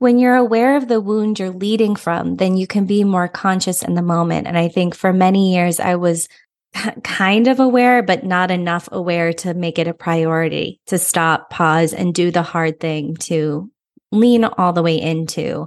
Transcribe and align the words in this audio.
When 0.00 0.20
you're 0.20 0.36
aware 0.36 0.76
of 0.76 0.86
the 0.86 1.00
wound 1.00 1.40
you're 1.40 1.50
leading 1.50 1.96
from, 1.96 2.36
then 2.36 2.56
you 2.56 2.68
can 2.68 2.86
be 2.86 3.02
more 3.02 3.26
conscious 3.26 3.82
in 3.82 3.94
the 3.94 4.02
moment. 4.02 4.46
And 4.46 4.56
I 4.56 4.68
think 4.68 4.94
for 4.94 5.12
many 5.12 5.52
years, 5.52 5.80
I 5.80 5.96
was 5.96 6.28
kind 7.02 7.48
of 7.48 7.58
aware, 7.58 8.00
but 8.04 8.24
not 8.24 8.52
enough 8.52 8.88
aware 8.92 9.32
to 9.32 9.54
make 9.54 9.76
it 9.76 9.88
a 9.88 9.94
priority 9.94 10.80
to 10.86 10.98
stop, 10.98 11.50
pause, 11.50 11.92
and 11.92 12.14
do 12.14 12.30
the 12.30 12.42
hard 12.42 12.78
thing 12.78 13.16
to 13.22 13.72
lean 14.12 14.44
all 14.44 14.72
the 14.72 14.84
way 14.84 15.00
into 15.00 15.66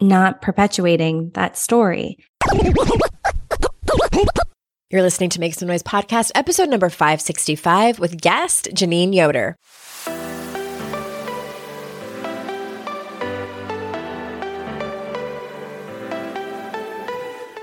not 0.00 0.40
perpetuating 0.40 1.30
that 1.34 1.58
story. 1.58 2.16
You're 4.90 5.02
listening 5.02 5.30
to 5.30 5.40
Make 5.40 5.52
Some 5.52 5.68
Noise 5.68 5.82
podcast, 5.82 6.30
episode 6.34 6.70
number 6.70 6.88
565 6.88 7.98
with 7.98 8.18
guest 8.18 8.70
Jeannine 8.72 9.12
Yoder. 9.12 9.58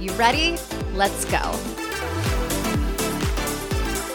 You 0.00 0.10
ready? 0.12 0.56
Let's 0.94 1.26
go. 1.26 1.38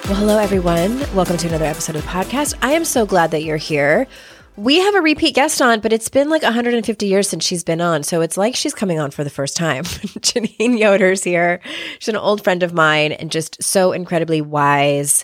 Well, 0.05 0.15
hello, 0.15 0.39
everyone. 0.39 0.97
Welcome 1.13 1.37
to 1.37 1.47
another 1.47 1.65
episode 1.65 1.95
of 1.95 2.01
the 2.01 2.07
podcast. 2.07 2.55
I 2.63 2.71
am 2.71 2.83
so 2.83 3.05
glad 3.05 3.29
that 3.29 3.43
you're 3.43 3.57
here. 3.57 4.07
We 4.55 4.79
have 4.79 4.95
a 4.95 5.01
repeat 5.01 5.35
guest 5.35 5.61
on, 5.61 5.81
but 5.81 5.93
it's 5.93 6.09
been 6.09 6.27
like 6.27 6.41
150 6.41 7.05
years 7.05 7.29
since 7.29 7.45
she's 7.45 7.63
been 7.63 7.81
on. 7.81 8.01
So 8.01 8.21
it's 8.21 8.35
like 8.35 8.55
she's 8.55 8.73
coming 8.73 8.99
on 8.99 9.11
for 9.11 9.23
the 9.23 9.29
first 9.29 9.55
time. 9.55 9.83
Jeannine 10.21 10.75
Yoder's 10.75 11.23
here. 11.23 11.61
She's 11.99 12.09
an 12.09 12.15
old 12.15 12.43
friend 12.43 12.63
of 12.63 12.73
mine 12.73 13.11
and 13.11 13.31
just 13.31 13.61
so 13.61 13.91
incredibly 13.91 14.41
wise. 14.41 15.23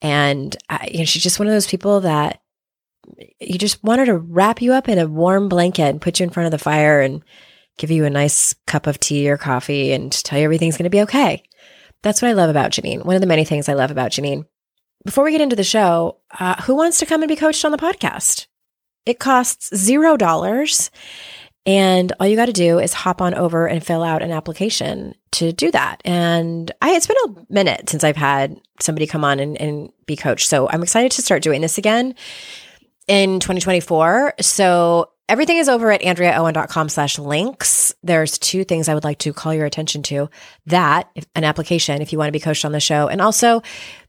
And 0.00 0.56
uh, 0.70 0.78
you 0.90 1.00
know, 1.00 1.04
she's 1.04 1.22
just 1.22 1.38
one 1.38 1.48
of 1.48 1.52
those 1.52 1.66
people 1.66 2.00
that 2.00 2.40
you 3.40 3.58
just 3.58 3.84
want 3.84 3.98
her 3.98 4.06
to 4.06 4.16
wrap 4.16 4.62
you 4.62 4.72
up 4.72 4.88
in 4.88 4.98
a 4.98 5.06
warm 5.06 5.50
blanket 5.50 5.90
and 5.90 6.00
put 6.00 6.18
you 6.18 6.24
in 6.24 6.30
front 6.30 6.46
of 6.46 6.50
the 6.50 6.58
fire 6.58 7.02
and 7.02 7.22
give 7.78 7.90
you 7.90 8.04
a 8.04 8.10
nice 8.10 8.54
cup 8.66 8.86
of 8.86 9.00
tea 9.00 9.30
or 9.30 9.38
coffee 9.38 9.92
and 9.92 10.12
tell 10.12 10.38
you 10.38 10.44
everything's 10.44 10.76
going 10.76 10.84
to 10.84 10.90
be 10.90 11.02
okay. 11.02 11.42
That's 12.02 12.20
what 12.20 12.28
I 12.28 12.32
love 12.32 12.50
about 12.50 12.72
Jeannine. 12.72 13.00
One 13.00 13.14
of 13.14 13.20
the 13.20 13.26
many 13.26 13.44
things 13.44 13.68
I 13.68 13.74
love 13.74 13.90
about 13.90 14.10
Jeannine. 14.10 14.46
Before 15.04 15.24
we 15.24 15.32
get 15.32 15.40
into 15.40 15.56
the 15.56 15.64
show, 15.64 16.18
uh, 16.38 16.60
who 16.62 16.74
wants 16.74 16.98
to 16.98 17.06
come 17.06 17.22
and 17.22 17.28
be 17.28 17.36
coached 17.36 17.64
on 17.64 17.72
the 17.72 17.78
podcast? 17.78 18.46
It 19.06 19.18
costs 19.18 19.74
zero 19.74 20.16
dollars. 20.16 20.90
And 21.64 22.12
all 22.18 22.26
you 22.26 22.36
got 22.36 22.46
to 22.46 22.52
do 22.52 22.78
is 22.78 22.94
hop 22.94 23.20
on 23.20 23.34
over 23.34 23.66
and 23.66 23.84
fill 23.84 24.02
out 24.02 24.22
an 24.22 24.32
application 24.32 25.14
to 25.32 25.52
do 25.52 25.70
that. 25.70 26.00
And 26.04 26.70
I, 26.80 26.92
it's 26.92 27.06
been 27.06 27.16
a 27.26 27.52
minute 27.52 27.90
since 27.90 28.04
I've 28.04 28.16
had 28.16 28.58
somebody 28.80 29.06
come 29.06 29.24
on 29.24 29.38
and, 29.38 29.60
and 29.60 29.90
be 30.06 30.16
coached. 30.16 30.48
So 30.48 30.68
I'm 30.70 30.82
excited 30.82 31.12
to 31.12 31.22
start 31.22 31.42
doing 31.42 31.60
this 31.60 31.78
again 31.78 32.14
in 33.06 33.40
2024. 33.40 34.34
So 34.40 35.10
Everything 35.28 35.58
is 35.58 35.68
over 35.68 35.90
at 35.90 36.00
andreaowen.com 36.00 36.88
slash 36.88 37.18
links. 37.18 37.94
There's 38.02 38.38
two 38.38 38.64
things 38.64 38.88
I 38.88 38.94
would 38.94 39.04
like 39.04 39.18
to 39.18 39.34
call 39.34 39.52
your 39.52 39.66
attention 39.66 40.02
to. 40.04 40.30
That, 40.66 41.10
an 41.34 41.44
application, 41.44 42.00
if 42.00 42.12
you 42.12 42.18
want 42.18 42.28
to 42.28 42.32
be 42.32 42.40
coached 42.40 42.64
on 42.64 42.72
the 42.72 42.80
show. 42.80 43.08
And 43.08 43.20
also, 43.20 43.62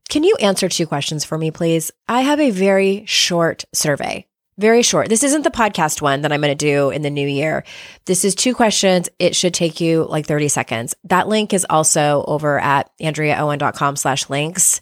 can 0.07 0.23
you 0.23 0.37
answer 0.39 0.69
two 0.69 0.87
questions 0.87 1.25
for 1.25 1.37
me, 1.37 1.51
please? 1.51 1.91
I 2.07 2.21
have 2.21 2.39
a 2.39 2.51
very 2.51 3.03
short 3.05 3.65
survey. 3.73 4.27
Very 4.57 4.81
short. 4.81 5.09
This 5.09 5.23
isn't 5.23 5.43
the 5.43 5.51
podcast 5.51 6.01
one 6.01 6.21
that 6.21 6.31
I'm 6.31 6.41
going 6.41 6.57
to 6.57 6.65
do 6.65 6.89
in 6.89 7.01
the 7.01 7.09
new 7.09 7.27
year. 7.27 7.65
This 8.05 8.23
is 8.23 8.33
two 8.33 8.53
questions. 8.53 9.09
It 9.19 9.35
should 9.35 9.53
take 9.53 9.81
you 9.81 10.05
like 10.05 10.25
30 10.25 10.47
seconds. 10.47 10.95
That 11.05 11.27
link 11.27 11.53
is 11.53 11.65
also 11.69 12.23
over 12.27 12.59
at 12.59 12.91
andreaowen.com 13.01 13.97
slash 13.97 14.29
links. 14.29 14.79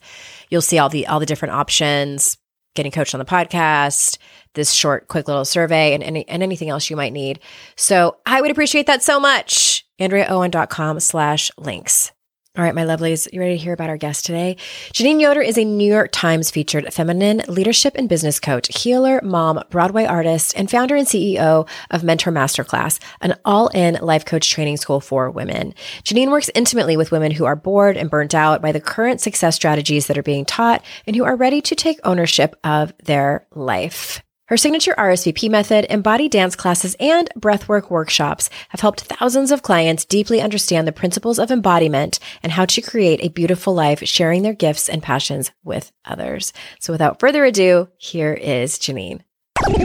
You'll 0.50 0.62
see 0.62 0.78
all 0.78 0.90
the, 0.90 1.08
all 1.08 1.20
the 1.20 1.26
different 1.26 1.56
options, 1.56 2.38
getting 2.76 2.92
coached 2.92 3.16
on 3.16 3.20
the 3.20 3.26
podcast, 3.26 4.18
this 4.58 4.74
short, 4.74 5.08
quick 5.08 5.30
little 5.30 5.46
survey 5.46 5.94
and, 5.94 6.04
any, 6.04 6.28
and 6.28 6.44
anything 6.44 6.70
else 6.70 6.90
you 6.90 6.98
might 6.98 7.14
need. 7.14 7.40
So 7.78 8.18
I 8.26 8.42
would 8.42 8.52
appreciate 8.52 8.88
that 8.88 9.02
so 9.02 9.22
much. 9.22 9.86
AndreaOwen.com 10.02 11.00
slash 11.00 11.50
links. 11.58 12.12
All 12.58 12.64
right, 12.64 12.74
my 12.74 12.86
lovelies, 12.86 13.32
you 13.32 13.40
ready 13.40 13.56
to 13.56 13.64
hear 13.64 13.74
about 13.74 13.92
our 13.92 13.98
guest 13.98 14.26
today? 14.26 14.58
Jeannine 14.92 15.20
Yoder 15.20 15.42
is 15.42 15.60
a 15.60 15.64
New 15.64 15.94
York 15.94 16.10
Times 16.12 16.50
featured 16.50 16.92
feminine 16.92 17.44
leadership 17.48 17.94
and 17.96 18.10
business 18.10 18.40
coach, 18.40 18.82
healer, 18.82 19.22
mom, 19.24 19.62
Broadway 19.70 20.06
artist, 20.06 20.58
and 20.58 20.68
founder 20.68 20.96
and 20.96 21.06
CEO 21.06 21.70
of 21.92 22.04
Mentor 22.04 22.32
Masterclass, 22.32 23.00
an 23.22 23.36
all 23.46 23.68
in 23.76 24.00
life 24.02 24.26
coach 24.26 24.50
training 24.50 24.78
school 24.78 25.00
for 25.00 25.30
women. 25.30 25.76
Jeannine 26.02 26.32
works 26.32 26.50
intimately 26.56 26.98
with 26.98 27.12
women 27.12 27.32
who 27.32 27.46
are 27.46 27.56
bored 27.56 27.96
and 27.96 28.10
burnt 28.10 28.34
out 28.34 28.60
by 28.60 28.72
the 28.72 28.82
current 28.82 29.22
success 29.22 29.56
strategies 29.56 30.08
that 30.08 30.18
are 30.18 30.24
being 30.24 30.44
taught 30.44 30.84
and 31.06 31.16
who 31.16 31.26
are 31.26 31.36
ready 31.36 31.62
to 31.62 31.76
take 31.76 32.00
ownership 32.04 32.56
of 32.64 32.92
their 33.04 33.46
life. 33.54 34.24
Her 34.48 34.56
signature 34.56 34.96
RSVP 34.98 35.50
method, 35.50 35.86
embodied 35.90 36.32
dance 36.32 36.56
classes, 36.56 36.96
and 37.02 37.30
breathwork 37.38 37.90
workshops 37.90 38.50
have 38.70 38.80
helped 38.80 39.02
thousands 39.02 39.52
of 39.52 39.62
clients 39.62 40.06
deeply 40.06 40.40
understand 40.40 40.88
the 40.88 40.94
principles 40.94 41.38
of 41.38 41.52
embodiment 41.52 42.18
and 42.42 42.54
how 42.54 42.64
to 42.64 42.82
create 42.82 43.20
a 43.22 43.28
beautiful 43.28 43.74
life, 43.74 44.00
sharing 44.08 44.44
their 44.44 44.54
gifts 44.54 44.88
and 44.88 45.04
passions 45.04 45.52
with 45.66 45.92
others. 46.06 46.54
So 46.80 46.94
without 46.94 47.20
further 47.20 47.44
ado, 47.44 47.90
here 47.98 48.34
is 48.34 48.80
Jeannine. 48.80 49.22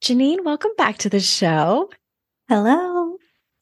Jeannine, 0.00 0.42
welcome 0.42 0.72
back 0.76 0.98
to 0.98 1.08
the 1.08 1.20
show. 1.20 1.90
Hello. 2.48 2.97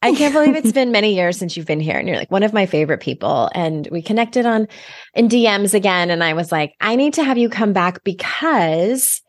I 0.01 0.13
can't 0.13 0.33
believe 0.33 0.55
it's 0.55 0.71
been 0.71 0.91
many 0.91 1.15
years 1.15 1.37
since 1.37 1.57
you've 1.57 1.65
been 1.65 1.79
here 1.79 1.97
and 1.97 2.07
you're 2.07 2.17
like 2.17 2.31
one 2.31 2.43
of 2.43 2.53
my 2.53 2.65
favorite 2.65 3.01
people 3.01 3.49
and 3.55 3.87
we 3.91 4.01
connected 4.01 4.45
on 4.45 4.67
in 5.15 5.27
DMs 5.27 5.73
again 5.73 6.11
and 6.11 6.23
I 6.23 6.33
was 6.33 6.51
like 6.51 6.75
I 6.79 6.95
need 6.95 7.15
to 7.15 7.23
have 7.23 7.37
you 7.37 7.49
come 7.49 7.73
back 7.73 8.03
because 8.03 9.21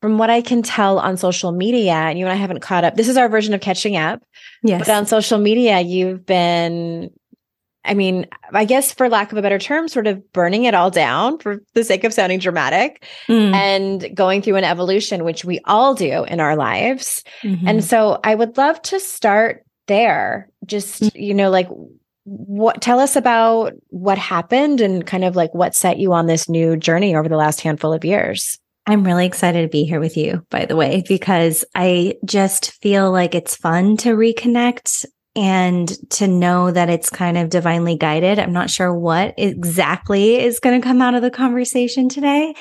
from 0.00 0.18
what 0.18 0.30
I 0.30 0.40
can 0.40 0.62
tell 0.62 0.98
on 0.98 1.16
social 1.16 1.50
media 1.50 1.94
and 1.94 2.18
you 2.18 2.26
and 2.26 2.32
I 2.32 2.36
haven't 2.36 2.60
caught 2.60 2.84
up 2.84 2.94
this 2.94 3.08
is 3.08 3.16
our 3.16 3.28
version 3.28 3.54
of 3.54 3.60
catching 3.60 3.96
up. 3.96 4.22
Yes. 4.62 4.86
But 4.86 4.90
on 4.90 5.06
social 5.06 5.38
media 5.38 5.80
you've 5.80 6.24
been 6.24 7.10
I 7.86 7.92
mean, 7.92 8.26
I 8.52 8.64
guess 8.64 8.92
for 8.92 9.10
lack 9.10 9.30
of 9.30 9.36
a 9.36 9.42
better 9.42 9.58
term, 9.58 9.88
sort 9.88 10.06
of 10.06 10.32
burning 10.32 10.64
it 10.64 10.74
all 10.74 10.90
down 10.90 11.38
for 11.38 11.62
the 11.74 11.84
sake 11.84 12.04
of 12.04 12.14
sounding 12.14 12.38
dramatic 12.38 13.04
mm. 13.28 13.52
and 13.52 14.16
going 14.16 14.40
through 14.40 14.56
an 14.56 14.64
evolution, 14.64 15.22
which 15.22 15.44
we 15.44 15.60
all 15.66 15.94
do 15.94 16.24
in 16.24 16.40
our 16.40 16.56
lives. 16.56 17.22
Mm-hmm. 17.42 17.68
And 17.68 17.84
so 17.84 18.20
I 18.24 18.34
would 18.34 18.56
love 18.56 18.80
to 18.82 18.98
start 18.98 19.63
there 19.86 20.48
just 20.66 21.02
mm. 21.02 21.10
you 21.14 21.34
know 21.34 21.50
like 21.50 21.68
what 22.24 22.80
tell 22.80 23.00
us 23.00 23.16
about 23.16 23.72
what 23.88 24.18
happened 24.18 24.80
and 24.80 25.06
kind 25.06 25.24
of 25.24 25.36
like 25.36 25.54
what 25.54 25.74
set 25.74 25.98
you 25.98 26.12
on 26.12 26.26
this 26.26 26.48
new 26.48 26.76
journey 26.76 27.14
over 27.14 27.28
the 27.28 27.36
last 27.36 27.60
handful 27.60 27.92
of 27.92 28.04
years. 28.04 28.58
I'm 28.86 29.04
really 29.04 29.26
excited 29.26 29.62
to 29.62 29.68
be 29.68 29.84
here 29.84 30.00
with 30.00 30.16
you, 30.16 30.44
by 30.50 30.66
the 30.66 30.76
way, 30.76 31.02
because 31.08 31.64
I 31.74 32.16
just 32.24 32.72
feel 32.82 33.10
like 33.10 33.34
it's 33.34 33.56
fun 33.56 33.96
to 33.98 34.14
reconnect 34.14 35.06
and 35.36 35.88
to 36.10 36.28
know 36.28 36.70
that 36.70 36.90
it's 36.90 37.10
kind 37.10 37.36
of 37.36 37.48
divinely 37.48 37.96
guided. 37.96 38.38
I'm 38.38 38.52
not 38.52 38.70
sure 38.70 38.94
what 38.94 39.34
exactly 39.36 40.38
is 40.38 40.60
going 40.60 40.80
to 40.80 40.86
come 40.86 41.02
out 41.02 41.14
of 41.14 41.22
the 41.22 41.30
conversation 41.30 42.08
today, 42.08 42.54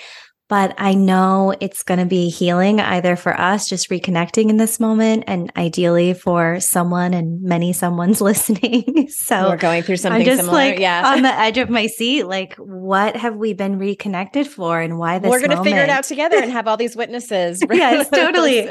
but 0.50 0.76
I 0.78 0.94
know 0.94 1.56
it's 1.62 1.84
going 1.84 2.00
to 2.00 2.06
be 2.06 2.30
healing 2.30 2.80
either 2.80 3.16
for 3.16 3.40
us 3.40 3.68
just 3.68 3.90
reconnecting 3.90 4.50
in 4.50 4.58
this 4.58 4.80
moment 4.80 5.24
and 5.26 5.52
ideally 5.56 6.14
for 6.14 6.60
someone 6.60 7.14
and 7.14 7.42
many 7.42 7.74
someone's 7.74 8.22
listening. 8.22 9.08
so 9.10 9.50
we're 9.50 9.58
going 9.58 9.84
through 9.84 9.98
something 9.98 10.22
I'm 10.22 10.26
just 10.26 10.42
similar. 10.42 10.58
like 10.58 10.80
yeah. 10.80 11.14
on 11.14 11.22
the 11.22 11.34
edge 11.40 11.58
of 11.58 11.70
my 11.70 11.88
seat. 11.88 12.24
Like, 12.24 12.56
what 12.56 13.16
have 13.16 13.36
we 13.36 13.54
been 13.54 13.80
reconnected 13.80 14.48
for 14.48 14.82
and 14.82 15.00
why 15.00 15.20
this 15.20 15.30
We're 15.30 15.40
going 15.40 15.58
to 15.58 15.64
figure 15.64 15.82
it 15.82 15.90
out 15.90 16.04
together 16.04 16.38
and 16.38 16.52
have 16.52 16.68
all 16.68 16.78
these 16.78 16.96
witnesses. 16.96 17.64
yes, 17.72 18.10
totally. 18.10 18.70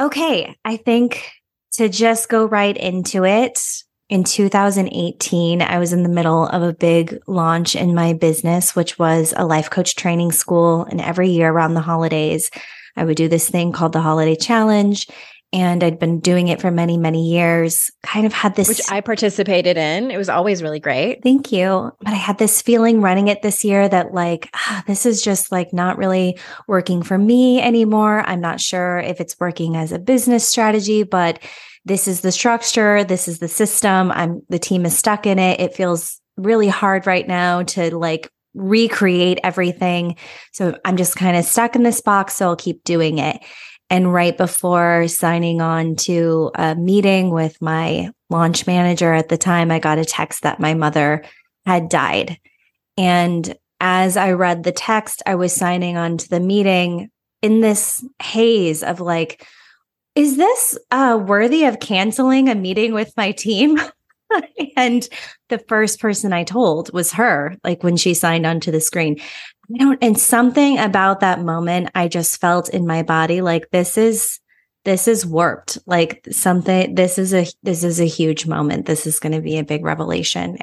Okay. 0.00 0.56
I 0.64 0.76
think 0.76 1.30
to 1.72 1.88
just 1.88 2.28
go 2.28 2.46
right 2.46 2.76
into 2.76 3.24
it, 3.24 3.60
in 4.10 4.24
2018, 4.24 5.62
I 5.62 5.78
was 5.78 5.92
in 5.92 6.02
the 6.02 6.08
middle 6.08 6.46
of 6.48 6.62
a 6.62 6.72
big 6.72 7.16
launch 7.28 7.76
in 7.76 7.94
my 7.94 8.12
business, 8.12 8.74
which 8.74 8.98
was 8.98 9.32
a 9.36 9.46
life 9.46 9.70
coach 9.70 9.94
training 9.94 10.32
school. 10.32 10.84
And 10.90 11.00
every 11.00 11.30
year 11.30 11.48
around 11.48 11.74
the 11.74 11.80
holidays, 11.80 12.50
I 12.96 13.04
would 13.04 13.16
do 13.16 13.28
this 13.28 13.48
thing 13.48 13.70
called 13.70 13.92
the 13.92 14.00
Holiday 14.00 14.34
Challenge. 14.34 15.06
And 15.52 15.82
I'd 15.82 15.98
been 15.98 16.18
doing 16.18 16.48
it 16.48 16.60
for 16.60 16.72
many, 16.72 16.96
many 16.96 17.28
years. 17.28 17.90
Kind 18.02 18.26
of 18.26 18.32
had 18.32 18.56
this. 18.56 18.68
Which 18.68 18.90
I 18.90 19.00
participated 19.00 19.76
in. 19.76 20.10
It 20.10 20.16
was 20.16 20.28
always 20.28 20.62
really 20.62 20.80
great. 20.80 21.22
Thank 21.22 21.52
you. 21.52 21.92
But 22.00 22.12
I 22.12 22.16
had 22.16 22.38
this 22.38 22.62
feeling 22.62 23.00
running 23.00 23.28
it 23.28 23.42
this 23.42 23.64
year 23.64 23.88
that, 23.88 24.12
like, 24.12 24.48
ah, 24.54 24.82
this 24.86 25.06
is 25.06 25.22
just 25.22 25.50
like 25.50 25.72
not 25.72 25.98
really 25.98 26.38
working 26.66 27.02
for 27.02 27.18
me 27.18 27.60
anymore. 27.60 28.22
I'm 28.26 28.40
not 28.40 28.60
sure 28.60 28.98
if 28.98 29.20
it's 29.20 29.38
working 29.40 29.76
as 29.76 29.90
a 29.92 29.98
business 29.98 30.48
strategy, 30.48 31.02
but 31.02 31.40
this 31.84 32.06
is 32.06 32.20
the 32.20 32.32
structure, 32.32 33.04
this 33.04 33.28
is 33.28 33.38
the 33.38 33.48
system. 33.48 34.12
I'm 34.12 34.42
the 34.48 34.58
team 34.58 34.84
is 34.84 34.96
stuck 34.96 35.26
in 35.26 35.38
it. 35.38 35.60
It 35.60 35.74
feels 35.74 36.20
really 36.36 36.68
hard 36.68 37.06
right 37.06 37.26
now 37.26 37.62
to 37.62 37.96
like 37.96 38.30
recreate 38.54 39.38
everything. 39.44 40.16
So 40.52 40.76
I'm 40.84 40.96
just 40.96 41.16
kind 41.16 41.36
of 41.36 41.44
stuck 41.44 41.76
in 41.76 41.82
this 41.82 42.00
box, 42.00 42.36
so 42.36 42.48
I'll 42.48 42.56
keep 42.56 42.84
doing 42.84 43.18
it. 43.18 43.42
And 43.88 44.12
right 44.12 44.36
before 44.36 45.08
signing 45.08 45.60
on 45.60 45.96
to 45.96 46.50
a 46.54 46.74
meeting 46.76 47.30
with 47.30 47.60
my 47.60 48.10
launch 48.28 48.66
manager 48.66 49.12
at 49.12 49.28
the 49.28 49.38
time, 49.38 49.70
I 49.70 49.78
got 49.78 49.98
a 49.98 50.04
text 50.04 50.42
that 50.42 50.60
my 50.60 50.74
mother 50.74 51.24
had 51.66 51.88
died. 51.88 52.38
And 52.96 53.56
as 53.80 54.16
I 54.16 54.32
read 54.32 54.62
the 54.62 54.72
text, 54.72 55.22
I 55.26 55.34
was 55.34 55.52
signing 55.52 55.96
on 55.96 56.18
to 56.18 56.28
the 56.28 56.40
meeting 56.40 57.10
in 57.42 57.60
this 57.60 58.04
haze 58.22 58.82
of 58.82 59.00
like, 59.00 59.46
is 60.14 60.36
this 60.36 60.78
uh, 60.90 61.18
worthy 61.24 61.64
of 61.64 61.80
canceling 61.80 62.48
a 62.48 62.54
meeting 62.54 62.92
with 62.92 63.12
my 63.16 63.32
team? 63.32 63.78
and 64.76 65.08
the 65.48 65.58
first 65.68 66.00
person 66.00 66.32
I 66.32 66.44
told 66.44 66.92
was 66.92 67.12
her, 67.12 67.56
like 67.64 67.82
when 67.82 67.96
she 67.96 68.14
signed 68.14 68.46
onto 68.46 68.70
the 68.70 68.80
screen. 68.80 69.20
I 69.74 69.78
don't, 69.78 69.98
and 70.02 70.18
something 70.18 70.78
about 70.78 71.20
that 71.20 71.40
moment, 71.40 71.90
I 71.94 72.08
just 72.08 72.40
felt 72.40 72.68
in 72.68 72.86
my 72.86 73.02
body 73.02 73.40
like 73.40 73.70
this 73.70 73.96
is, 73.96 74.40
this 74.84 75.06
is 75.06 75.26
warped. 75.26 75.78
Like 75.86 76.26
something, 76.30 76.94
this 76.94 77.18
is 77.18 77.32
a, 77.32 77.46
this 77.62 77.84
is 77.84 78.00
a 78.00 78.06
huge 78.06 78.46
moment. 78.46 78.86
This 78.86 79.06
is 79.06 79.20
going 79.20 79.32
to 79.32 79.40
be 79.40 79.58
a 79.58 79.64
big 79.64 79.84
revelation. 79.84 80.58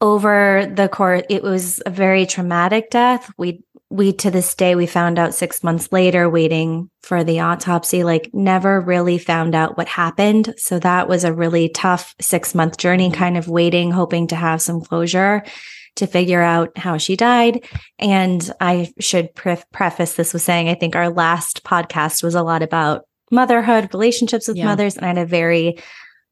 Over 0.00 0.72
the 0.72 0.88
course, 0.88 1.22
it 1.28 1.42
was 1.42 1.80
a 1.86 1.90
very 1.90 2.26
traumatic 2.26 2.90
death. 2.90 3.32
We 3.38 3.62
we 3.92 4.12
to 4.12 4.30
this 4.30 4.54
day 4.54 4.74
we 4.74 4.86
found 4.86 5.18
out 5.18 5.34
six 5.34 5.62
months 5.62 5.92
later 5.92 6.28
waiting 6.28 6.88
for 7.02 7.22
the 7.22 7.40
autopsy 7.40 8.04
like 8.04 8.30
never 8.32 8.80
really 8.80 9.18
found 9.18 9.54
out 9.54 9.76
what 9.76 9.86
happened 9.88 10.54
so 10.56 10.78
that 10.78 11.08
was 11.08 11.24
a 11.24 11.32
really 11.32 11.68
tough 11.68 12.14
six 12.20 12.54
month 12.54 12.78
journey 12.78 13.10
kind 13.10 13.36
of 13.36 13.48
waiting 13.48 13.90
hoping 13.90 14.26
to 14.26 14.36
have 14.36 14.62
some 14.62 14.80
closure 14.80 15.42
to 15.96 16.06
figure 16.06 16.40
out 16.40 16.70
how 16.78 16.96
she 16.96 17.16
died 17.16 17.62
and 17.98 18.50
i 18.60 18.90
should 18.98 19.34
pre- 19.34 19.56
preface 19.72 20.14
this 20.14 20.32
with 20.32 20.40
saying 20.42 20.68
i 20.70 20.74
think 20.74 20.96
our 20.96 21.10
last 21.10 21.62
podcast 21.64 22.22
was 22.22 22.34
a 22.34 22.42
lot 22.42 22.62
about 22.62 23.02
motherhood 23.30 23.92
relationships 23.92 24.48
with 24.48 24.56
Yeah. 24.56 24.66
mothers 24.66 24.96
and 24.96 25.04
i 25.04 25.08
had 25.08 25.18
a 25.18 25.26
very 25.26 25.78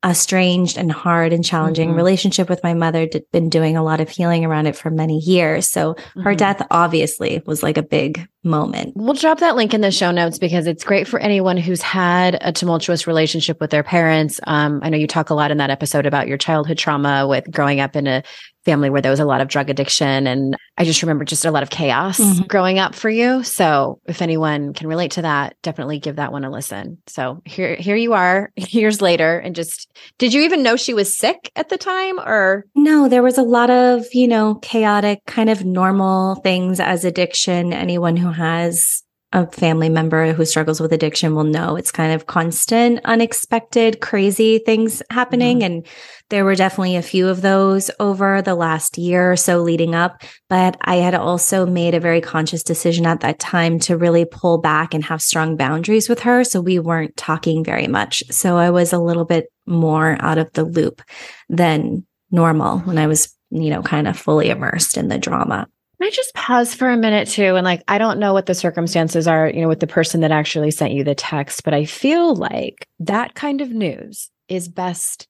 a 0.03 0.15
strange 0.15 0.79
and 0.79 0.91
hard 0.91 1.31
and 1.33 1.45
challenging 1.45 1.91
Mhm. 1.91 1.97
relationship 1.97 2.49
with 2.49 2.63
my 2.65 2.73
mother 2.73 3.05
d- 3.07 3.21
been 3.33 3.51
doing 3.51 3.77
a 3.77 3.83
lot 3.83 4.01
of 4.01 4.09
healing 4.09 4.47
around 4.47 4.67
it 4.67 4.75
for 4.75 4.89
many 4.91 5.19
years 5.19 5.69
so 5.69 5.95
her 6.25 6.33
Mhm. 6.33 6.39
death 6.39 6.67
obviously 6.71 7.43
was 7.45 7.63
like 7.63 7.77
a 7.77 7.83
big 7.83 8.27
moment. 8.43 8.93
We'll 8.97 9.13
drop 9.13 9.41
that 9.41 9.57
link 9.57 9.75
in 9.75 9.83
the 9.83 9.91
show 9.91 10.11
notes 10.11 10.39
because 10.39 10.67
it's 10.67 10.85
great 10.85 11.07
for 11.07 11.21
anyone 11.21 11.59
who's 11.59 11.83
had 11.83 12.39
a 12.41 12.51
tumultuous 12.51 13.07
relationship 13.07 13.61
with 13.61 13.69
their 13.69 13.83
parents. 13.83 14.41
Um, 14.47 14.81
I 14.83 14.89
know 14.89 14.97
you 14.97 15.07
talk 15.07 15.29
a 15.29 15.35
lot 15.35 15.51
in 15.51 15.59
that 15.59 15.69
episode 15.69 16.07
about 16.07 16.27
your 16.29 16.39
childhood 16.39 16.79
trauma 16.79 17.27
with 17.29 17.51
growing 17.51 17.81
up 17.81 17.95
in 17.95 18.07
a 18.07 18.23
family 18.65 18.91
where 18.91 19.01
there 19.01 19.11
was 19.11 19.21
a 19.21 19.25
lot 19.25 19.41
of 19.41 19.49
drug 19.49 19.71
addiction. 19.71 20.27
And 20.27 20.57
I 20.77 20.85
just 20.85 21.03
remember 21.03 21.25
just 21.25 21.45
a 21.45 21.51
lot 21.51 21.63
of 21.63 21.71
chaos 21.71 22.19
Mhm. 22.21 22.47
growing 22.49 22.79
up 22.79 22.95
for 22.95 23.09
you. 23.09 23.43
So 23.43 24.01
if 24.07 24.21
anyone 24.21 24.73
can 24.75 24.87
relate 24.87 25.13
to 25.13 25.23
that, 25.23 25.57
definitely 25.63 25.99
give 25.99 26.17
that 26.17 26.33
one 26.33 26.45
a 26.45 26.51
listen. 26.51 26.99
So 27.07 27.41
here, 27.45 27.75
here 27.77 27.97
you 27.97 28.13
are 28.13 28.51
years 28.57 29.01
later. 29.01 29.39
And 29.39 29.55
just, 29.57 29.91
did 30.19 30.33
you 30.35 30.43
even 30.43 30.63
know 30.63 30.77
she 30.77 30.95
was 30.95 31.17
sick 31.17 31.51
at 31.57 31.69
the 31.71 31.79
time 31.79 32.19
or? 32.21 32.65
No, 32.75 33.09
there 33.09 33.23
was 33.23 33.39
a 33.39 33.43
lot 33.43 33.71
of, 33.71 34.05
you 34.13 34.29
know, 34.29 34.57
chaotic 34.57 35.21
kind 35.27 35.49
of 35.49 35.65
normal 35.65 36.37
things 36.37 36.81
as 36.81 37.05
addiction. 37.05 37.73
Anyone 37.73 38.17
who 38.17 38.31
has 38.31 39.03
a 39.33 39.47
family 39.47 39.89
member 39.89 40.33
who 40.33 40.45
struggles 40.45 40.81
with 40.81 40.93
addiction 40.93 41.35
will 41.35 41.45
know 41.45 41.77
it's 41.77 41.93
kind 41.93 42.13
of 42.13 42.27
constant, 42.27 43.01
unexpected, 43.05 44.01
crazy 44.01 44.59
things 44.59 45.03
happening. 45.11 45.59
Mm-hmm. 45.59 45.73
And 45.73 45.87
there 46.31 46.45
were 46.45 46.57
definitely 46.57 46.97
a 46.97 47.03
few 47.03 47.29
of 47.29 47.41
those 47.41 47.93
over 48.01 48.43
the 48.43 48.57
last 48.57 48.99
year 48.99 49.31
or 49.33 49.37
so 49.37 49.59
leading 49.59 49.95
up. 49.95 50.23
But 50.49 50.77
I 50.81 50.97
had 50.97 51.15
also 51.15 51.65
made 51.65 51.95
a 51.95 52.01
very 52.01 52.21
conscious 52.21 52.65
decision 52.65 53.07
at 53.07 53.21
that 53.21 53.39
time 53.39 53.79
to 53.81 53.97
really 53.97 54.25
pull 54.25 54.59
back 54.59 54.95
and 54.95 55.05
have 55.05 55.23
strong 55.23 55.57
boundaries 55.57 56.09
with 56.09 56.21
her. 56.21 56.43
So 56.43 56.61
we 56.61 56.81
weren't 56.81 57.17
talking 57.17 57.63
very 57.63 57.87
much. 57.87 58.25
So 58.31 58.57
I 58.57 58.71
was 58.71 58.93
a 58.93 58.99
little 58.99 59.25
bit 59.25 59.47
more 59.67 60.17
out 60.21 60.39
of 60.39 60.53
the 60.55 60.65
loop 60.65 61.03
than 61.49 62.05
normal 62.33 62.81
when 62.81 62.99
I 62.99 63.07
was, 63.07 63.33
you 63.51 63.71
know, 63.71 63.83
kind 63.83 64.09
of 64.09 64.19
fully 64.19 64.51
immersed 64.51 64.97
in 64.97 65.07
the 65.07 65.19
drama. 65.19 65.69
Can 66.01 66.07
I 66.07 66.11
just 66.11 66.33
pause 66.35 66.75
for 66.75 66.89
a 66.89 66.97
minute 66.97 67.29
too? 67.29 67.57
And 67.57 67.65
like, 67.65 67.83
I 67.87 67.99
don't 67.99 68.19
know 68.19 68.33
what 68.33 68.47
the 68.47 68.55
circumstances 68.55 69.27
are, 69.29 69.51
you 69.51 69.61
know, 69.61 69.69
with 69.69 69.81
the 69.81 69.87
person 69.87 70.23
that 70.23 70.31
actually 70.31 70.71
sent 70.71 70.93
you 70.93 71.05
the 71.05 71.15
text, 71.15 71.63
but 71.63 71.75
I 71.75 71.85
feel 71.85 72.35
like 72.35 72.89
that 73.01 73.35
kind 73.35 73.61
of 73.61 73.71
news 73.71 74.31
is 74.49 74.67
best 74.69 75.29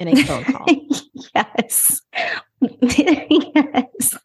in 0.00 0.08
a 0.08 0.16
phone 0.24 0.44
call. 0.52 0.66
yes. 1.36 2.00
yes. 2.60 4.18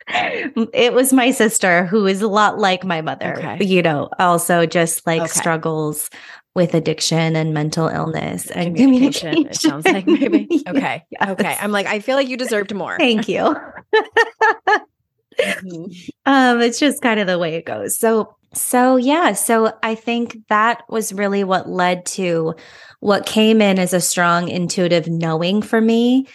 It 0.73 0.93
was 0.93 1.13
my 1.13 1.29
sister 1.29 1.85
who 1.85 2.07
is 2.07 2.23
a 2.23 2.27
lot 2.27 2.57
like 2.57 2.83
my 2.83 3.01
mother, 3.01 3.35
Okay. 3.37 3.63
you 3.63 3.83
know, 3.83 4.09
also 4.17 4.65
just 4.65 5.05
like 5.05 5.21
Okay. 5.21 5.29
struggles 5.31 6.09
with 6.55 6.73
addiction 6.73 7.35
and 7.35 7.53
mental 7.53 7.87
illness 7.87 8.49
and 8.51 8.75
communication, 8.75 9.29
communication. 9.29 9.47
it 9.47 9.55
sounds 9.83 9.85
like 9.85 10.07
maybe. 10.07 10.47
Okay. 10.67 11.03
Yes. 11.11 11.29
Okay. 11.29 11.55
I'm 11.59 11.71
like, 11.71 11.85
I 11.85 11.99
feel 11.99 12.15
like 12.15 12.27
you 12.27 12.37
deserved 12.37 12.73
more. 12.73 12.97
Thank 12.97 13.27
you. 13.27 13.55
Mhm. 15.41 16.09
um 16.25 16.61
it's 16.61 16.79
just 16.79 17.01
kind 17.01 17.19
of 17.19 17.27
the 17.27 17.39
way 17.39 17.55
it 17.55 17.65
goes. 17.65 17.97
So 17.97 18.35
so 18.53 18.97
yeah. 18.97 19.33
So 19.33 19.73
i 19.83 19.95
think 19.95 20.37
that 20.49 20.83
was 20.89 21.13
really 21.13 21.43
what 21.43 21.69
led 21.69 22.05
to 22.05 22.55
what 22.99 23.25
came 23.25 23.61
in 23.61 23.79
as 23.79 23.93
a 23.93 23.99
strong 24.01 24.47
intuitive 24.49 25.07
knowing 25.07 25.61
for 25.61 25.81
me. 25.81 26.27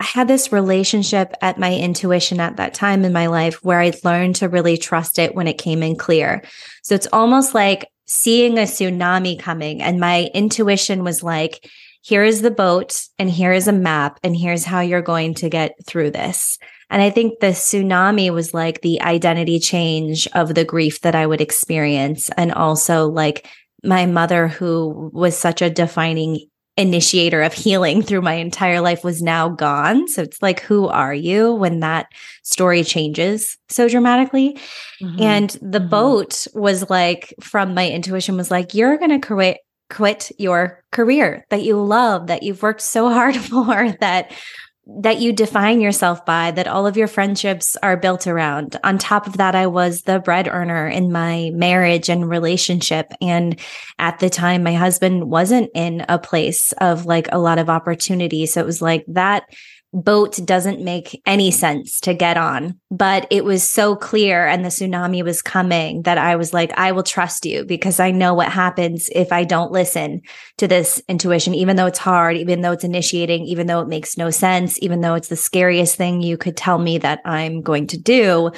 I 0.00 0.04
had 0.04 0.28
this 0.28 0.52
relationship 0.52 1.34
at 1.42 1.58
my 1.58 1.74
intuition 1.74 2.40
at 2.40 2.56
that 2.56 2.74
time 2.74 3.04
in 3.04 3.12
my 3.12 3.26
life 3.28 3.62
where 3.64 3.80
i 3.80 3.92
learned 4.04 4.36
to 4.36 4.48
really 4.48 4.78
trust 4.78 5.18
it 5.18 5.34
when 5.34 5.46
it 5.48 5.58
came 5.58 5.82
in 5.82 5.96
clear. 5.96 6.42
So 6.82 6.94
it's 6.94 7.08
almost 7.12 7.54
like 7.54 7.86
seeing 8.06 8.58
a 8.58 8.62
tsunami 8.62 9.38
coming 9.38 9.82
and 9.82 10.00
my 10.00 10.30
intuition 10.34 11.04
was 11.04 11.22
like 11.22 11.68
here 12.02 12.24
is 12.24 12.42
the 12.42 12.50
boat 12.50 13.00
and 13.18 13.30
here 13.30 13.52
is 13.52 13.68
a 13.68 13.72
map 13.72 14.18
and 14.22 14.36
here's 14.36 14.64
how 14.64 14.80
you're 14.80 15.02
going 15.02 15.34
to 15.34 15.48
get 15.48 15.74
through 15.86 16.10
this 16.10 16.58
and 16.90 17.00
I 17.00 17.10
think 17.10 17.38
the 17.38 17.48
tsunami 17.48 18.30
was 18.30 18.52
like 18.52 18.80
the 18.80 19.00
identity 19.00 19.60
change 19.60 20.26
of 20.34 20.54
the 20.54 20.64
grief 20.64 21.00
that 21.02 21.14
I 21.14 21.24
would 21.24 21.40
experience. 21.40 22.30
And 22.36 22.52
also 22.52 23.06
like 23.08 23.48
my 23.84 24.06
mother, 24.06 24.48
who 24.48 25.10
was 25.14 25.38
such 25.38 25.62
a 25.62 25.70
defining 25.70 26.46
initiator 26.76 27.42
of 27.42 27.52
healing 27.52 28.02
through 28.02 28.22
my 28.22 28.34
entire 28.34 28.80
life 28.80 29.04
was 29.04 29.22
now 29.22 29.48
gone. 29.48 30.08
So 30.08 30.22
it's 30.22 30.42
like, 30.42 30.60
who 30.60 30.88
are 30.88 31.14
you 31.14 31.52
when 31.54 31.80
that 31.80 32.06
story 32.42 32.82
changes 32.82 33.56
so 33.68 33.88
dramatically? 33.88 34.58
Mhm. 35.00 35.20
And 35.20 35.50
the 35.62 35.78
Mhm. 35.80 35.90
boat 35.90 36.46
was 36.54 36.90
like, 36.90 37.34
from 37.40 37.74
my 37.74 37.88
intuition, 37.88 38.36
was 38.36 38.50
like, 38.50 38.74
you're 38.74 38.98
going 38.98 39.20
to 39.20 39.24
quit, 39.24 39.58
quit 39.90 40.32
your 40.38 40.82
career 40.92 41.44
that 41.50 41.62
you 41.62 41.82
love, 41.82 42.28
that 42.28 42.42
you've 42.42 42.62
worked 42.62 42.80
so 42.80 43.10
hard 43.10 43.36
for, 43.50 43.92
that 44.00 44.32
that 44.98 45.20
you 45.20 45.32
define 45.32 45.80
yourself 45.80 46.24
by, 46.26 46.50
that 46.50 46.66
all 46.66 46.86
of 46.86 46.96
your 46.96 47.06
friendships 47.06 47.76
are 47.82 47.96
built 47.96 48.26
around. 48.26 48.76
On 48.82 48.98
top 48.98 49.26
of 49.26 49.36
that, 49.36 49.54
I 49.54 49.66
was 49.66 50.02
the 50.02 50.18
bread 50.18 50.48
earner 50.48 50.88
in 50.88 51.12
my 51.12 51.50
marriage 51.54 52.08
and 52.08 52.28
relationship. 52.28 53.12
And 53.20 53.60
at 53.98 54.18
the 54.18 54.30
time, 54.30 54.62
my 54.62 54.74
husband 54.74 55.30
wasn't 55.30 55.70
in 55.74 56.04
a 56.08 56.18
place 56.18 56.72
of 56.80 57.06
like 57.06 57.28
a 57.30 57.38
lot 57.38 57.58
of 57.58 57.70
opportunity. 57.70 58.46
So 58.46 58.60
it 58.60 58.66
was 58.66 58.82
like 58.82 59.04
that 59.08 59.44
boat 59.92 60.38
doesn't 60.44 60.84
make 60.84 61.20
any 61.26 61.50
sense 61.50 62.00
to 62.00 62.14
get 62.14 62.36
on. 62.36 62.78
But 62.90 63.26
it 63.30 63.44
was 63.44 63.62
so 63.68 63.96
clear 63.96 64.46
and 64.46 64.64
the 64.64 64.68
tsunami 64.68 65.24
was 65.24 65.42
coming 65.42 66.02
that 66.02 66.18
I 66.18 66.36
was 66.36 66.52
like, 66.52 66.72
I 66.78 66.92
will 66.92 67.02
trust 67.02 67.44
you 67.44 67.64
because 67.64 67.98
I 67.98 68.10
know 68.10 68.32
what 68.34 68.50
happens 68.50 69.08
if 69.14 69.32
I 69.32 69.44
don't 69.44 69.72
listen 69.72 70.22
to 70.58 70.68
this 70.68 71.02
intuition, 71.08 71.54
even 71.54 71.76
though 71.76 71.86
it's 71.86 71.98
hard, 71.98 72.36
even 72.36 72.60
though 72.60 72.72
it's 72.72 72.84
initiating, 72.84 73.44
even 73.44 73.66
though 73.66 73.80
it 73.80 73.88
makes 73.88 74.16
no 74.16 74.30
sense, 74.30 74.78
even 74.80 75.00
though 75.00 75.14
it's 75.14 75.28
the 75.28 75.36
scariest 75.36 75.96
thing 75.96 76.22
you 76.22 76.36
could 76.36 76.56
tell 76.56 76.78
me 76.78 76.98
that 76.98 77.20
I'm 77.24 77.62
going 77.62 77.88
to 77.88 77.98
do. 77.98 78.50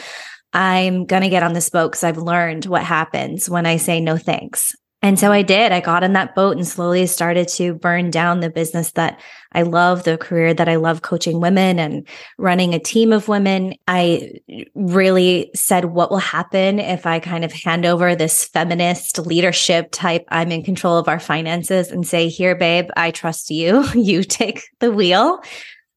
I'm 0.52 1.06
going 1.06 1.22
to 1.22 1.30
get 1.30 1.42
on 1.42 1.54
this 1.54 1.70
boat 1.70 1.92
because 1.92 2.04
I've 2.04 2.18
learned 2.18 2.66
what 2.66 2.82
happens 2.82 3.48
when 3.48 3.64
I 3.64 3.78
say 3.78 4.00
no 4.00 4.18
thanks. 4.18 4.74
And 5.04 5.18
so 5.18 5.32
I 5.32 5.42
did. 5.42 5.72
I 5.72 5.80
got 5.80 6.04
in 6.04 6.12
that 6.12 6.36
boat 6.36 6.56
and 6.56 6.66
slowly 6.66 7.06
started 7.06 7.48
to 7.48 7.74
burn 7.74 8.10
down 8.10 8.38
the 8.38 8.50
business 8.50 8.92
that 8.92 9.20
I 9.50 9.62
love, 9.62 10.04
the 10.04 10.16
career 10.16 10.54
that 10.54 10.68
I 10.68 10.76
love 10.76 11.02
coaching 11.02 11.40
women 11.40 11.80
and 11.80 12.06
running 12.38 12.72
a 12.72 12.78
team 12.78 13.12
of 13.12 13.26
women. 13.26 13.74
I 13.88 14.40
really 14.76 15.50
said, 15.56 15.86
what 15.86 16.12
will 16.12 16.18
happen 16.18 16.78
if 16.78 17.04
I 17.04 17.18
kind 17.18 17.44
of 17.44 17.52
hand 17.52 17.84
over 17.84 18.14
this 18.14 18.44
feminist 18.44 19.18
leadership 19.18 19.88
type, 19.90 20.24
I'm 20.28 20.52
in 20.52 20.62
control 20.62 20.96
of 20.98 21.08
our 21.08 21.20
finances 21.20 21.90
and 21.90 22.06
say, 22.06 22.28
here, 22.28 22.54
babe, 22.54 22.88
I 22.96 23.10
trust 23.10 23.50
you. 23.50 23.84
you 23.94 24.22
take 24.22 24.62
the 24.78 24.92
wheel, 24.92 25.40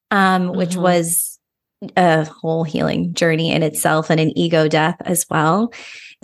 um, 0.09 0.47
mm-hmm. 0.47 0.57
which 0.57 0.75
was 0.75 1.35
a 1.95 2.25
whole 2.25 2.63
healing 2.63 3.13
journey 3.13 3.51
in 3.51 3.61
itself 3.61 4.09
and 4.09 4.19
an 4.19 4.35
ego 4.37 4.67
death 4.67 4.97
as 5.01 5.25
well. 5.29 5.71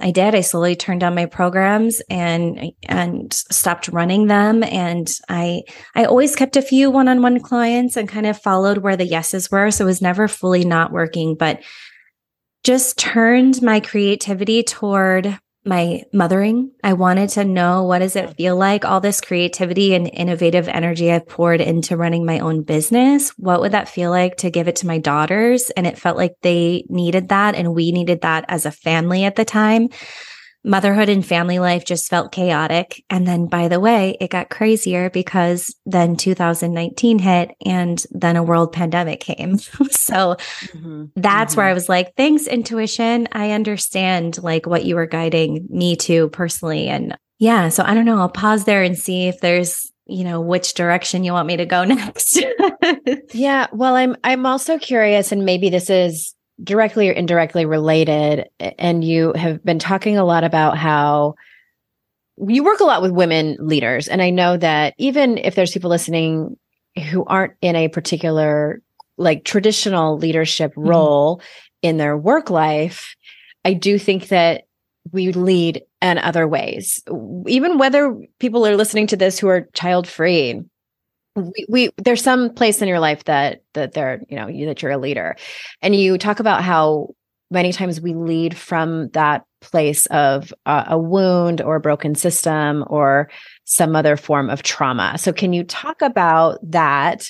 I 0.02 0.12
did. 0.12 0.36
I 0.36 0.42
slowly 0.42 0.76
turned 0.76 1.02
down 1.02 1.16
my 1.16 1.28
programs 1.28 2.02
and 2.10 2.74
and 2.88 3.32
stopped 3.32 3.88
running 3.88 4.28
them. 4.28 4.64
And 4.64 5.10
I 5.30 5.62
I 5.96 6.06
always 6.06 6.36
kept 6.36 6.58
a 6.58 6.62
few 6.62 6.90
one-on-one 6.90 7.40
clients 7.40 7.96
and 7.96 8.10
kind 8.10 8.26
of 8.26 8.42
followed 8.42 8.80
where 8.80 8.98
the 8.98 9.06
yeses 9.06 9.52
were. 9.52 9.72
So 9.72 9.86
it 9.86 9.88
was 9.88 10.02
never 10.02 10.28
fully 10.28 10.66
not 10.66 10.92
working, 10.92 11.36
but 11.36 11.62
just 12.64 12.98
turned 12.98 13.62
my 13.62 13.80
creativity 13.80 14.64
toward 14.64 15.40
my 15.64 16.04
mothering. 16.12 16.72
I 16.84 16.94
wanted 16.94 17.30
to 17.32 17.44
know 17.44 17.84
what 17.84 18.00
does 18.00 18.16
it 18.16 18.36
feel 18.36 18.56
like 18.56 18.84
all 18.84 19.00
this 19.00 19.22
creativity 19.22 19.94
and 19.94 20.10
innovative 20.12 20.68
energy 20.68 21.12
I've 21.12 21.28
poured 21.28 21.62
into 21.62 21.98
running 21.98 22.26
my 22.26 22.40
own 22.40 22.64
business. 22.64 23.30
What 23.38 23.62
would 23.62 23.74
that 23.74 23.90
feel 23.90 24.10
like 24.10 24.38
to 24.38 24.50
give 24.50 24.68
it 24.68 24.78
to 24.78 24.88
my 24.88 24.98
daughters? 24.98 25.70
And 25.72 25.86
it 25.86 26.00
felt 26.00 26.18
like 26.18 26.36
they 26.42 26.86
needed 26.90 27.30
that 27.30 27.56
and 27.56 27.76
we 27.76 27.92
needed 27.92 28.22
that 28.22 28.46
as 28.48 28.66
a 28.66 28.72
family 28.72 29.24
at 29.24 29.36
the 29.36 29.46
time 29.46 29.90
motherhood 30.64 31.10
and 31.10 31.26
family 31.26 31.60
life 31.60 31.86
just 31.86 32.10
felt 32.10 32.32
chaotic. 32.32 33.04
And 33.10 33.28
then, 33.28 33.48
by 33.48 33.68
the 33.68 33.80
way, 33.80 34.18
it 34.20 34.30
got 34.30 34.50
crazier 34.50 35.10
because 35.10 35.76
then 35.86 36.16
2019 36.16 37.20
hit 37.20 37.52
and 37.66 38.04
then 38.12 38.36
a 38.36 38.44
world 38.44 38.72
pandemic 38.72 39.20
came. 39.20 39.58
so 39.90 40.36
mm-hmm. 40.36 41.06
that's 41.16 41.54
mm-hmm. 41.54 41.62
where 41.62 41.68
I 41.70 41.74
was 41.74 41.90
like, 41.90 42.16
thanks, 42.16 42.48
intuition. 42.48 43.28
I 43.32 43.52
understand 43.52 44.42
like 44.44 44.66
what 44.66 44.86
you 44.86 44.96
were 44.96 45.08
guiding 45.08 45.68
me 45.70 45.96
to 45.98 46.30
personally. 46.30 46.88
And 46.88 47.18
yeah, 47.40 47.70
so 47.70 47.84
I 47.84 47.94
don't 47.94 48.06
know. 48.06 48.20
I'll 48.20 48.30
pause 48.30 48.66
there 48.66 48.84
and 48.84 48.98
see 48.98 49.28
if 49.28 49.40
there's 49.40 49.92
you 50.08 50.24
know 50.24 50.42
which 50.42 50.74
direction 50.74 51.24
you 51.24 51.32
want 51.32 51.48
me 51.48 51.58
to 51.58 51.66
go 51.66 51.84
next 51.86 52.44
yeah 53.34 53.68
well 53.72 53.96
i'm 53.96 54.16
i'm 54.24 54.46
also 54.46 54.78
curious 54.78 55.32
and 55.32 55.46
maybe 55.46 55.70
this 55.70 55.90
is 55.90 56.36
directly 56.64 57.10
or 57.10 57.14
indirectly 57.14 57.66
related. 57.66 58.50
And 58.60 59.04
you 59.04 59.34
have 59.34 59.64
been 59.64 59.80
talking 59.80 60.18
a 60.18 60.26
lot 60.26 60.44
about 60.44 60.78
how 60.78 61.36
you 62.48 62.64
work 62.64 62.80
a 62.80 62.86
lot 62.86 63.02
with 63.02 63.12
women 63.12 63.58
leaders. 63.60 64.08
And 64.08 64.22
I 64.22 64.30
know 64.30 64.58
that 64.58 64.94
even 64.98 65.38
if 65.38 65.56
there's 65.56 65.72
people 65.72 65.90
listening 65.90 66.58
who 67.12 67.24
aren't 67.26 67.54
in 67.62 67.76
a 67.76 67.88
particular 67.88 68.82
like 69.18 69.44
traditional 69.44 70.18
leadership 70.18 70.72
mm-hmm. 70.72 70.90
role 70.90 71.38
mm-hmm. 71.38 71.46
in 71.84 71.98
their 71.98 72.18
work 72.18 72.50
life, 72.50 73.16
I 73.64 73.74
do 73.74 74.00
think 74.00 74.30
that 74.30 74.64
we 75.12 75.32
lead 75.32 75.84
in 76.02 76.18
other 76.18 76.48
ways. 76.48 77.04
Even 77.48 77.78
whether 77.78 78.16
people 78.40 78.66
are 78.66 78.76
listening 78.76 79.08
to 79.08 79.18
this 79.18 79.40
who 79.40 79.48
are 79.48 79.68
child 79.74 80.08
free, 80.08 80.62
we, 81.36 81.66
we, 81.70 81.90
there's 81.98 82.24
some 82.24 82.54
place 82.54 82.82
in 82.82 82.88
your 82.88 83.00
life 83.00 83.24
that 83.26 83.62
that 83.74 83.94
they're 83.94 84.22
you 84.30 84.36
know 84.36 84.48
you, 84.48 84.66
that 84.68 84.82
you're 84.82 84.92
a 84.92 84.98
leader. 84.98 85.36
And 85.82 85.96
you 85.96 86.18
talk 86.18 86.40
about 86.40 86.64
how 86.64 87.10
many 87.50 87.72
times 87.74 88.00
we 88.00 88.14
lead 88.14 88.58
from 88.58 89.10
that 89.10 89.44
place 89.60 90.06
of 90.08 90.54
uh, 90.66 90.86
a 90.88 90.98
wound 90.98 91.62
or 91.62 91.76
a 91.76 91.82
broken 91.82 92.16
system 92.16 92.84
or 92.88 93.30
some 93.66 93.96
other 93.96 94.18
form 94.18 94.50
of 94.50 94.64
trauma. 94.64 95.18
So 95.18 95.34
can 95.34 95.54
you 95.54 95.64
talk 95.64 96.02
about 96.02 96.60
that 96.64 97.30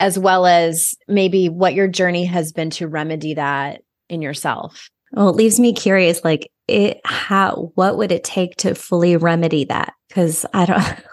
as 0.00 0.18
well 0.18 0.46
as 0.46 0.94
maybe 1.08 1.48
what 1.48 1.74
your 1.74 1.88
journey 1.88 2.24
has 2.24 2.52
been 2.52 2.70
to 2.70 2.88
remedy 2.88 3.34
that 3.34 3.82
in 4.08 4.22
yourself? 4.22 4.88
Well 5.12 5.28
it 5.28 5.36
leaves 5.36 5.60
me 5.60 5.72
curious 5.74 6.24
like 6.24 6.50
it 6.68 7.00
how 7.04 7.72
what 7.74 7.98
would 7.98 8.12
it 8.12 8.24
take 8.24 8.56
to 8.56 8.74
fully 8.74 9.16
remedy 9.16 9.64
that? 9.64 9.92
Because 10.08 10.46
i 10.54 10.64
don't 10.64 10.82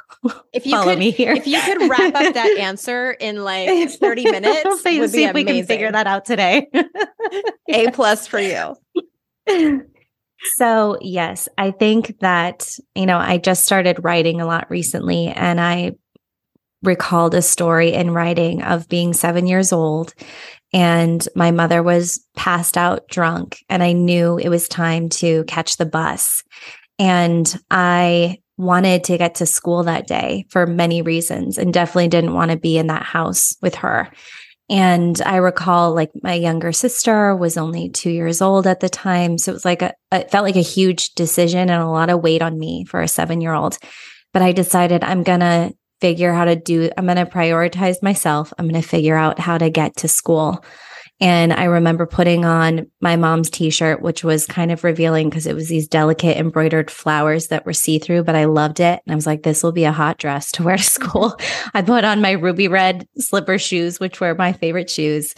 if 0.53 0.65
you 0.65 0.71
Follow 0.71 0.91
could, 0.91 0.99
me 0.99 1.11
here. 1.11 1.33
if 1.33 1.47
you 1.47 1.61
could 1.61 1.89
wrap 1.89 2.13
up 2.15 2.33
that 2.33 2.57
answer 2.59 3.11
in 3.11 3.43
like 3.43 3.89
30 3.89 4.23
minutes, 4.31 4.65
would 4.65 4.79
see 4.79 4.97
if 4.97 5.13
amazing. 5.13 5.33
we 5.33 5.43
can 5.43 5.65
figure 5.65 5.91
that 5.91 6.07
out 6.07 6.25
today. 6.25 6.67
A 7.69 7.91
plus 7.91 8.27
for 8.27 8.39
you. 8.39 8.75
So, 10.55 10.97
yes, 11.01 11.49
I 11.57 11.71
think 11.71 12.19
that, 12.19 12.69
you 12.95 13.05
know, 13.05 13.17
I 13.17 13.38
just 13.38 13.65
started 13.65 14.03
writing 14.03 14.39
a 14.39 14.45
lot 14.45 14.69
recently 14.69 15.27
and 15.27 15.59
I 15.59 15.93
recalled 16.81 17.35
a 17.35 17.41
story 17.41 17.93
in 17.93 18.11
writing 18.11 18.63
of 18.63 18.88
being 18.88 19.13
seven 19.13 19.47
years 19.47 19.73
old 19.73 20.13
and 20.71 21.27
my 21.35 21.51
mother 21.51 21.83
was 21.83 22.25
passed 22.38 22.77
out 22.77 23.07
drunk 23.09 23.57
and 23.69 23.83
I 23.83 23.91
knew 23.91 24.38
it 24.38 24.49
was 24.49 24.67
time 24.67 25.09
to 25.09 25.43
catch 25.45 25.77
the 25.77 25.85
bus. 25.85 26.43
And 26.97 27.53
I 27.71 28.38
wanted 28.59 29.05
to 29.05 29.17
get 29.17 29.35
to 29.35 29.45
school 29.45 29.83
that 29.83 30.05
day 30.05 30.45
for 30.49 30.67
many 30.67 31.01
reasons 31.01 31.57
and 31.57 31.73
definitely 31.73 32.09
didn't 32.09 32.33
want 32.33 32.51
to 32.51 32.57
be 32.57 32.77
in 32.77 32.87
that 32.87 33.03
house 33.03 33.55
with 33.61 33.73
her. 33.75 34.11
And 34.69 35.19
I 35.25 35.37
recall 35.37 35.95
like 35.95 36.11
my 36.21 36.33
younger 36.33 36.73
sister 36.73 37.35
was 37.35 37.57
only 37.57 37.89
two 37.89 38.11
years 38.11 38.41
old 38.41 38.67
at 38.67 38.81
the 38.81 38.89
time. 38.89 39.37
So 39.37 39.51
it 39.51 39.53
was 39.53 39.65
like 39.65 39.81
a, 39.81 39.93
it 40.11 40.29
felt 40.29 40.43
like 40.43 40.57
a 40.57 40.61
huge 40.61 41.13
decision 41.13 41.69
and 41.69 41.81
a 41.81 41.87
lot 41.87 42.09
of 42.09 42.21
weight 42.21 42.41
on 42.41 42.59
me 42.59 42.83
for 42.83 43.01
a 43.01 43.07
seven 43.07 43.39
year 43.39 43.53
old. 43.53 43.77
But 44.33 44.41
I 44.41 44.51
decided 44.51 45.05
I'm 45.05 45.23
going 45.23 45.39
to 45.39 45.73
figure 46.01 46.33
how 46.33 46.43
to 46.43 46.57
do, 46.57 46.89
I'm 46.97 47.05
going 47.05 47.15
to 47.15 47.25
prioritize 47.25 48.03
myself. 48.03 48.53
I'm 48.57 48.67
going 48.67 48.81
to 48.81 48.87
figure 48.87 49.15
out 49.15 49.39
how 49.39 49.57
to 49.57 49.69
get 49.69 49.95
to 49.97 50.09
school. 50.09 50.63
And 51.21 51.51
I 51.51 51.65
remember 51.65 52.05
putting 52.05 52.45
on 52.45 52.89
my 53.01 53.17
mom's 53.17 53.49
t 53.49 53.69
shirt, 53.69 54.01
which 54.01 54.23
was 54.23 54.45
kind 54.45 54.71
of 54.71 54.83
revealing 54.83 55.29
because 55.29 55.47
it 55.47 55.55
was 55.55 55.67
these 55.67 55.88
delicate 55.88 56.38
embroidered 56.38 56.89
flowers 56.89 57.47
that 57.47 57.65
were 57.65 57.73
see 57.73 57.99
through, 57.99 58.23
but 58.23 58.35
I 58.35 58.45
loved 58.45 58.79
it. 58.79 59.01
And 59.05 59.11
I 59.11 59.15
was 59.15 59.27
like, 59.27 59.43
this 59.43 59.61
will 59.61 59.73
be 59.73 59.83
a 59.83 59.91
hot 59.91 60.17
dress 60.17 60.51
to 60.53 60.63
wear 60.63 60.77
to 60.77 60.83
mm-hmm. 60.83 61.09
school. 61.09 61.38
I 61.73 61.81
put 61.81 62.05
on 62.05 62.21
my 62.21 62.31
ruby 62.31 62.67
red 62.67 63.07
slipper 63.17 63.57
shoes, 63.57 63.99
which 63.99 64.21
were 64.21 64.35
my 64.35 64.53
favorite 64.53 64.89
shoes. 64.89 65.35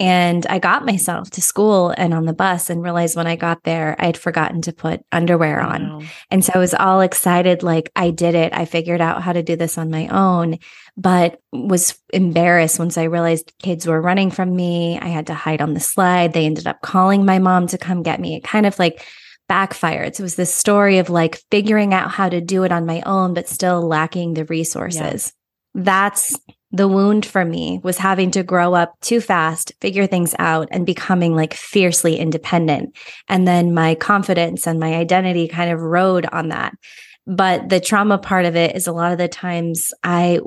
And 0.00 0.46
I 0.46 0.58
got 0.58 0.86
myself 0.86 1.28
to 1.32 1.42
school 1.42 1.90
and 1.90 2.14
on 2.14 2.24
the 2.24 2.32
bus 2.32 2.70
and 2.70 2.82
realized 2.82 3.16
when 3.16 3.26
I 3.26 3.36
got 3.36 3.64
there, 3.64 3.94
I 3.98 4.06
had 4.06 4.16
forgotten 4.16 4.62
to 4.62 4.72
put 4.72 5.04
underwear 5.12 5.60
oh, 5.60 5.68
on. 5.68 5.98
Wow. 5.98 6.06
And 6.30 6.42
so 6.42 6.52
I 6.54 6.58
was 6.58 6.72
all 6.72 7.02
excited, 7.02 7.62
like 7.62 7.92
I 7.94 8.10
did 8.10 8.34
it. 8.34 8.54
I 8.54 8.64
figured 8.64 9.02
out 9.02 9.22
how 9.22 9.34
to 9.34 9.42
do 9.42 9.56
this 9.56 9.76
on 9.76 9.90
my 9.90 10.08
own, 10.08 10.58
but 10.96 11.42
was 11.52 11.98
embarrassed 12.14 12.78
once 12.78 12.96
I 12.96 13.04
realized 13.04 13.52
kids 13.58 13.86
were 13.86 14.00
running 14.00 14.30
from 14.30 14.56
me. 14.56 14.98
I 14.98 15.08
had 15.08 15.26
to 15.26 15.34
hide 15.34 15.60
on 15.60 15.74
the 15.74 15.80
slide. 15.80 16.32
They 16.32 16.46
ended 16.46 16.66
up 16.66 16.80
calling 16.80 17.26
my 17.26 17.38
mom 17.38 17.66
to 17.66 17.76
come 17.76 18.02
get 18.02 18.20
me. 18.20 18.36
It 18.36 18.42
kind 18.42 18.64
of 18.64 18.78
like 18.78 19.04
backfired. 19.50 20.16
So 20.16 20.22
it 20.22 20.24
was 20.24 20.36
this 20.36 20.54
story 20.54 20.96
of 20.96 21.10
like 21.10 21.42
figuring 21.50 21.92
out 21.92 22.10
how 22.10 22.30
to 22.30 22.40
do 22.40 22.62
it 22.62 22.72
on 22.72 22.86
my 22.86 23.02
own, 23.04 23.34
but 23.34 23.48
still 23.48 23.82
lacking 23.82 24.32
the 24.32 24.46
resources. 24.46 25.34
Yeah. 25.74 25.82
That's 25.82 26.38
the 26.72 26.88
wound 26.88 27.26
for 27.26 27.44
me 27.44 27.80
was 27.82 27.98
having 27.98 28.30
to 28.32 28.42
grow 28.42 28.74
up 28.74 28.94
too 29.00 29.20
fast, 29.20 29.72
figure 29.80 30.06
things 30.06 30.34
out, 30.38 30.68
and 30.70 30.86
becoming 30.86 31.34
like 31.34 31.54
fiercely 31.54 32.16
independent. 32.16 32.96
And 33.28 33.46
then 33.46 33.74
my 33.74 33.96
confidence 33.96 34.66
and 34.66 34.78
my 34.78 34.94
identity 34.94 35.48
kind 35.48 35.72
of 35.72 35.80
rode 35.80 36.26
on 36.26 36.48
that. 36.48 36.74
But 37.26 37.68
the 37.68 37.80
trauma 37.80 38.18
part 38.18 38.44
of 38.44 38.56
it 38.56 38.74
is 38.74 38.86
a 38.86 38.92
lot 38.92 39.12
of 39.12 39.18
the 39.18 39.28
times 39.28 39.92
I 40.02 40.40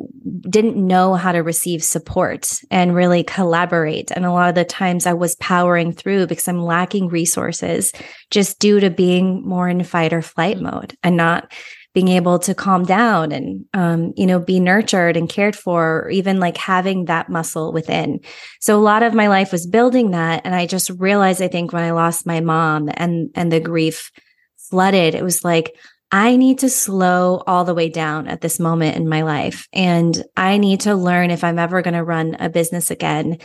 didn't 0.49 0.75
know 0.75 1.13
how 1.13 1.31
to 1.31 1.39
receive 1.39 1.83
support 1.83 2.51
and 2.71 2.95
really 2.95 3.23
collaborate. 3.23 4.11
And 4.11 4.25
a 4.25 4.31
lot 4.31 4.49
of 4.49 4.55
the 4.55 4.65
times 4.65 5.05
I 5.05 5.13
was 5.13 5.35
powering 5.35 5.93
through 5.93 6.27
because 6.27 6.47
I'm 6.47 6.61
lacking 6.61 7.09
resources 7.09 7.93
just 8.31 8.59
due 8.59 8.79
to 8.79 8.89
being 8.89 9.47
more 9.47 9.69
in 9.69 9.83
fight 9.83 10.13
or 10.13 10.21
flight 10.21 10.59
mode 10.59 10.97
and 11.03 11.15
not 11.15 11.53
being 11.93 12.07
able 12.07 12.39
to 12.39 12.55
calm 12.55 12.83
down 12.83 13.31
and 13.31 13.65
um, 13.73 14.13
you 14.15 14.25
know 14.25 14.39
be 14.39 14.59
nurtured 14.59 15.15
and 15.15 15.29
cared 15.29 15.55
for 15.55 16.01
or 16.01 16.09
even 16.09 16.39
like 16.39 16.57
having 16.57 17.05
that 17.05 17.29
muscle 17.29 17.71
within 17.71 18.19
so 18.59 18.77
a 18.77 18.81
lot 18.81 19.03
of 19.03 19.13
my 19.13 19.27
life 19.27 19.51
was 19.51 19.67
building 19.67 20.11
that 20.11 20.41
and 20.43 20.55
i 20.55 20.65
just 20.65 20.89
realized 20.91 21.41
i 21.41 21.47
think 21.47 21.71
when 21.71 21.83
i 21.83 21.91
lost 21.91 22.25
my 22.25 22.39
mom 22.39 22.89
and 22.95 23.29
and 23.35 23.51
the 23.51 23.59
grief 23.59 24.11
flooded 24.57 25.15
it 25.15 25.23
was 25.23 25.43
like 25.43 25.75
I 26.15 26.35
need 26.35 26.59
to 26.59 26.69
slow 26.69 27.41
all 27.47 27.65
the 27.65 27.73
way 27.73 27.89
down 27.89 28.27
at 28.27 28.39
this 28.39 28.59
moment 28.59 28.97
in 28.97 29.09
my 29.09 29.23
life. 29.23 29.67
And 29.73 30.23
I 30.37 30.59
need 30.59 30.81
to 30.81 30.93
learn 30.93 31.31
if 31.31 31.43
I'm 31.43 31.57
ever 31.57 31.81
going 31.81 31.95
to 31.95 32.03
run 32.03 32.37
a 32.39 32.51
business 32.51 32.91
again 32.91 33.39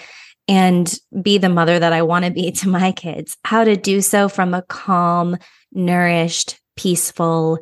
and 0.49 0.95
be 1.23 1.39
the 1.39 1.49
mother 1.49 1.79
that 1.79 1.95
I 1.95 2.03
want 2.03 2.27
to 2.27 2.31
be 2.31 2.51
to 2.61 2.69
my 2.69 2.93
kids, 2.93 3.39
how 3.43 3.65
to 3.65 3.75
do 3.75 4.03
so 4.03 4.29
from 4.29 4.53
a 4.53 4.61
calm, 4.61 5.39
nourished, 5.73 6.61
peaceful, 6.77 7.59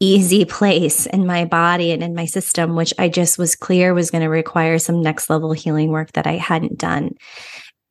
easy 0.00 0.44
place 0.44 1.06
in 1.06 1.26
my 1.26 1.44
body 1.44 1.92
and 1.92 2.02
in 2.02 2.14
my 2.14 2.24
system, 2.24 2.76
which 2.76 2.92
I 2.98 3.08
just 3.08 3.38
was 3.38 3.54
clear 3.54 3.94
was 3.94 4.10
going 4.10 4.22
to 4.22 4.28
require 4.28 4.78
some 4.78 5.00
next 5.00 5.30
level 5.30 5.52
healing 5.52 5.90
work 5.90 6.12
that 6.12 6.26
I 6.26 6.36
hadn't 6.36 6.78
done. 6.78 7.12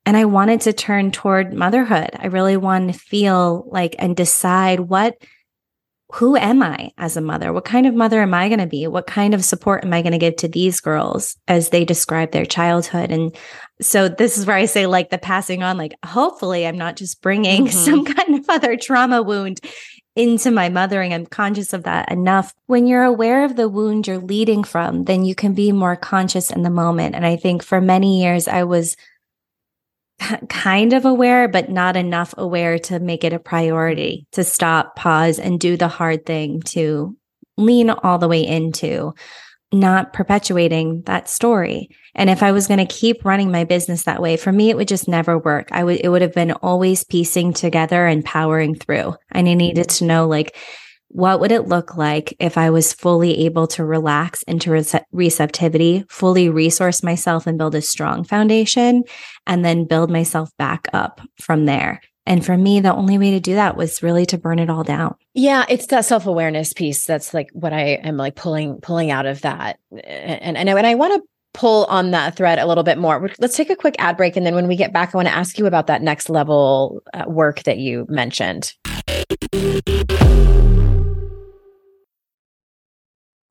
And 0.06 0.18
I 0.18 0.26
wanted 0.26 0.62
to 0.62 0.74
turn 0.74 1.12
toward 1.12 1.54
motherhood. 1.54 2.10
I 2.20 2.28
really 2.28 2.58
wanted 2.58 2.94
to 2.94 3.00
feel 3.00 3.66
like 3.72 3.96
and 4.00 4.16
decide 4.16 4.82
what 4.82 5.16
who 6.14 6.36
am 6.36 6.62
I 6.62 6.92
as 7.00 7.18
a 7.18 7.22
mother? 7.22 7.52
What 7.52 7.66
kind 7.66 7.88
of 7.88 7.96
mother 7.96 8.22
am 8.22 8.36
I 8.36 8.48
going 8.48 8.60
to 8.60 8.68
be? 8.68 8.86
What 8.86 9.08
kind 9.08 9.34
of 9.34 9.44
support 9.44 9.84
am 9.84 9.94
I 9.94 10.04
going 10.04 10.12
to 10.12 10.20
give 10.20 10.36
to 10.38 10.48
these 10.48 10.80
girls 10.80 11.36
as 11.48 11.70
they 11.70 11.84
describe 11.86 12.32
their 12.32 12.46
childhood? 12.46 13.10
And 13.10 13.36
so 13.82 14.10
this 14.10 14.38
is 14.38 14.46
where 14.46 14.56
I 14.56 14.66
say, 14.66 14.86
like, 14.86 15.10
the 15.10 15.18
passing 15.18 15.64
on, 15.64 15.76
like, 15.76 15.96
hopefully 16.06 16.68
I'm 16.68 16.78
not 16.78 16.98
just 16.98 17.20
bringing 17.24 17.66
mm-hmm. 17.66 17.76
some 17.76 18.06
kind 18.06 18.38
of 18.38 18.46
other 18.48 18.78
trauma 18.78 19.24
wound 19.24 19.60
into 20.16 20.52
my 20.52 20.70
mothering. 20.70 21.14
I'm 21.14 21.26
conscious 21.26 21.74
of 21.74 21.84
that 21.84 22.12
enough. 22.12 22.54
When 22.68 22.86
you're 22.86 23.04
aware 23.04 23.44
of 23.44 23.56
the 23.56 23.70
wound 23.70 24.08
you're 24.08 24.20
leading 24.20 24.64
from, 24.64 25.06
then 25.06 25.26
you 25.26 25.36
can 25.36 25.54
be 25.54 25.72
more 25.72 25.96
conscious 25.96 26.52
in 26.52 26.62
the 26.64 26.70
moment. 26.70 27.16
And 27.16 27.26
I 27.26 27.36
think 27.36 27.64
for 27.64 27.82
many 27.82 28.22
years, 28.22 28.48
I 28.48 28.64
was 28.64 28.96
kind 30.50 30.94
of 30.94 31.06
aware, 31.06 31.48
but 31.48 31.70
not 31.70 31.96
enough 31.96 32.34
aware 32.38 32.78
to 32.80 33.00
make 33.00 33.24
it 33.24 33.34
a 33.34 33.40
priority 33.40 34.28
to 34.34 34.44
stop, 34.44 34.96
pause, 34.96 35.40
and 35.40 35.60
do 35.60 35.76
the 35.78 35.88
hard 35.88 36.26
thing 36.26 36.62
to 36.62 37.18
lean 37.58 37.90
all 37.90 38.20
the 38.20 38.28
way 38.28 38.46
into 38.46 39.14
not 39.74 40.14
perpetuating 40.14 41.02
that 41.08 41.28
story. 41.28 41.90
And 42.16 42.30
if 42.30 42.44
I 42.44 42.52
was 42.52 42.68
going 42.68 42.86
to 42.86 42.86
keep 42.86 43.26
running 43.26 43.52
my 43.52 43.64
business 43.64 44.04
that 44.04 44.22
way, 44.22 44.38
for 44.38 44.52
me, 44.52 44.70
it 44.70 44.78
would 44.78 44.88
just 44.88 45.08
never 45.08 45.38
work. 45.38 45.70
I 45.72 45.84
would, 45.84 46.00
it 46.04 46.10
would 46.10 46.22
have 46.22 46.34
been 46.34 46.52
always 46.52 47.04
piecing 47.04 47.54
together 47.54 48.06
and 48.06 48.24
powering 48.24 48.76
through. 48.76 49.16
And 49.32 49.50
I 49.50 49.56
needed 49.56 49.90
to 49.90 50.06
know, 50.06 50.28
like, 50.28 50.56
what 51.08 51.40
would 51.40 51.52
it 51.52 51.68
look 51.68 51.96
like 51.96 52.36
if 52.40 52.58
I 52.58 52.72
was 52.72 52.94
fully 52.94 53.46
able 53.46 53.68
to 53.68 53.86
relax 53.86 54.42
into 54.44 54.72
rece- 54.72 55.04
receptivity, 55.12 56.06
fully 56.10 56.50
resource 56.50 57.04
myself 57.04 57.46
and 57.46 57.58
build 57.58 57.76
a 57.76 57.82
strong 57.82 58.24
foundation, 58.24 59.04
and 59.46 59.64
then 59.64 59.86
build 59.86 60.10
myself 60.10 60.50
back 60.58 60.88
up 60.94 61.22
from 61.40 61.66
there? 61.66 62.02
And 62.26 62.46
for 62.46 62.58
me, 62.58 62.80
the 62.80 62.94
only 62.94 63.18
way 63.18 63.32
to 63.32 63.40
do 63.40 63.56
that 63.56 63.76
was 63.76 64.02
really 64.02 64.26
to 64.28 64.38
burn 64.38 64.60
it 64.60 64.70
all 64.70 64.84
down. 64.84 65.16
Yeah, 65.34 65.66
it's 65.68 65.88
that 65.88 66.06
self-awareness 66.06 66.74
piece 66.74 67.06
that's 67.06 67.34
like 67.34 67.50
what 67.52 67.74
I 67.74 68.00
am 68.04 68.16
like 68.16 68.36
pulling 68.36 68.80
pulling 68.80 69.12
out 69.12 69.26
of 69.26 69.42
that. 69.42 69.80
And 69.92 70.58
and, 70.58 70.70
and 70.70 70.88
I 70.88 70.96
want 70.96 71.22
to 71.22 71.28
pull 71.54 71.86
on 71.86 72.12
that 72.12 72.36
thread 72.36 72.60
a 72.60 72.66
little 72.66 72.84
bit 72.84 72.98
more. 72.98 73.30
Let's 73.40 73.56
take 73.56 73.70
a 73.70 73.76
quick 73.76 73.96
ad 74.00 74.18
break 74.18 74.36
and 74.36 74.46
then 74.46 74.56
when 74.56 74.68
we 74.68 74.76
get 74.76 74.94
back 74.94 75.14
I 75.14 75.18
want 75.18 75.28
to 75.28 75.36
ask 75.36 75.58
you 75.60 75.66
about 75.66 75.88
that 75.88 76.02
next 76.02 76.30
level 76.30 77.04
uh, 77.14 77.26
work 77.28 77.64
that 77.64 77.78
you 77.78 78.06
mentioned. 78.10 78.74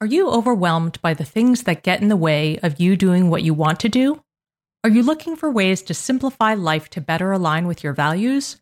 Are 0.00 0.06
you 0.06 0.28
overwhelmed 0.30 1.00
by 1.00 1.14
the 1.14 1.24
things 1.24 1.62
that 1.62 1.84
get 1.84 2.02
in 2.02 2.08
the 2.08 2.16
way 2.16 2.58
of 2.60 2.80
you 2.80 2.96
doing 2.96 3.30
what 3.30 3.44
you 3.44 3.54
want 3.54 3.78
to 3.80 3.88
do? 3.88 4.20
Are 4.82 4.90
you 4.90 5.04
looking 5.04 5.36
for 5.36 5.48
ways 5.48 5.80
to 5.82 5.94
simplify 5.94 6.54
life 6.54 6.90
to 6.90 7.00
better 7.00 7.30
align 7.30 7.68
with 7.68 7.84
your 7.84 7.92
values? 7.92 8.61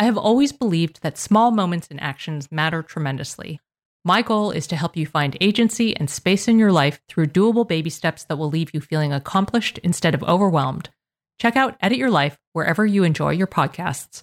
I 0.00 0.04
have 0.04 0.16
always 0.16 0.52
believed 0.52 1.02
that 1.02 1.18
small 1.18 1.50
moments 1.50 1.88
and 1.90 2.00
actions 2.00 2.52
matter 2.52 2.84
tremendously. 2.84 3.60
My 4.04 4.22
goal 4.22 4.52
is 4.52 4.68
to 4.68 4.76
help 4.76 4.96
you 4.96 5.06
find 5.06 5.36
agency 5.40 5.96
and 5.96 6.08
space 6.08 6.46
in 6.46 6.56
your 6.56 6.70
life 6.70 7.00
through 7.08 7.26
doable 7.26 7.66
baby 7.66 7.90
steps 7.90 8.22
that 8.24 8.36
will 8.36 8.48
leave 8.48 8.72
you 8.72 8.80
feeling 8.80 9.12
accomplished 9.12 9.78
instead 9.78 10.14
of 10.14 10.22
overwhelmed. 10.22 10.90
Check 11.40 11.56
out 11.56 11.76
Edit 11.80 11.98
Your 11.98 12.10
Life 12.10 12.38
wherever 12.52 12.86
you 12.86 13.02
enjoy 13.02 13.32
your 13.32 13.48
podcasts. 13.48 14.22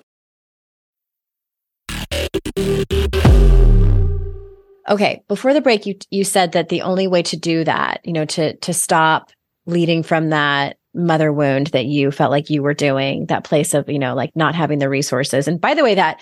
Okay, 4.89 5.23
before 5.27 5.53
the 5.53 5.61
break 5.61 5.85
you 5.85 5.95
you 6.09 6.23
said 6.23 6.53
that 6.53 6.69
the 6.69 6.81
only 6.81 7.07
way 7.07 7.21
to 7.23 7.37
do 7.37 7.63
that, 7.63 8.01
you 8.03 8.13
know, 8.13 8.25
to 8.25 8.55
to 8.57 8.73
stop 8.73 9.31
leading 9.65 10.03
from 10.03 10.29
that 10.29 10.77
mother 10.93 11.31
wound 11.31 11.67
that 11.67 11.85
you 11.85 12.11
felt 12.11 12.31
like 12.31 12.49
you 12.49 12.61
were 12.61 12.73
doing, 12.73 13.27
that 13.27 13.43
place 13.43 13.73
of, 13.73 13.87
you 13.89 13.99
know, 13.99 14.13
like 14.13 14.35
not 14.35 14.55
having 14.55 14.79
the 14.79 14.89
resources. 14.89 15.47
And 15.47 15.61
by 15.61 15.73
the 15.73 15.83
way, 15.83 15.95
that 15.95 16.19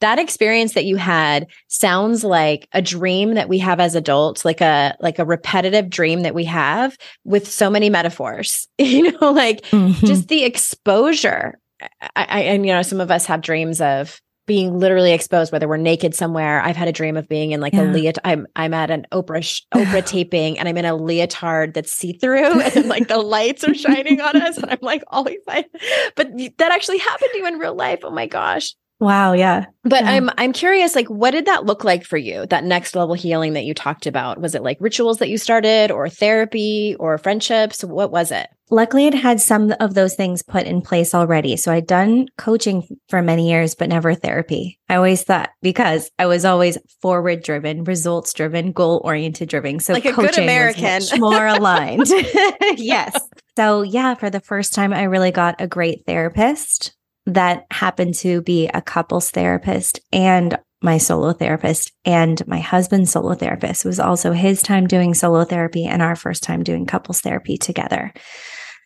that 0.00 0.18
experience 0.18 0.74
that 0.74 0.84
you 0.84 0.96
had 0.96 1.46
sounds 1.68 2.24
like 2.24 2.68
a 2.72 2.82
dream 2.82 3.34
that 3.34 3.48
we 3.48 3.58
have 3.58 3.78
as 3.78 3.94
adults 3.94 4.44
like 4.44 4.60
a 4.60 4.96
like 5.00 5.20
a 5.20 5.24
repetitive 5.24 5.88
dream 5.88 6.22
that 6.22 6.34
we 6.34 6.44
have 6.44 6.96
with 7.24 7.48
so 7.48 7.70
many 7.70 7.88
metaphors 7.88 8.66
you 8.78 9.12
know 9.12 9.30
like 9.30 9.62
mm-hmm. 9.66 10.04
just 10.04 10.26
the 10.26 10.42
exposure 10.42 11.56
I, 11.80 12.26
I 12.28 12.40
and 12.40 12.66
you 12.66 12.72
know 12.72 12.82
some 12.82 13.00
of 13.00 13.12
us 13.12 13.26
have 13.26 13.42
dreams 13.42 13.80
of 13.80 14.20
being 14.46 14.78
literally 14.78 15.12
exposed, 15.12 15.52
whether 15.52 15.68
we're 15.68 15.76
naked 15.76 16.14
somewhere. 16.14 16.60
I've 16.60 16.76
had 16.76 16.88
a 16.88 16.92
dream 16.92 17.16
of 17.16 17.28
being 17.28 17.52
in 17.52 17.60
like 17.60 17.72
yeah. 17.72 17.82
a 17.82 17.92
leotard. 17.92 18.20
I'm 18.24 18.46
I'm 18.56 18.74
at 18.74 18.90
an 18.90 19.06
Oprah 19.12 19.42
sh- 19.42 19.62
Oprah 19.74 20.04
taping, 20.06 20.58
and 20.58 20.68
I'm 20.68 20.76
in 20.76 20.84
a 20.84 20.96
leotard 20.96 21.74
that's 21.74 21.92
see 21.92 22.12
through, 22.12 22.60
and 22.60 22.88
like 22.88 23.08
the 23.08 23.18
lights 23.18 23.64
are 23.64 23.74
shining 23.74 24.20
on 24.20 24.40
us, 24.40 24.58
and 24.58 24.70
I'm 24.70 24.78
like 24.82 25.04
always 25.08 25.40
like, 25.46 25.68
but 26.16 26.30
that 26.58 26.72
actually 26.72 26.98
happened 26.98 27.30
to 27.32 27.38
you 27.38 27.46
in 27.46 27.58
real 27.58 27.74
life. 27.74 28.00
Oh 28.02 28.10
my 28.10 28.26
gosh! 28.26 28.74
Wow, 29.02 29.32
yeah. 29.32 29.66
But 29.82 30.04
Yeah. 30.04 30.12
I'm 30.12 30.30
I'm 30.38 30.52
curious 30.52 30.94
like 30.94 31.08
what 31.08 31.32
did 31.32 31.46
that 31.46 31.66
look 31.66 31.82
like 31.82 32.04
for 32.04 32.16
you? 32.16 32.46
That 32.46 32.62
next 32.62 32.94
level 32.94 33.14
healing 33.16 33.54
that 33.54 33.64
you 33.64 33.74
talked 33.74 34.06
about? 34.06 34.40
Was 34.40 34.54
it 34.54 34.62
like 34.62 34.76
rituals 34.78 35.18
that 35.18 35.28
you 35.28 35.38
started 35.38 35.90
or 35.90 36.08
therapy 36.08 36.94
or 37.00 37.18
friendships? 37.18 37.82
What 37.82 38.12
was 38.12 38.30
it? 38.30 38.46
Luckily, 38.70 39.06
it 39.08 39.12
had 39.14 39.40
some 39.40 39.74
of 39.80 39.94
those 39.94 40.14
things 40.14 40.42
put 40.44 40.66
in 40.66 40.82
place 40.82 41.14
already. 41.16 41.56
So 41.56 41.72
I'd 41.72 41.88
done 41.88 42.28
coaching 42.38 42.84
for 43.08 43.20
many 43.22 43.50
years, 43.50 43.74
but 43.74 43.88
never 43.88 44.14
therapy. 44.14 44.78
I 44.88 44.94
always 44.94 45.24
thought 45.24 45.50
because 45.62 46.08
I 46.20 46.26
was 46.26 46.44
always 46.44 46.78
forward 47.02 47.42
driven, 47.42 47.82
results 47.82 48.32
driven, 48.32 48.70
goal 48.70 49.00
oriented 49.04 49.48
driven. 49.48 49.80
So 49.80 49.94
Like 49.94 50.04
a 50.04 50.12
good 50.12 50.38
American. 50.38 51.02
more 51.18 51.44
aligned. 51.56 52.06
yes. 52.76 53.18
So 53.54 53.82
yeah, 53.82 54.14
for 54.14 54.30
the 54.30 54.40
first 54.40 54.72
time, 54.72 54.94
I 54.94 55.02
really 55.02 55.30
got 55.30 55.60
a 55.60 55.66
great 55.66 56.06
therapist 56.06 56.94
that 57.26 57.66
happened 57.70 58.14
to 58.14 58.42
be 58.42 58.68
a 58.68 58.82
couples 58.82 59.30
therapist 59.30 60.00
and 60.12 60.58
my 60.82 60.98
solo 60.98 61.32
therapist 61.32 61.92
and 62.04 62.44
my 62.46 62.58
husband's 62.58 63.12
solo 63.12 63.34
therapist. 63.34 63.84
It 63.84 63.88
was 63.88 64.00
also 64.00 64.32
his 64.32 64.62
time 64.62 64.86
doing 64.86 65.14
solo 65.14 65.44
therapy 65.44 65.86
and 65.86 66.02
our 66.02 66.16
first 66.16 66.42
time 66.42 66.64
doing 66.64 66.86
couples 66.86 67.20
therapy 67.20 67.56
together. 67.56 68.12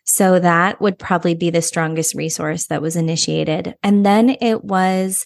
So 0.04 0.38
that 0.38 0.80
would 0.80 0.98
probably 0.98 1.34
be 1.34 1.50
the 1.50 1.62
strongest 1.62 2.14
resource 2.14 2.66
that 2.66 2.82
was 2.82 2.96
initiated. 2.96 3.74
And 3.82 4.06
then 4.06 4.36
it 4.40 4.62
was 4.62 5.24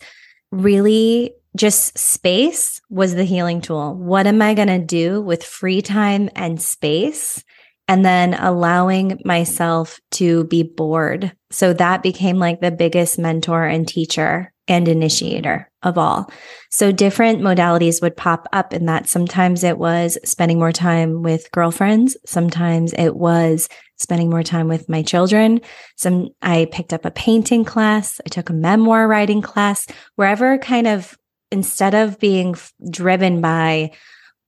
really 0.52 1.34
just 1.56 1.98
space 1.98 2.80
was 2.88 3.14
the 3.14 3.24
healing 3.24 3.60
tool. 3.60 3.94
What 3.94 4.26
am 4.26 4.40
I 4.40 4.54
going 4.54 4.68
to 4.68 4.78
do 4.78 5.20
with 5.20 5.42
free 5.44 5.82
time 5.82 6.30
and 6.36 6.62
space? 6.62 7.44
And 7.90 8.04
then 8.04 8.34
allowing 8.34 9.20
myself 9.24 9.98
to 10.12 10.44
be 10.44 10.62
bored. 10.62 11.32
So 11.50 11.72
that 11.72 12.04
became 12.04 12.36
like 12.36 12.60
the 12.60 12.70
biggest 12.70 13.18
mentor 13.18 13.64
and 13.64 13.86
teacher 13.86 14.52
and 14.68 14.86
initiator 14.86 15.68
of 15.82 15.98
all. 15.98 16.30
So 16.70 16.92
different 16.92 17.40
modalities 17.40 18.00
would 18.00 18.16
pop 18.16 18.46
up 18.52 18.72
in 18.72 18.86
that. 18.86 19.08
Sometimes 19.08 19.64
it 19.64 19.76
was 19.76 20.18
spending 20.24 20.60
more 20.60 20.70
time 20.70 21.22
with 21.22 21.50
girlfriends. 21.50 22.16
Sometimes 22.24 22.92
it 22.92 23.16
was 23.16 23.68
spending 23.96 24.30
more 24.30 24.44
time 24.44 24.68
with 24.68 24.88
my 24.88 25.02
children. 25.02 25.60
Some 25.96 26.28
I 26.42 26.68
picked 26.70 26.92
up 26.92 27.04
a 27.04 27.10
painting 27.10 27.64
class. 27.64 28.20
I 28.24 28.28
took 28.28 28.50
a 28.50 28.52
memoir 28.52 29.08
writing 29.08 29.42
class, 29.42 29.88
wherever 30.14 30.58
kind 30.58 30.86
of 30.86 31.18
instead 31.50 31.96
of 31.96 32.20
being 32.20 32.54
driven 32.88 33.40
by 33.40 33.90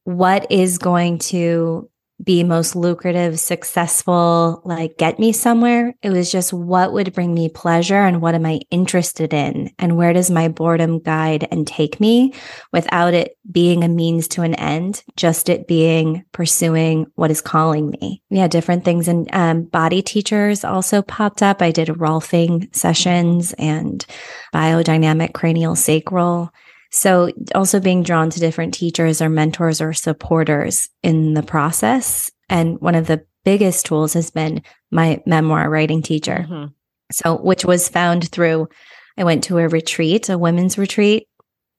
what 0.04 0.50
is 0.52 0.78
going 0.78 1.18
to 1.18 1.90
be 2.22 2.44
most 2.44 2.76
lucrative, 2.76 3.38
successful, 3.40 4.62
like 4.64 4.96
get 4.96 5.18
me 5.18 5.32
somewhere. 5.32 5.94
It 6.02 6.10
was 6.10 6.30
just 6.30 6.52
what 6.52 6.92
would 6.92 7.12
bring 7.12 7.34
me 7.34 7.48
pleasure 7.48 7.96
and 7.96 8.20
what 8.20 8.34
am 8.34 8.46
I 8.46 8.60
interested 8.70 9.34
in? 9.34 9.70
And 9.78 9.96
where 9.96 10.12
does 10.12 10.30
my 10.30 10.48
boredom 10.48 11.00
guide 11.00 11.48
and 11.50 11.66
take 11.66 12.00
me 12.00 12.34
without 12.72 13.14
it 13.14 13.36
being 13.50 13.82
a 13.82 13.88
means 13.88 14.28
to 14.28 14.42
an 14.42 14.54
end, 14.54 15.02
just 15.16 15.48
it 15.48 15.66
being 15.66 16.24
pursuing 16.32 17.06
what 17.16 17.30
is 17.30 17.40
calling 17.40 17.90
me. 18.00 18.22
Yeah, 18.30 18.46
different 18.46 18.84
things. 18.84 19.08
And 19.08 19.28
um, 19.32 19.64
body 19.64 20.02
teachers 20.02 20.64
also 20.64 21.02
popped 21.02 21.42
up. 21.42 21.60
I 21.60 21.70
did 21.70 21.88
Rolfing 21.88 22.74
sessions 22.74 23.52
and 23.58 24.04
biodynamic 24.54 25.34
cranial 25.34 25.74
sacral. 25.74 26.52
So 26.92 27.32
also 27.54 27.80
being 27.80 28.02
drawn 28.02 28.30
to 28.30 28.40
different 28.40 28.74
teachers 28.74 29.22
or 29.22 29.28
mentors 29.28 29.80
or 29.80 29.92
supporters 29.92 30.88
in 31.02 31.34
the 31.34 31.42
process. 31.42 32.30
And 32.48 32.78
one 32.80 32.94
of 32.94 33.06
the 33.06 33.24
biggest 33.44 33.86
tools 33.86 34.12
has 34.12 34.30
been 34.30 34.62
my 34.90 35.22
memoir 35.26 35.68
writing 35.68 36.02
teacher. 36.02 36.46
Mhm. 36.48 36.72
So, 37.10 37.36
which 37.36 37.64
was 37.64 37.88
found 37.88 38.30
through, 38.30 38.68
I 39.18 39.24
went 39.24 39.44
to 39.44 39.58
a 39.58 39.68
retreat, 39.68 40.28
a 40.28 40.38
women's 40.38 40.78
retreat, 40.78 41.28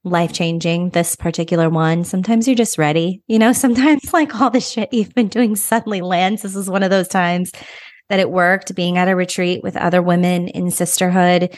life 0.04 0.32
changing, 0.32 0.90
this 0.90 1.16
particular 1.16 1.70
one. 1.70 2.04
Sometimes 2.04 2.46
you're 2.46 2.56
just 2.56 2.76
ready, 2.76 3.22
you 3.26 3.38
know, 3.38 3.52
sometimes 3.64 4.12
like 4.12 4.40
all 4.40 4.50
the 4.50 4.60
shit 4.60 4.92
you've 4.92 5.14
been 5.14 5.28
doing 5.28 5.56
suddenly 5.56 6.00
lands. 6.00 6.42
This 6.42 6.56
is 6.56 6.68
one 6.68 6.82
of 6.82 6.90
those 6.90 7.08
times 7.08 7.52
that 8.10 8.20
it 8.20 8.30
worked 8.30 8.74
being 8.74 8.98
at 8.98 9.08
a 9.08 9.16
retreat 9.16 9.62
with 9.62 9.76
other 9.76 10.02
women 10.02 10.48
in 10.48 10.70
sisterhood. 10.70 11.56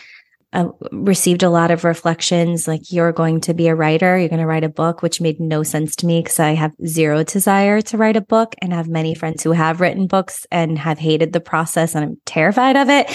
Uh, 0.57 0.69
received 0.91 1.43
a 1.43 1.51
lot 1.51 1.71
of 1.71 1.85
reflections 1.85 2.67
like 2.67 2.81
you're 2.91 3.13
going 3.13 3.43
to 3.43 3.53
be 3.53 3.67
a 3.69 3.75
writer 3.75 4.17
you're 4.19 4.31
going 4.31 4.41
to 4.41 4.47
write 4.47 4.65
a 4.65 4.71
book 4.71 5.03
which 5.03 5.21
made 5.21 5.39
no 5.39 5.63
sense 5.63 5.95
to 5.95 6.07
me 6.07 6.21
because 6.21 6.41
i 6.41 6.53
have 6.55 6.73
zero 6.87 7.23
desire 7.23 7.83
to 7.83 7.99
write 7.99 8.17
a 8.17 8.23
book 8.23 8.55
and 8.63 8.73
have 8.73 8.89
many 8.89 9.15
friends 9.15 9.43
who 9.43 9.53
have 9.53 9.83
written 9.83 10.07
books 10.07 10.47
and 10.51 10.79
have 10.79 10.99
hated 10.99 11.35
the 11.35 11.41
process 11.41 11.95
and 11.95 12.03
i'm 12.07 12.17
terrified 12.25 12.75
of 12.75 12.89
it 12.89 13.07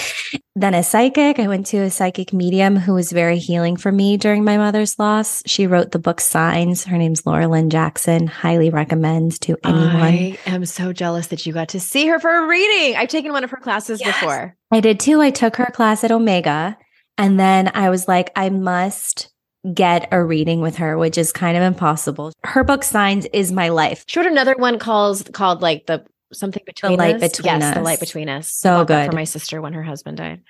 then 0.54 0.72
a 0.72 0.84
psychic 0.84 1.40
i 1.40 1.48
went 1.48 1.66
to 1.66 1.78
a 1.78 1.90
psychic 1.90 2.32
medium 2.32 2.76
who 2.76 2.94
was 2.94 3.10
very 3.10 3.38
healing 3.38 3.76
for 3.76 3.90
me 3.90 4.16
during 4.16 4.44
my 4.44 4.56
mother's 4.56 4.96
loss 5.00 5.42
she 5.44 5.66
wrote 5.66 5.90
the 5.90 5.98
book 5.98 6.20
signs 6.20 6.84
her 6.84 6.96
name's 6.96 7.26
laura 7.26 7.48
lynne 7.48 7.70
jackson 7.70 8.28
highly 8.28 8.70
recommend 8.70 9.40
to 9.40 9.56
anyone 9.64 10.12
I 10.14 10.38
am 10.46 10.64
so 10.64 10.92
jealous 10.92 11.26
that 11.28 11.44
you 11.44 11.52
got 11.52 11.70
to 11.70 11.80
see 11.80 12.06
her 12.06 12.20
for 12.20 12.44
a 12.44 12.46
reading. 12.46 12.96
I've 12.96 13.08
taken 13.08 13.32
one 13.32 13.42
of 13.42 13.50
her 13.50 13.56
classes 13.56 14.00
Yes. 14.00 14.20
before. 14.20 14.56
I 14.70 14.78
did 14.78 15.00
too. 15.00 15.20
I 15.20 15.30
took 15.30 15.56
her 15.56 15.66
class 15.66 16.04
at 16.04 16.12
Omega 16.12 16.76
and 17.22 17.38
then 17.38 17.70
I 17.72 17.88
was 17.88 18.08
like, 18.08 18.32
I 18.34 18.50
must 18.50 19.30
get 19.72 20.08
a 20.10 20.22
reading 20.22 20.60
with 20.60 20.76
her, 20.76 20.98
which 20.98 21.16
is 21.16 21.32
kind 21.32 21.56
of 21.56 21.62
impossible. 21.62 22.32
Her 22.42 22.64
book 22.64 22.82
Signs 22.82 23.26
is 23.32 23.52
my 23.52 23.68
life. 23.68 24.02
She 24.08 24.18
wrote 24.18 24.26
another 24.26 24.56
one 24.56 24.80
calls 24.80 25.22
called 25.22 25.62
like 25.62 25.86
the 25.86 26.04
something 26.32 26.64
between 26.66 26.92
the 26.92 26.98
Light 26.98 27.22
us. 27.22 27.30
Between 27.30 27.60
yes, 27.60 27.74
the 27.74 27.82
light 27.82 28.00
between 28.00 28.28
us. 28.28 28.52
So 28.52 28.84
good. 28.84 29.06
for 29.06 29.12
my 29.12 29.22
sister 29.22 29.60
when 29.60 29.72
her 29.72 29.84
husband 29.84 30.16
died. 30.16 30.42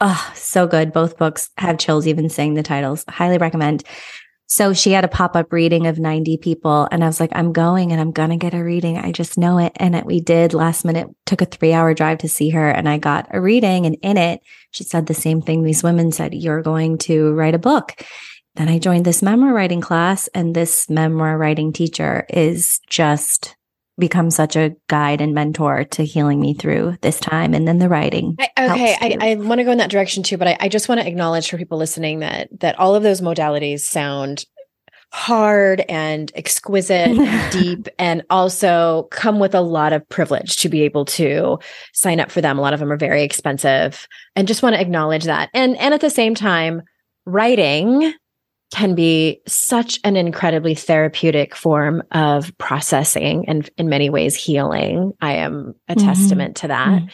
Oh, 0.00 0.32
so 0.34 0.66
good. 0.66 0.94
Both 0.94 1.18
books 1.18 1.50
have 1.58 1.76
chills 1.76 2.06
even 2.06 2.30
saying 2.30 2.54
the 2.54 2.62
titles. 2.62 3.04
Highly 3.06 3.36
recommend. 3.36 3.84
So 4.46 4.74
she 4.74 4.92
had 4.92 5.04
a 5.04 5.08
pop 5.08 5.34
up 5.34 5.52
reading 5.52 5.86
of 5.86 5.98
90 5.98 6.36
people. 6.38 6.86
And 6.90 7.02
I 7.02 7.06
was 7.06 7.20
like, 7.20 7.30
I'm 7.34 7.52
going 7.52 7.90
and 7.90 8.00
I'm 8.00 8.12
going 8.12 8.30
to 8.30 8.36
get 8.36 8.52
a 8.52 8.62
reading. 8.62 8.98
I 8.98 9.10
just 9.10 9.38
know 9.38 9.58
it. 9.58 9.72
And 9.76 9.96
it, 9.96 10.04
we 10.04 10.20
did 10.20 10.52
last 10.52 10.84
minute, 10.84 11.08
took 11.24 11.40
a 11.40 11.46
three 11.46 11.72
hour 11.72 11.94
drive 11.94 12.18
to 12.18 12.28
see 12.28 12.50
her. 12.50 12.68
And 12.70 12.88
I 12.88 12.98
got 12.98 13.28
a 13.30 13.40
reading. 13.40 13.86
And 13.86 13.96
in 14.02 14.18
it, 14.18 14.42
she 14.70 14.84
said 14.84 15.06
the 15.06 15.14
same 15.14 15.40
thing 15.40 15.62
these 15.62 15.82
women 15.82 16.12
said, 16.12 16.34
You're 16.34 16.62
going 16.62 16.98
to 16.98 17.32
write 17.32 17.54
a 17.54 17.58
book. 17.58 18.04
Then 18.54 18.68
I 18.68 18.78
joined 18.78 19.06
this 19.06 19.22
memoir 19.22 19.54
writing 19.54 19.80
class. 19.80 20.28
And 20.34 20.54
this 20.54 20.90
memoir 20.90 21.38
writing 21.38 21.72
teacher 21.72 22.26
is 22.28 22.80
just 22.90 23.56
become 23.98 24.30
such 24.30 24.56
a 24.56 24.74
guide 24.88 25.20
and 25.20 25.34
mentor 25.34 25.84
to 25.84 26.04
healing 26.04 26.40
me 26.40 26.54
through 26.54 26.96
this 27.02 27.20
time 27.20 27.54
and 27.54 27.68
then 27.68 27.78
the 27.78 27.88
writing. 27.88 28.36
I, 28.38 28.70
okay, 28.70 28.96
I. 29.00 29.32
I 29.32 29.34
want 29.36 29.58
to 29.58 29.64
go 29.64 29.70
in 29.70 29.78
that 29.78 29.90
direction 29.90 30.22
too, 30.22 30.36
but 30.36 30.48
I, 30.48 30.56
I 30.60 30.68
just 30.68 30.88
want 30.88 31.00
to 31.00 31.06
acknowledge 31.06 31.50
for 31.50 31.58
people 31.58 31.78
listening 31.78 32.20
that 32.20 32.48
that 32.60 32.78
all 32.78 32.94
of 32.94 33.02
those 33.02 33.20
modalities 33.20 33.80
sound 33.80 34.46
hard 35.12 35.84
and 35.90 36.32
exquisite 36.34 37.10
and 37.10 37.52
deep 37.52 37.88
and 37.98 38.22
also 38.30 39.08
come 39.10 39.38
with 39.38 39.54
a 39.54 39.60
lot 39.60 39.92
of 39.92 40.08
privilege 40.08 40.56
to 40.56 40.70
be 40.70 40.82
able 40.82 41.04
to 41.04 41.58
sign 41.92 42.18
up 42.18 42.30
for 42.30 42.40
them 42.40 42.58
a 42.58 42.62
lot 42.62 42.72
of 42.72 42.80
them 42.80 42.90
are 42.90 42.96
very 42.96 43.22
expensive 43.22 44.08
and 44.36 44.48
just 44.48 44.62
want 44.62 44.74
to 44.74 44.80
acknowledge 44.80 45.24
that 45.24 45.50
and 45.52 45.76
and 45.76 45.92
at 45.92 46.00
the 46.00 46.08
same 46.08 46.34
time 46.34 46.80
writing 47.26 48.14
can 48.72 48.94
be 48.94 49.40
such 49.46 50.00
an 50.02 50.16
incredibly 50.16 50.74
therapeutic 50.74 51.54
form 51.54 52.02
of 52.12 52.56
processing 52.58 53.44
and 53.48 53.70
in 53.76 53.88
many 53.88 54.08
ways 54.10 54.34
healing 54.34 55.12
i 55.20 55.32
am 55.34 55.74
a 55.88 55.94
Mhm. 55.94 56.04
testament 56.04 56.56
to 56.56 56.68
that 56.68 56.88
Mhm. 57.02 57.10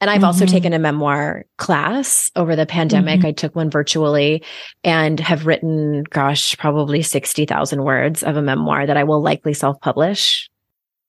and 0.00 0.10
I've 0.10 0.24
also 0.24 0.44
Mhm. 0.46 0.50
taken 0.50 0.72
a 0.72 0.78
memoir 0.80 1.44
class 1.58 2.28
over 2.34 2.56
the 2.56 2.66
pandemic. 2.66 3.20
Mhm. 3.20 3.26
I 3.26 3.32
took 3.32 3.54
one 3.54 3.70
virtually 3.70 4.42
and 4.82 5.20
have 5.20 5.46
written, 5.46 6.02
gosh, 6.10 6.56
probably 6.58 7.02
60,000 7.02 7.84
words 7.84 8.24
of 8.24 8.36
a 8.36 8.42
memoir 8.42 8.84
that 8.84 8.96
I 8.96 9.04
will 9.04 9.22
likely 9.22 9.54
self 9.54 9.80
publish. 9.80 10.48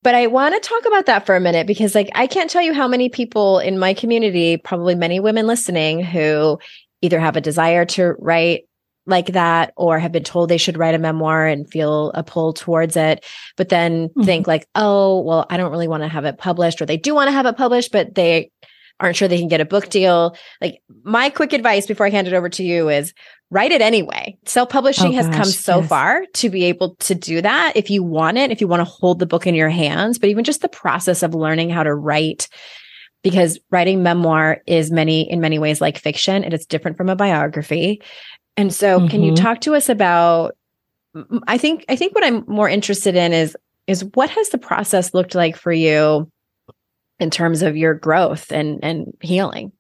But 0.03 0.13
I 0.13 0.27
want 0.27 0.53
to 0.53 0.59
talk 0.69 0.85
about 0.85 1.07
that 1.07 1.25
for 1.25 1.35
a 1.35 1.39
minute 1.39 1.65
because, 1.65 1.95
like, 1.95 2.11
I 2.13 2.27
can't 2.27 2.51
tell 2.51 2.61
you 2.61 2.71
how 2.73 2.87
many 2.87 3.09
people 3.09 3.57
in 3.57 3.79
my 3.79 3.95
community, 3.95 4.57
probably 4.57 4.93
many 4.93 5.19
women 5.19 5.47
listening, 5.47 6.03
who 6.03 6.59
either 7.01 7.19
have 7.19 7.35
a 7.35 7.41
desire 7.41 7.85
to 7.85 8.13
write 8.19 8.65
like 9.05 9.27
that 9.27 9.73
or 9.75 9.99
have 9.99 10.11
been 10.11 10.23
told 10.23 10.49
they 10.49 10.57
should 10.57 10.77
write 10.77 10.95
a 10.95 10.99
memoir 10.99 11.45
and 11.45 11.69
feel 11.69 12.11
a 12.11 12.23
pull 12.23 12.53
towards 12.53 12.95
it, 12.95 13.23
but 13.57 13.69
then 13.69 14.09
Mhm. 14.09 14.25
think, 14.25 14.47
like, 14.47 14.67
oh, 14.75 15.21
well, 15.21 15.45
I 15.49 15.57
don't 15.57 15.71
really 15.71 15.87
want 15.87 16.03
to 16.03 16.09
have 16.09 16.25
it 16.25 16.37
published, 16.37 16.81
or 16.81 16.85
they 16.85 16.97
do 16.97 17.13
want 17.13 17.27
to 17.27 17.33
have 17.33 17.45
it 17.45 17.57
published, 17.57 17.91
but 17.91 18.15
they 18.15 18.49
aren't 18.99 19.15
sure 19.17 19.27
they 19.27 19.39
can 19.39 19.47
get 19.49 19.59
a 19.59 19.65
book 19.65 19.89
deal. 19.89 20.35
Like 20.61 20.81
my 21.03 21.29
quick 21.29 21.51
advice 21.51 21.85
before 21.85 22.05
I 22.05 22.11
hand 22.11 22.27
it 22.27 22.33
over 22.33 22.47
to 22.49 22.63
you 22.63 22.89
is 22.89 23.13
write 23.51 23.71
it 23.71 23.81
anyway. 23.81 24.37
Self-publishing 24.45 25.11
Oh, 25.13 25.15
has 25.15 25.27
come 25.29 25.45
so 25.45 25.79
yes. 25.79 25.89
far 25.89 26.23
to 26.35 26.49
be 26.49 26.63
able 26.65 26.95
to 27.01 27.13
do 27.15 27.41
that 27.41 27.73
if 27.75 27.89
you 27.89 28.03
want 28.03 28.37
it, 28.37 28.51
if 28.51 28.61
you 28.61 28.67
want 28.67 28.79
to 28.79 28.85
hold 28.85 29.19
the 29.19 29.25
book 29.25 29.45
in 29.45 29.55
your 29.55 29.69
hands, 29.69 30.17
but 30.17 30.29
even 30.29 30.43
just 30.43 30.61
the 30.61 30.69
process 30.69 31.23
of 31.23 31.35
learning 31.35 31.69
how 31.69 31.83
to 31.83 31.93
write 31.93 32.47
because 33.23 33.57
writing 33.71 34.03
memoir 34.03 34.61
is 34.67 34.91
many 34.91 35.29
in 35.29 35.39
many 35.39 35.57
ways 35.57 35.79
like 35.79 35.97
fiction 35.97 36.43
and 36.43 36.53
it's 36.53 36.65
different 36.65 36.97
from 36.97 37.09
a 37.09 37.15
biography. 37.15 38.01
And 38.57 38.73
so 38.73 39.07
can 39.07 39.23
you 39.23 39.31
Mhm. 39.31 39.41
talk 39.41 39.61
to 39.61 39.75
us 39.75 39.89
about 39.89 40.55
I 41.47 41.59
think 41.59 41.85
I 41.89 41.95
think 41.95 42.15
what 42.15 42.23
I'm 42.23 42.43
more 42.47 42.67
interested 42.67 43.15
in 43.15 43.33
is 43.33 43.55
is 43.85 44.03
what 44.15 44.31
has 44.31 44.49
the 44.49 44.57
process 44.57 45.13
looked 45.13 45.35
like 45.35 45.55
for 45.55 45.71
you 45.71 46.27
in 47.19 47.29
terms 47.29 47.61
of 47.61 47.77
your 47.77 47.93
growth 47.93 48.51
and 48.51 48.79
and 48.83 49.13
healing? 49.21 49.71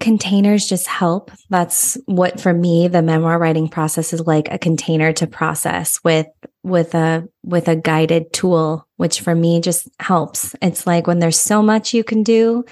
containers 0.00 0.66
just 0.66 0.88
help. 0.88 1.30
That's 1.50 1.96
what 2.06 2.40
for 2.40 2.52
me 2.52 2.88
the 2.88 3.00
memoir 3.00 3.38
writing 3.38 3.68
process 3.68 4.12
is 4.12 4.20
like 4.26 4.48
a 4.50 4.58
container 4.58 5.12
to 5.12 5.26
process 5.28 6.00
with 6.02 6.26
with 6.64 6.94
a 6.96 7.28
with 7.44 7.68
a 7.68 7.76
guided 7.76 8.32
tool 8.32 8.86
which 8.96 9.20
for 9.20 9.34
me 9.36 9.60
just 9.60 9.88
helps. 10.00 10.54
It's 10.60 10.84
like 10.86 11.06
when 11.06 11.20
there's 11.20 11.38
so 11.38 11.62
much 11.62 11.94
you 11.94 12.02
can 12.02 12.24
do, 12.24 12.64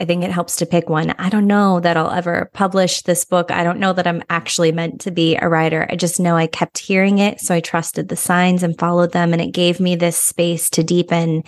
I 0.00 0.04
think 0.04 0.22
it 0.22 0.30
helps 0.30 0.56
to 0.56 0.66
pick 0.66 0.88
one. 0.88 1.10
I 1.18 1.28
don't 1.28 1.48
know 1.48 1.80
that 1.80 1.96
I'll 1.96 2.12
ever 2.12 2.50
publish 2.52 3.02
this 3.02 3.24
book. 3.24 3.50
I 3.50 3.64
don't 3.64 3.80
know 3.80 3.92
that 3.92 4.06
I'm 4.06 4.22
actually 4.30 4.70
meant 4.70 5.00
to 5.02 5.10
be 5.10 5.34
a 5.34 5.48
writer. 5.48 5.88
I 5.90 5.96
just 5.96 6.20
know 6.20 6.36
I 6.36 6.46
kept 6.46 6.78
hearing 6.78 7.18
it. 7.18 7.40
So 7.40 7.52
I 7.52 7.58
trusted 7.58 8.08
the 8.08 8.14
signs 8.14 8.62
and 8.62 8.78
followed 8.78 9.12
them. 9.12 9.32
And 9.32 9.42
it 9.42 9.52
gave 9.52 9.80
me 9.80 9.96
this 9.96 10.16
space 10.16 10.70
to 10.70 10.84
deepen. 10.84 11.42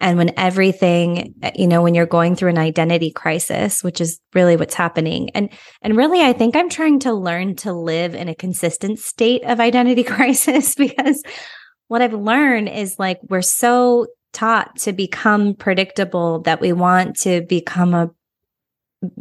And 0.00 0.18
when 0.18 0.38
everything, 0.38 1.34
eh, 1.42 1.52
you 1.54 1.66
know, 1.66 1.82
when 1.82 1.94
you're 1.94 2.04
going 2.04 2.36
through 2.36 2.50
an 2.50 2.58
identity 2.58 3.10
crisis, 3.10 3.82
which 3.82 4.02
is 4.02 4.20
really 4.34 4.56
what's 4.56 4.74
happening. 4.74 5.30
And, 5.30 5.48
and 5.80 5.96
really, 5.96 6.20
I 6.20 6.34
think 6.34 6.56
I'm 6.56 6.68
trying 6.68 6.98
to 7.00 7.14
learn 7.14 7.56
to 7.56 7.72
live 7.72 8.14
in 8.14 8.28
a 8.28 8.34
consistent 8.34 8.98
state 8.98 9.44
of 9.44 9.60
identity 9.60 10.04
crisis 10.04 10.74
because 10.74 11.22
what 11.88 12.02
I've 12.02 12.12
learned 12.12 12.68
is 12.68 12.98
like 12.98 13.20
we're 13.28 13.40
so 13.40 14.08
taught 14.34 14.76
to 14.76 14.92
become 14.92 15.54
predictable 15.54 16.40
that 16.40 16.60
we 16.60 16.72
want 16.72 17.16
to 17.16 17.42
become 17.42 17.94
a 17.94 18.10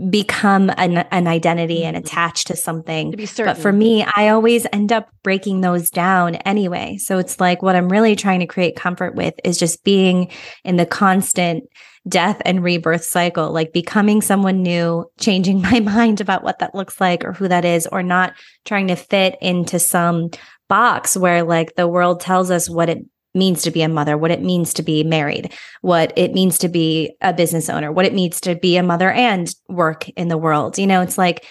become 0.10 0.70
an, 0.78 0.98
an 1.12 1.28
identity 1.28 1.84
and 1.84 1.98
mm-hmm. 1.98 2.06
attach 2.06 2.46
to 2.46 2.56
something 2.56 3.12
to 3.12 3.18
be 3.18 3.26
certain. 3.26 3.54
but 3.54 3.62
for 3.62 3.74
me 3.74 4.06
i 4.16 4.30
always 4.30 4.66
end 4.72 4.92
up 4.92 5.10
breaking 5.24 5.62
those 5.62 5.90
down 5.90 6.36
anyway 6.36 6.98
so 6.98 7.18
it's 7.18 7.40
like 7.40 7.62
what 7.62 7.76
i'm 7.76 7.90
really 7.90 8.16
trying 8.16 8.40
to 8.40 8.46
create 8.46 8.76
comfort 8.76 9.16
with 9.16 9.34
is 9.44 9.58
just 9.58 9.84
being 9.84 10.30
in 10.64 10.78
the 10.78 10.86
constant 10.86 11.64
death 12.08 12.42
and 12.46 12.64
rebirth 12.64 13.04
cycle 13.04 13.52
like 13.52 13.74
becoming 13.74 14.22
someone 14.22 14.62
new 14.62 15.06
changing 15.20 15.62
my 15.72 15.80
mind 15.80 16.22
about 16.22 16.44
what 16.44 16.60
that 16.60 16.76
looks 16.76 17.00
like 17.02 17.24
or 17.24 17.34
who 17.34 17.48
that 17.48 17.66
is 17.66 17.88
or 17.88 18.04
not 18.04 18.34
trying 18.66 18.88
to 18.88 18.96
fit 18.96 19.36
into 19.42 19.80
some 19.80 20.30
box 20.70 21.16
where 21.18 21.44
like 21.44 21.76
the 21.76 21.88
world 21.88 22.20
tells 22.20 22.50
us 22.50 22.70
what 22.70 22.90
it 22.90 23.00
means 23.34 23.64
to 23.64 23.72
be 23.72 23.82
a 23.82 23.90
mother, 23.90 24.18
what 24.18 24.32
it 24.32 24.42
means 24.42 24.74
to 24.76 24.84
be 24.84 25.04
married, 25.04 25.54
what 25.82 26.14
it 26.16 26.34
means 26.34 26.58
to 26.60 26.70
be 26.70 27.16
a 27.22 27.34
business 27.34 27.70
owner, 27.70 27.92
what 27.92 28.06
it 28.06 28.14
means 28.14 28.40
to 28.42 28.56
be 28.56 28.78
a 28.78 28.84
mother 28.84 29.12
and 29.12 29.54
work 29.68 30.08
in 30.10 30.28
the 30.28 30.38
world. 30.38 30.78
You 30.78 30.88
know, 30.88 31.02
it's 31.02 31.18
like, 31.18 31.46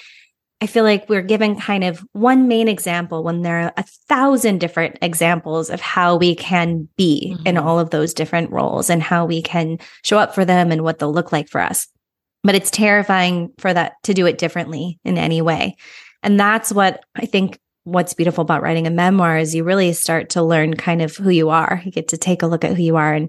I 0.60 0.66
feel 0.66 0.84
like 0.84 1.08
we're 1.08 1.22
given 1.22 1.58
kind 1.58 1.82
of 1.82 2.06
one 2.12 2.46
main 2.46 2.68
example 2.68 3.24
when 3.24 3.42
there 3.42 3.62
are 3.62 3.72
a 3.76 3.82
thousand 4.08 4.58
different 4.58 4.96
examples 5.02 5.70
of 5.70 5.80
how 5.80 6.16
we 6.16 6.36
can 6.36 6.88
be 6.96 7.32
mm-hmm. 7.34 7.46
in 7.48 7.58
all 7.58 7.80
of 7.80 7.90
those 7.90 8.14
different 8.14 8.52
roles 8.52 8.88
and 8.88 9.02
how 9.02 9.26
we 9.26 9.42
can 9.42 9.78
show 10.04 10.18
up 10.18 10.36
for 10.36 10.44
them 10.44 10.70
and 10.70 10.82
what 10.82 11.00
they'll 11.00 11.12
look 11.12 11.32
like 11.32 11.48
for 11.48 11.60
us. 11.60 11.88
But 12.44 12.54
it's 12.54 12.70
terrifying 12.70 13.52
for 13.58 13.74
that 13.74 13.94
to 14.04 14.14
do 14.14 14.26
it 14.26 14.38
differently 14.38 15.00
in 15.04 15.18
any 15.18 15.42
way. 15.42 15.76
And 16.22 16.38
that's 16.38 16.72
what 16.72 17.04
I 17.16 17.26
think 17.26 17.58
what's 17.84 18.14
beautiful 18.14 18.42
about 18.42 18.62
writing 18.62 18.86
a 18.86 18.90
memoir 18.90 19.38
is 19.38 19.54
you 19.54 19.64
really 19.64 19.92
start 19.92 20.30
to 20.30 20.42
learn 20.42 20.74
kind 20.74 21.02
of 21.02 21.16
who 21.16 21.30
you 21.30 21.50
are. 21.50 21.82
You 21.84 21.90
get 21.90 22.08
to 22.08 22.16
take 22.16 22.42
a 22.42 22.46
look 22.46 22.64
at 22.64 22.76
who 22.76 22.82
you 22.82 22.96
are 22.96 23.12
and 23.12 23.28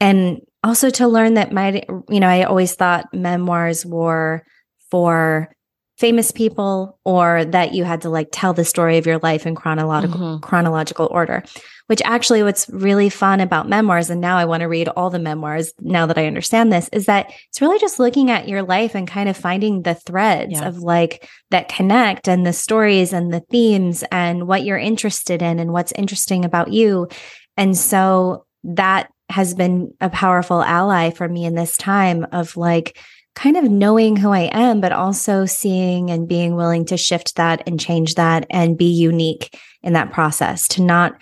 and 0.00 0.40
also 0.62 0.90
to 0.90 1.08
learn 1.08 1.34
that 1.34 1.52
my 1.52 1.82
you 2.08 2.20
know, 2.20 2.28
I 2.28 2.42
always 2.44 2.74
thought 2.74 3.12
memoirs 3.14 3.86
were 3.86 4.44
for 4.90 5.54
famous 5.98 6.30
people 6.30 6.98
or 7.04 7.44
that 7.46 7.74
you 7.74 7.84
had 7.84 8.02
to 8.02 8.10
like 8.10 8.28
tell 8.30 8.52
the 8.52 8.64
story 8.64 8.98
of 8.98 9.06
your 9.06 9.18
life 9.18 9.46
in 9.46 9.54
chronological 9.54 10.18
mm-hmm. 10.18 10.40
chronological 10.40 11.08
order 11.10 11.42
which 11.86 12.02
actually 12.04 12.42
what's 12.42 12.68
really 12.68 13.08
fun 13.08 13.40
about 13.40 13.68
memoirs 13.68 14.10
and 14.10 14.20
now 14.20 14.36
I 14.36 14.44
want 14.44 14.60
to 14.60 14.66
read 14.66 14.88
all 14.88 15.08
the 15.08 15.18
memoirs 15.18 15.72
now 15.80 16.04
that 16.06 16.18
I 16.18 16.26
understand 16.26 16.72
this 16.72 16.88
is 16.92 17.06
that 17.06 17.32
it's 17.48 17.60
really 17.60 17.78
just 17.78 17.98
looking 17.98 18.30
at 18.30 18.48
your 18.48 18.62
life 18.62 18.94
and 18.94 19.08
kind 19.08 19.28
of 19.28 19.36
finding 19.36 19.82
the 19.82 19.94
threads 19.94 20.52
yeah. 20.52 20.68
of 20.68 20.78
like 20.78 21.28
that 21.50 21.68
connect 21.68 22.28
and 22.28 22.44
the 22.44 22.52
stories 22.52 23.12
and 23.12 23.32
the 23.32 23.40
themes 23.40 24.04
and 24.10 24.46
what 24.46 24.64
you're 24.64 24.78
interested 24.78 25.40
in 25.40 25.58
and 25.58 25.72
what's 25.72 25.92
interesting 25.92 26.44
about 26.44 26.72
you 26.72 27.08
and 27.56 27.76
so 27.76 28.44
that 28.64 29.10
has 29.28 29.54
been 29.54 29.92
a 30.00 30.10
powerful 30.10 30.62
ally 30.62 31.10
for 31.10 31.28
me 31.28 31.44
in 31.44 31.54
this 31.54 31.76
time 31.76 32.26
of 32.32 32.56
like 32.56 32.98
kind 33.36 33.56
of 33.56 33.70
knowing 33.70 34.16
who 34.16 34.30
I 34.32 34.48
am, 34.50 34.80
but 34.80 34.92
also 34.92 35.44
seeing 35.44 36.10
and 36.10 36.26
being 36.26 36.56
willing 36.56 36.86
to 36.86 36.96
shift 36.96 37.36
that 37.36 37.62
and 37.66 37.78
change 37.78 38.16
that 38.16 38.46
and 38.50 38.76
be 38.78 38.86
unique 38.90 39.56
in 39.82 39.92
that 39.92 40.10
process, 40.10 40.66
to 40.68 40.82
not 40.82 41.20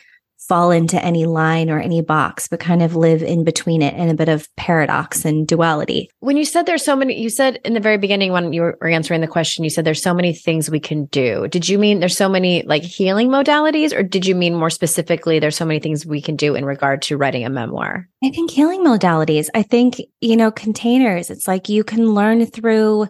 fall 0.48 0.70
into 0.70 1.02
any 1.02 1.24
line 1.26 1.70
or 1.70 1.78
any 1.78 2.00
box, 2.00 2.48
but 2.48 2.60
kind 2.60 2.82
of 2.82 2.96
live 2.96 3.22
in 3.22 3.44
between 3.44 3.82
it 3.82 3.94
in 3.94 4.08
a 4.08 4.14
bit 4.14 4.28
of 4.28 4.48
paradox 4.56 5.24
and 5.24 5.46
duality. 5.46 6.10
When 6.20 6.36
you 6.36 6.44
said 6.44 6.66
there's 6.66 6.84
so 6.84 6.94
many, 6.94 7.20
you 7.20 7.30
said 7.30 7.60
in 7.64 7.74
the 7.74 7.80
very 7.80 7.98
beginning 7.98 8.32
when 8.32 8.52
you 8.52 8.62
were 8.62 8.86
answering 8.86 9.20
the 9.20 9.26
question, 9.26 9.64
you 9.64 9.70
said 9.70 9.84
there's 9.84 10.02
so 10.02 10.14
many 10.14 10.32
things 10.34 10.70
we 10.70 10.80
can 10.80 11.06
do. 11.06 11.48
Did 11.48 11.68
you 11.68 11.78
mean 11.78 12.00
there's 12.00 12.16
so 12.16 12.28
many 12.28 12.62
like 12.62 12.82
healing 12.82 13.28
modalities, 13.28 13.96
or 13.96 14.02
did 14.02 14.26
you 14.26 14.34
mean 14.34 14.54
more 14.54 14.70
specifically 14.70 15.38
there's 15.38 15.56
so 15.56 15.64
many 15.64 15.80
things 15.80 16.04
we 16.04 16.20
can 16.20 16.36
do 16.36 16.54
in 16.54 16.64
regard 16.64 17.02
to 17.02 17.16
writing 17.16 17.44
a 17.44 17.50
memoir? 17.50 18.08
I 18.22 18.30
think 18.30 18.50
healing 18.50 18.84
modalities. 18.84 19.48
I 19.54 19.62
think, 19.62 20.00
you 20.20 20.36
know, 20.36 20.50
containers, 20.50 21.30
it's 21.30 21.48
like 21.48 21.68
you 21.68 21.84
can 21.84 22.12
learn 22.12 22.44
through 22.46 23.08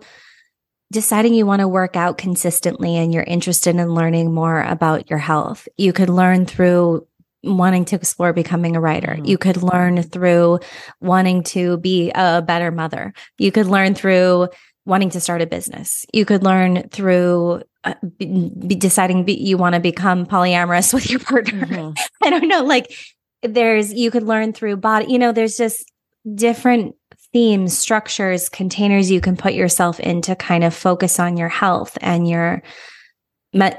deciding 0.93 1.35
you 1.35 1.45
want 1.45 1.61
to 1.61 1.67
work 1.67 1.97
out 1.97 2.19
consistently 2.19 2.97
and 2.97 3.13
you're 3.13 3.25
interested 3.25 3.75
in 3.75 3.95
learning 3.95 4.33
more 4.33 4.63
about 4.63 5.11
your 5.11 5.19
health. 5.19 5.67
You 5.77 5.93
could 5.93 6.09
learn 6.09 6.47
through 6.47 7.07
wanting 7.45 7.85
to 7.87 7.97
explore 7.97 8.33
becoming 8.33 8.77
a 8.77 8.81
writer. 8.81 9.13
Mm-hmm. 9.13 9.25
You 9.25 9.39
could 9.39 9.63
learn 9.63 10.03
through 10.03 10.61
wanting 11.01 11.43
to 11.45 11.79
be 11.79 12.11
a 12.15 12.43
better 12.43 12.71
mother. 12.71 13.13
You 13.39 13.53
could 13.53 13.67
learn 13.67 13.95
through 13.95 14.49
wanting 14.87 15.11
to 15.11 15.21
start 15.21 15.43
a 15.43 15.47
business. 15.47 16.05
You 16.13 16.25
could 16.25 16.43
learn 16.43 16.89
through 16.91 17.63
uh, 17.85 17.95
be, 18.19 18.51
be 18.67 18.75
deciding 18.75 19.25
be, 19.25 19.35
you 19.35 19.57
want 19.57 19.75
to 19.75 19.81
become 19.81 20.27
polyamorous 20.27 20.93
with 20.95 21.11
your 21.11 21.21
partner. 21.21 21.67
Mm-hmm. 21.67 21.93
I 22.27 22.31
don't 22.31 22.49
know. 22.49 22.65
Like 22.65 22.95
there's, 23.43 23.93
you 23.93 24.11
could 24.11 24.23
learn 24.23 24.53
through 24.53 24.79
body, 24.79 25.07
you 25.13 25.19
know, 25.19 25.33
there's 25.33 25.57
just 25.57 25.91
different 26.35 26.97
themes, 27.33 27.77
structures, 27.77 28.49
containers 28.49 29.11
you 29.11 29.21
can 29.21 29.37
put 29.37 29.55
yourself 29.55 30.01
in 30.01 30.23
to 30.23 30.37
kind 30.37 30.65
of 30.65 30.75
focus 30.75 31.19
on 31.19 31.37
your 31.37 31.49
health 31.49 31.99
and 32.01 32.29
your, 32.29 32.63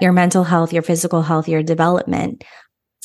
your 0.01 0.11
mental 0.11 0.43
health, 0.43 0.71
your 0.71 0.83
physical 0.83 1.21
health, 1.21 1.47
your 1.47 1.63
development 1.63 2.43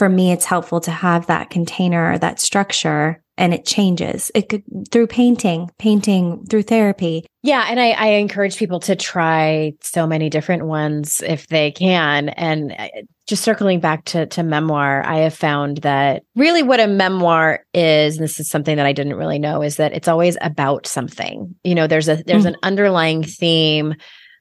for 0.01 0.09
me, 0.09 0.33
it's 0.33 0.47
helpful 0.47 0.81
to 0.81 0.91
have 0.91 1.27
that 1.27 1.51
container, 1.51 2.17
that 2.17 2.41
structure, 2.41 3.23
and 3.37 3.53
it 3.53 3.67
changes. 3.67 4.31
It 4.35 4.49
could 4.49 4.63
through 4.91 5.09
painting, 5.09 5.69
painting 5.79 6.43
through 6.47 6.63
therapy. 6.63 7.27
Yeah. 7.43 7.67
And 7.69 7.79
I, 7.79 7.91
I 7.91 8.07
encourage 8.13 8.57
people 8.57 8.81
to 8.81 8.97
try 8.97 9.75
so 9.83 10.07
many 10.07 10.31
different 10.31 10.65
ones 10.65 11.21
if 11.21 11.49
they 11.49 11.73
can. 11.73 12.31
And 12.31 12.73
uh, 12.73 12.89
just 13.27 13.45
circling 13.45 13.81
back 13.81 14.07
to, 14.07 14.25
to 14.25 14.43
memoir, 14.43 15.05
I 15.05 15.19
have 15.19 15.35
found 15.35 15.83
that 15.83 16.23
really 16.35 16.63
what 16.63 16.81
a 16.81 16.87
memoir 16.87 17.63
is, 17.75 18.17
and 18.17 18.25
this 18.25 18.41
is 18.41 18.49
something 18.49 18.79
that 18.79 18.87
I 18.87 18.95
didn't 18.95 19.17
really 19.17 19.39
know, 19.39 19.61
is 19.61 19.77
that 19.77 19.93
it's 19.93 20.09
always 20.09 20.39
about 20.41 20.87
something. 20.87 21.55
You 21.63 21.75
know, 21.75 21.87
there's 21.87 22.09
a 22.09 22.23
there's 22.27 22.45
mm. 22.45 22.55
an 22.55 22.57
underlying 22.63 23.23
theme 23.23 23.97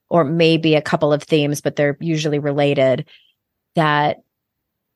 or 0.08 0.24
maybe 0.24 0.76
a 0.76 0.82
couple 0.82 1.12
of 1.12 1.22
themes, 1.22 1.60
but 1.60 1.76
they're 1.76 1.98
usually 2.00 2.40
related 2.40 3.10
that 3.76 4.20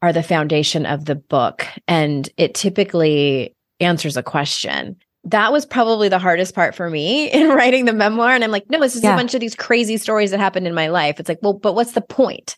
are 0.04 0.12
the 0.12 0.22
foundation 0.22 0.86
of 0.86 1.06
the 1.06 1.16
book. 1.16 1.66
And 1.88 2.30
it 2.36 2.54
typically 2.54 3.56
answers 3.80 4.18
a 4.18 4.22
question. 4.22 4.98
That 5.24 5.54
was 5.54 5.66
probably 5.66 6.10
the 6.10 6.20
hardest 6.20 6.54
part 6.54 6.76
for 6.76 6.90
me 6.90 7.28
in 7.32 7.48
writing 7.48 7.86
the 7.86 7.94
memoir. 7.94 8.32
And 8.32 8.44
I'm 8.44 8.52
like, 8.52 8.70
no, 8.70 8.84
it's 8.84 8.96
just 8.96 9.06
yeah. 9.06 9.14
a 9.14 9.18
bunch 9.18 9.34
of 9.34 9.40
these 9.40 9.56
crazy 9.56 9.96
stories 9.96 10.32
that 10.32 10.42
happened 10.42 10.68
in 10.68 10.74
my 10.74 10.90
life. 10.90 11.22
It's 11.22 11.30
like, 11.30 11.40
well, 11.42 11.54
but 11.54 11.74
what's 11.74 11.94
the 11.94 12.02
point? 12.02 12.58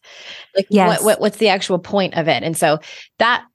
Like, 0.56 0.66
yes. 0.72 0.88
what, 0.88 1.06
what 1.06 1.22
what's 1.22 1.38
the 1.38 1.50
actual 1.50 1.78
point 1.78 2.16
of 2.16 2.28
it? 2.28 2.42
And 2.42 2.58
so 2.58 2.80
that 3.20 3.46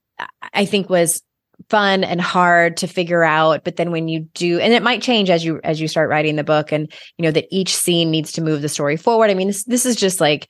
I 0.55 0.67
think 0.67 0.89
was 0.89 1.21
fun 1.69 2.05
and 2.05 2.21
hard 2.21 2.79
to 2.79 2.87
figure 2.87 3.23
out 3.23 3.65
but 3.65 3.77
then 3.77 3.91
when 3.91 4.09
you 4.09 4.21
do 4.33 4.59
and 4.61 4.73
it 4.73 4.83
might 4.83 5.03
change 5.03 5.29
as 5.29 5.45
you 5.45 5.61
as 5.63 5.79
you 5.79 5.87
start 5.87 6.09
writing 6.09 6.37
the 6.37 6.43
book 6.43 6.73
and 6.73 6.91
you 7.19 7.23
know 7.23 7.31
that 7.31 7.47
each 7.51 7.77
scene 7.77 8.11
needs 8.11 8.33
to 8.33 8.41
move 8.41 8.63
the 8.63 8.69
story 8.69 8.97
forward 8.97 9.29
i 9.29 9.35
mean 9.35 9.49
this, 9.49 9.65
this 9.65 9.85
is 9.85 9.95
just 9.95 10.23
like 10.23 10.49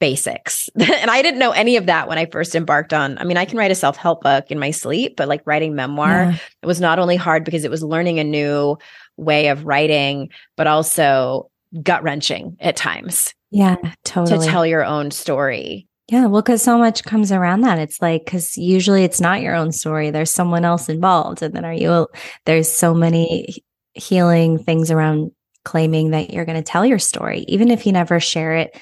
basics. 0.00 0.68
and 0.80 1.10
I 1.10 1.22
didn't 1.22 1.38
know 1.38 1.52
any 1.52 1.76
of 1.76 1.86
that 1.86 2.08
when 2.08 2.18
I 2.18 2.26
first 2.26 2.54
embarked 2.54 2.92
on. 2.92 3.18
I 3.18 3.24
mean, 3.24 3.36
I 3.36 3.44
can 3.44 3.58
write 3.58 3.70
a 3.70 3.76
self-help 3.76 4.22
book 4.22 4.50
in 4.50 4.58
my 4.58 4.72
sleep, 4.72 5.14
but 5.16 5.28
like 5.28 5.42
writing 5.46 5.74
memoir, 5.74 6.08
yeah. 6.24 6.38
it 6.62 6.66
was 6.66 6.80
not 6.80 6.98
only 6.98 7.16
hard 7.16 7.44
because 7.44 7.64
it 7.64 7.70
was 7.70 7.82
learning 7.82 8.18
a 8.18 8.24
new 8.24 8.76
way 9.16 9.48
of 9.48 9.64
writing, 9.64 10.30
but 10.56 10.66
also 10.66 11.50
gut-wrenching 11.82 12.56
at 12.60 12.76
times. 12.76 13.34
Yeah, 13.50 13.76
totally. 14.04 14.44
To 14.44 14.50
tell 14.50 14.66
your 14.66 14.84
own 14.84 15.10
story. 15.10 15.86
Yeah, 16.08 16.26
well, 16.26 16.42
because 16.42 16.62
so 16.62 16.76
much 16.76 17.04
comes 17.04 17.30
around 17.30 17.60
that. 17.60 17.78
It's 17.78 18.02
like, 18.02 18.24
because 18.24 18.56
usually 18.56 19.04
it's 19.04 19.20
not 19.20 19.42
your 19.42 19.54
own 19.54 19.70
story, 19.70 20.10
there's 20.10 20.30
someone 20.30 20.64
else 20.64 20.88
involved. 20.88 21.42
And 21.42 21.54
then 21.54 21.64
are 21.64 21.72
you, 21.72 22.08
there's 22.46 22.68
so 22.68 22.94
many 22.94 23.62
healing 23.94 24.58
things 24.58 24.90
around 24.90 25.30
claiming 25.64 26.10
that 26.10 26.32
you're 26.32 26.44
going 26.44 26.56
to 26.56 26.68
tell 26.68 26.86
your 26.86 26.98
story, 26.98 27.44
even 27.48 27.70
if 27.70 27.86
you 27.86 27.92
never 27.92 28.18
share 28.18 28.56
it 28.56 28.76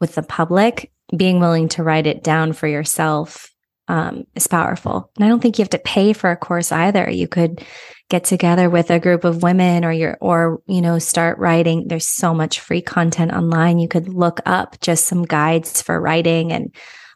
with 0.00 0.14
the 0.14 0.22
public, 0.22 0.90
being 1.16 1.40
willing 1.40 1.68
to 1.70 1.82
write 1.82 2.06
it 2.06 2.22
down 2.22 2.52
for 2.52 2.66
yourself 2.66 3.50
um, 3.88 4.24
is 4.34 4.46
powerful. 4.46 5.10
And 5.16 5.24
I 5.24 5.28
don't 5.28 5.40
think 5.40 5.58
you 5.58 5.62
have 5.62 5.70
to 5.70 5.78
pay 5.78 6.12
for 6.12 6.30
a 6.30 6.36
course 6.36 6.72
either. 6.72 7.08
You 7.10 7.28
could 7.28 7.64
get 8.08 8.24
together 8.24 8.70
with 8.70 8.90
a 8.90 9.00
group 9.00 9.24
of 9.24 9.42
women 9.42 9.84
or 9.84 9.92
your 9.92 10.16
or 10.20 10.60
you 10.66 10.80
know 10.80 10.98
start 10.98 11.38
writing 11.38 11.88
there's 11.88 12.06
so 12.06 12.32
much 12.32 12.60
free 12.60 12.80
content 12.80 13.32
online 13.32 13.78
you 13.78 13.88
could 13.88 14.08
look 14.08 14.40
up 14.46 14.80
just 14.80 15.06
some 15.06 15.24
guides 15.24 15.82
for 15.82 16.00
writing 16.00 16.52
and 16.52 16.72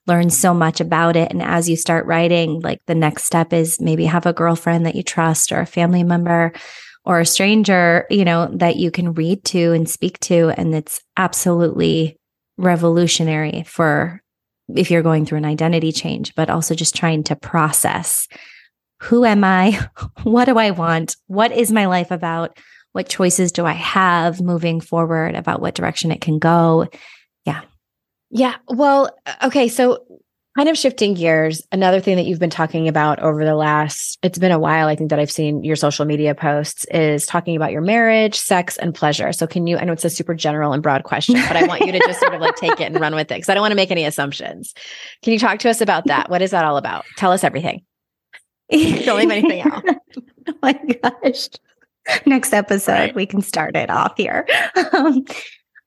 learn 0.07 0.31
so 0.31 0.53
much 0.53 0.81
about 0.81 1.15
it 1.15 1.31
and 1.31 1.43
as 1.43 1.69
you 1.69 1.77
start 1.77 2.07
writing 2.07 2.61
like 2.61 2.81
the 2.87 2.95
next 2.95 3.25
step 3.25 3.53
is 3.53 3.81
maybe 3.81 4.05
have 4.05 4.27
a 4.27 4.33
girlfriend 4.33 4.85
that 4.85 4.97
you 4.97 5.03
trust 5.03 5.53
or 5.53 5.61
a 5.61 5.67
family 5.67 6.03
member 6.03 6.53
or 7.05 7.21
a 7.21 7.27
stranger 7.27 8.07
you 8.11 8.25
know 8.25 8.49
that 8.53 8.75
you 8.75 8.91
can 8.91 9.13
read 9.13 9.45
to 9.45 9.73
and 9.73 9.89
speak 9.89 10.19
to 10.19 10.53
and 10.57 10.75
it's 10.75 11.01
absolutely 11.17 12.17
revolutionary 12.61 13.65
for 13.67 14.23
if 14.75 14.91
you're 14.91 15.03
going 15.03 15.27
through 15.27 15.39
an 15.39 15.45
identity 15.45 15.91
change 15.91 16.35
but 16.35 16.49
also 16.49 16.75
just 16.75 16.95
trying 16.95 17.25
to 17.25 17.35
process 17.35 18.29
who 19.01 19.25
am 19.25 19.43
I? 19.45 19.89
what 20.23 20.45
do 20.45 20.59
I 20.59 20.71
want? 20.71 21.17
What 21.27 21.53
is 21.53 21.73
my 21.73 21.87
life 21.87 22.11
about? 22.11 22.59
What 22.93 23.09
choices 23.09 23.53
do 23.53 23.65
I 23.65 23.73
have 23.73 24.41
moving 24.41 24.81
forward 24.81 25.35
about 25.35 25.61
what 25.61 25.75
direction 25.75 26.11
it 26.11 26.21
can 26.21 26.39
go? 26.39 26.89
Yeah. 27.45 27.63
Yeah. 28.31 28.57
Well, 28.69 29.11
okay. 29.43 29.69
So, 29.69 30.05
kind 30.61 30.69
of 30.69 30.77
shifting 30.77 31.15
gears, 31.15 31.67
another 31.73 32.01
thing 32.01 32.17
that 32.17 32.27
you've 32.27 32.39
been 32.39 32.51
talking 32.51 32.87
about 32.87 33.19
over 33.21 33.47
the 33.47 33.55
last, 33.55 34.19
it's 34.23 34.39
been 34.39 34.53
a 34.53 34.59
while, 34.59 34.89
I 34.89 34.95
think 34.95 35.09
that 35.09 35.19
I've 35.19 35.31
seen 35.31 35.65
your 35.65 35.75
social 35.75 36.05
media 36.05 36.35
posts 36.35 36.85
is 36.91 37.25
talking 37.25 37.57
about 37.57 37.73
your 37.73 37.81
marriage, 37.81 38.35
sex, 38.35 38.77
and 38.77 38.95
pleasure. 38.95 39.33
So, 39.33 39.47
can 39.47 39.67
you, 39.67 39.79
I 39.79 39.85
know 39.85 39.95
it's 39.95 40.05
a 40.05 40.11
super 40.11 40.35
general 40.35 40.75
and 40.75 40.83
broad 40.83 41.05
question, 41.05 41.37
but 41.49 41.57
I 41.57 41.65
want 41.65 41.81
you 41.87 41.93
to 41.93 41.99
just 42.01 42.21
sort 42.21 42.35
of 42.35 42.43
like 42.43 42.57
take 42.57 42.79
it 42.79 42.93
and 42.93 43.01
run 43.01 43.15
with 43.15 43.33
it 43.33 43.37
because 43.37 43.49
I 43.49 43.55
don't 43.55 43.63
want 43.63 43.73
to 43.73 43.77
make 43.77 43.91
any 43.91 44.05
assumptions. 44.05 44.75
Can 45.23 45.33
you 45.33 45.39
talk 45.39 45.61
to 45.61 45.71
us 45.71 45.81
about 45.81 46.05
that? 46.09 46.29
What 46.29 46.43
is 46.43 46.51
that 46.51 46.67
all 46.67 46.77
about? 46.77 47.07
Tell 47.17 47.33
us 47.33 47.43
everything. 47.43 47.83
Don't 48.71 49.19
leave 49.19 49.31
anything 49.31 49.63
out. 49.63 49.83
oh 50.49 50.55
my 50.61 50.79
gosh. 51.03 51.49
Next 52.27 52.53
episode, 52.53 52.93
right. 52.93 53.15
we 53.15 53.25
can 53.25 53.41
start 53.41 53.77
it 53.77 53.89
off 53.89 54.13
here. 54.19 54.47
Um, 54.93 55.25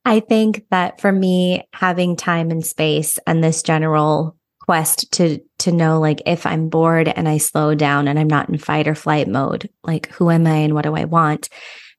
I 0.04 0.18
think 0.18 0.64
that 0.72 1.00
for 1.00 1.12
me, 1.12 1.62
having 1.72 2.16
time 2.16 2.50
and 2.50 2.66
space 2.66 3.20
and 3.24 3.42
this 3.42 3.62
general 3.62 4.36
quest 4.66 5.10
to 5.12 5.40
to 5.58 5.72
know 5.72 6.00
like 6.00 6.22
if 6.26 6.46
I'm 6.46 6.68
bored 6.68 7.08
and 7.08 7.28
I 7.28 7.38
slow 7.38 7.74
down 7.74 8.08
and 8.08 8.18
I'm 8.18 8.28
not 8.28 8.48
in 8.48 8.56
fight 8.58 8.88
or 8.88 8.94
flight 8.94 9.28
mode, 9.28 9.68
like 9.82 10.08
who 10.08 10.30
am 10.30 10.46
I 10.46 10.56
and 10.56 10.74
what 10.74 10.84
do 10.84 10.94
I 10.94 11.04
want? 11.04 11.48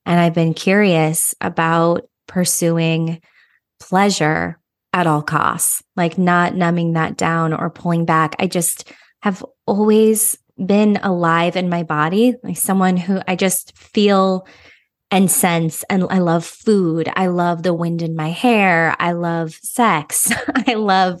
And 0.04 0.20
I've 0.20 0.34
been 0.34 0.54
curious 0.54 1.34
about 1.40 2.08
pursuing 2.26 3.20
pleasure 3.78 4.58
at 4.92 5.06
all 5.06 5.22
costs, 5.22 5.82
like 5.94 6.18
not 6.18 6.54
numbing 6.54 6.94
that 6.94 7.16
down 7.16 7.52
or 7.52 7.70
pulling 7.70 8.04
back. 8.04 8.34
I 8.38 8.46
just 8.46 8.92
have 9.22 9.44
always 9.66 10.36
been 10.64 10.96
alive 11.02 11.54
in 11.54 11.68
my 11.68 11.82
body, 11.82 12.34
like 12.42 12.56
someone 12.56 12.96
who 12.96 13.20
I 13.28 13.36
just 13.36 13.76
feel 13.76 14.46
and 15.10 15.30
sense 15.30 15.84
and 15.88 16.04
I 16.10 16.18
love 16.18 16.44
food. 16.44 17.08
I 17.14 17.28
love 17.28 17.62
the 17.62 17.74
wind 17.74 18.02
in 18.02 18.16
my 18.16 18.30
hair. 18.30 18.96
I 18.98 19.12
love 19.12 19.52
sex. 19.62 20.32
I 20.66 20.74
love 20.74 21.20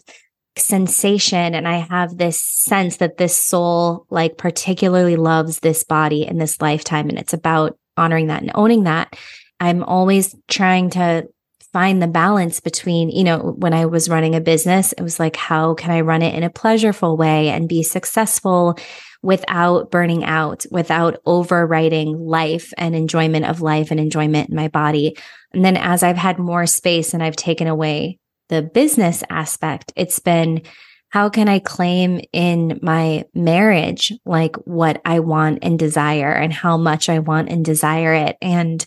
sensation 0.58 1.54
and 1.54 1.68
I 1.68 1.78
have 1.78 2.16
this 2.16 2.40
sense 2.40 2.96
that 2.96 3.18
this 3.18 3.40
soul 3.40 4.06
like 4.10 4.38
particularly 4.38 5.16
loves 5.16 5.60
this 5.60 5.84
body 5.84 6.26
in 6.26 6.38
this 6.38 6.60
lifetime 6.60 7.08
and 7.08 7.18
it's 7.18 7.34
about 7.34 7.78
honoring 7.96 8.28
that 8.28 8.42
and 8.42 8.52
owning 8.54 8.84
that. 8.84 9.16
I'm 9.60 9.82
always 9.82 10.34
trying 10.48 10.90
to 10.90 11.28
find 11.72 12.00
the 12.00 12.06
balance 12.06 12.60
between, 12.60 13.10
you 13.10 13.24
know, 13.24 13.54
when 13.58 13.74
I 13.74 13.86
was 13.86 14.08
running 14.08 14.34
a 14.34 14.40
business, 14.40 14.92
it 14.92 15.02
was 15.02 15.20
like, 15.20 15.36
how 15.36 15.74
can 15.74 15.90
I 15.90 16.00
run 16.00 16.22
it 16.22 16.34
in 16.34 16.42
a 16.42 16.50
pleasureful 16.50 17.18
way 17.18 17.50
and 17.50 17.68
be 17.68 17.82
successful 17.82 18.78
without 19.22 19.90
burning 19.90 20.24
out, 20.24 20.64
without 20.70 21.22
overwriting 21.24 22.14
life 22.18 22.72
and 22.78 22.94
enjoyment 22.94 23.44
of 23.44 23.60
life 23.60 23.90
and 23.90 23.98
enjoyment 23.98 24.50
in 24.50 24.56
my 24.56 24.68
body. 24.68 25.16
And 25.52 25.64
then 25.64 25.76
as 25.76 26.02
I've 26.02 26.16
had 26.16 26.38
more 26.38 26.66
space 26.66 27.12
and 27.12 27.22
I've 27.22 27.36
taken 27.36 27.66
away 27.66 28.18
the 28.48 28.62
business 28.62 29.22
aspect, 29.30 29.92
it's 29.96 30.18
been 30.18 30.62
how 31.10 31.28
can 31.28 31.48
I 31.48 31.60
claim 31.60 32.20
in 32.32 32.78
my 32.82 33.24
marriage 33.34 34.12
like 34.24 34.56
what 34.66 35.00
I 35.04 35.20
want 35.20 35.60
and 35.62 35.78
desire 35.78 36.32
and 36.32 36.52
how 36.52 36.76
much 36.76 37.08
I 37.08 37.20
want 37.20 37.48
and 37.48 37.64
desire 37.64 38.12
it? 38.12 38.36
And 38.42 38.84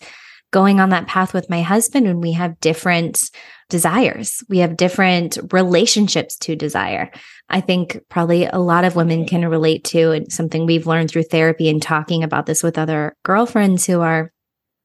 going 0.51 0.79
on 0.79 0.89
that 0.89 1.07
path 1.07 1.33
with 1.33 1.49
my 1.49 1.61
husband 1.61 2.07
when 2.07 2.21
we 2.21 2.33
have 2.33 2.59
different 2.59 3.29
desires. 3.69 4.43
We 4.49 4.59
have 4.59 4.77
different 4.77 5.37
relationships 5.51 6.35
to 6.39 6.55
desire. 6.55 7.11
I 7.49 7.61
think 7.61 7.99
probably 8.09 8.45
a 8.45 8.57
lot 8.57 8.83
of 8.83 8.95
women 8.95 9.27
can 9.27 9.47
relate 9.47 9.83
to 9.85 10.11
and 10.11 10.31
something 10.31 10.65
we've 10.65 10.87
learned 10.87 11.11
through 11.11 11.23
therapy 11.23 11.69
and 11.69 11.81
talking 11.81 12.23
about 12.23 12.47
this 12.47 12.63
with 12.63 12.77
other 12.77 13.15
girlfriends 13.23 13.85
who 13.85 14.01
are 14.01 14.31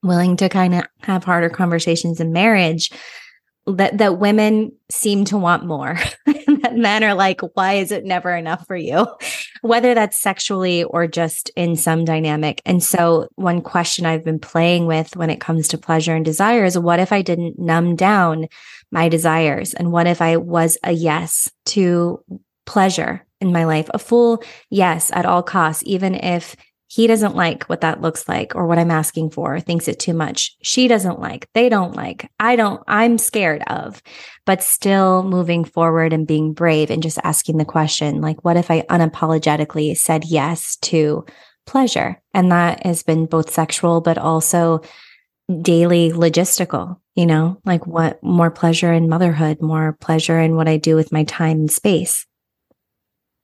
willing 0.02 0.36
to 0.36 0.50
kind 0.50 0.74
of 0.74 0.84
have 1.02 1.24
harder 1.24 1.48
conversations 1.48 2.20
in 2.20 2.32
marriage 2.32 2.90
that 3.66 3.98
that 3.98 4.18
women 4.18 4.72
seem 4.90 5.24
to 5.26 5.38
want 5.38 5.64
more. 5.64 5.98
That 6.62 6.76
men 6.76 7.04
are 7.04 7.14
like 7.14 7.40
why 7.54 7.74
is 7.74 7.92
it 7.92 8.04
never 8.04 8.34
enough 8.34 8.66
for 8.66 8.76
you? 8.76 9.06
Whether 9.60 9.92
that's 9.92 10.20
sexually 10.20 10.84
or 10.84 11.06
just 11.06 11.50
in 11.56 11.76
some 11.76 12.04
dynamic. 12.06 12.62
And 12.64 12.82
so 12.82 13.28
one 13.34 13.60
question 13.60 14.06
i've 14.06 14.24
been 14.24 14.38
playing 14.38 14.86
with 14.86 15.14
when 15.16 15.30
it 15.30 15.40
comes 15.40 15.68
to 15.68 15.78
pleasure 15.78 16.14
and 16.14 16.24
desire 16.24 16.64
is 16.64 16.78
what 16.78 17.00
if 17.00 17.12
i 17.12 17.20
didn't 17.22 17.58
numb 17.58 17.96
down 17.96 18.48
my 18.90 19.08
desires? 19.08 19.74
And 19.74 19.92
what 19.92 20.06
if 20.06 20.22
i 20.22 20.36
was 20.36 20.78
a 20.84 20.92
yes 20.92 21.50
to 21.66 22.22
pleasure 22.66 23.26
in 23.40 23.52
my 23.52 23.64
life? 23.64 23.90
A 23.92 23.98
full 23.98 24.42
yes 24.70 25.10
at 25.12 25.26
all 25.26 25.42
costs 25.42 25.82
even 25.86 26.14
if 26.14 26.56
he 26.94 27.08
doesn't 27.08 27.34
like 27.34 27.64
what 27.64 27.80
that 27.80 28.00
looks 28.00 28.28
like 28.28 28.54
or 28.54 28.68
what 28.68 28.78
I'm 28.78 28.92
asking 28.92 29.30
for, 29.30 29.58
thinks 29.58 29.88
it 29.88 29.98
too 29.98 30.14
much. 30.14 30.56
She 30.62 30.86
doesn't 30.86 31.18
like, 31.18 31.48
they 31.52 31.68
don't 31.68 31.96
like, 31.96 32.30
I 32.38 32.54
don't, 32.54 32.80
I'm 32.86 33.18
scared 33.18 33.64
of, 33.66 34.00
but 34.46 34.62
still 34.62 35.24
moving 35.24 35.64
forward 35.64 36.12
and 36.12 36.24
being 36.24 36.52
brave 36.52 36.92
and 36.92 37.02
just 37.02 37.18
asking 37.24 37.56
the 37.56 37.64
question, 37.64 38.20
like, 38.20 38.44
what 38.44 38.56
if 38.56 38.70
I 38.70 38.82
unapologetically 38.82 39.96
said 39.96 40.24
yes 40.24 40.76
to 40.82 41.26
pleasure? 41.66 42.22
And 42.32 42.52
that 42.52 42.86
has 42.86 43.02
been 43.02 43.26
both 43.26 43.50
sexual, 43.50 44.00
but 44.00 44.16
also 44.16 44.80
daily 45.62 46.12
logistical, 46.12 47.00
you 47.16 47.26
know, 47.26 47.60
like 47.64 47.88
what 47.88 48.22
more 48.22 48.52
pleasure 48.52 48.92
in 48.92 49.08
motherhood, 49.08 49.60
more 49.60 49.96
pleasure 50.00 50.38
in 50.38 50.54
what 50.54 50.68
I 50.68 50.76
do 50.76 50.94
with 50.94 51.10
my 51.10 51.24
time 51.24 51.58
and 51.58 51.72
space. 51.72 52.24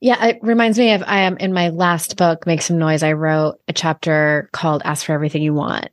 Yeah, 0.01 0.25
it 0.25 0.39
reminds 0.43 0.79
me 0.79 0.93
of 0.93 1.03
I 1.07 1.21
am 1.21 1.37
in 1.37 1.53
my 1.53 1.69
last 1.69 2.17
book, 2.17 2.47
Make 2.47 2.63
Some 2.63 2.79
Noise. 2.79 3.03
I 3.03 3.13
wrote 3.13 3.61
a 3.69 3.73
chapter 3.73 4.49
called 4.53 4.81
Ask 4.85 5.05
for 5.05 5.13
Everything 5.13 5.43
You 5.43 5.53
Want. 5.53 5.91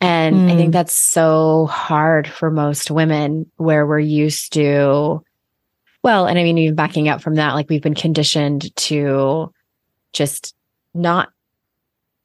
And 0.00 0.36
mm. 0.36 0.52
I 0.52 0.56
think 0.56 0.70
mm. 0.70 0.72
that's 0.72 0.92
so 0.92 1.66
hard 1.66 2.28
for 2.28 2.50
most 2.50 2.90
women 2.90 3.50
where 3.56 3.86
we're 3.86 3.98
used 3.98 4.52
to, 4.52 5.22
well, 6.02 6.26
and 6.26 6.38
I 6.38 6.42
mean, 6.42 6.58
even 6.58 6.74
backing 6.74 7.08
up 7.08 7.22
from 7.22 7.36
that, 7.36 7.54
like 7.54 7.70
we've 7.70 7.82
been 7.82 7.94
conditioned 7.94 8.76
to 8.76 9.52
just 10.12 10.54
not 10.92 11.30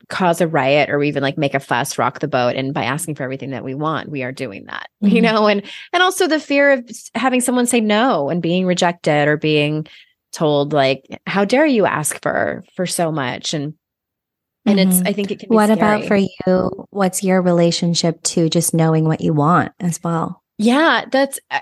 cause 0.09 0.41
a 0.41 0.47
riot 0.47 0.89
or 0.89 1.01
even 1.01 1.23
like 1.23 1.37
make 1.37 1.53
a 1.53 1.59
fuss, 1.61 1.97
rock 1.97 2.19
the 2.19 2.27
boat. 2.27 2.57
And 2.57 2.73
by 2.73 2.83
asking 2.83 3.15
for 3.15 3.23
everything 3.23 3.51
that 3.51 3.63
we 3.63 3.73
want, 3.73 4.09
we 4.09 4.23
are 4.23 4.33
doing 4.33 4.65
that, 4.65 4.89
mm-hmm. 5.03 5.15
you 5.15 5.21
know, 5.21 5.47
and, 5.47 5.63
and 5.93 6.03
also 6.03 6.27
the 6.27 6.41
fear 6.41 6.71
of 6.71 6.91
having 7.15 7.39
someone 7.39 7.67
say 7.67 7.79
no 7.79 8.29
and 8.29 8.41
being 8.41 8.65
rejected 8.65 9.29
or 9.29 9.37
being, 9.37 9.87
told 10.31 10.73
like 10.73 11.05
how 11.27 11.45
dare 11.45 11.65
you 11.65 11.85
ask 11.85 12.21
for 12.21 12.63
for 12.75 12.85
so 12.85 13.11
much? 13.11 13.53
And 13.53 13.73
and 14.65 14.79
mm-hmm. 14.79 14.91
it's 14.91 15.01
i 15.07 15.13
think 15.13 15.31
it 15.31 15.39
can 15.39 15.49
what 15.49 15.67
scary. 15.67 15.79
about 15.79 16.07
for 16.07 16.15
you? 16.15 16.87
What's 16.91 17.23
your 17.23 17.41
relationship 17.41 18.21
to 18.23 18.49
just 18.49 18.73
knowing 18.73 19.05
what 19.05 19.21
you 19.21 19.33
want 19.33 19.71
as 19.79 20.01
well? 20.03 20.43
Yeah 20.57 21.05
that's 21.11 21.39
uh, 21.49 21.59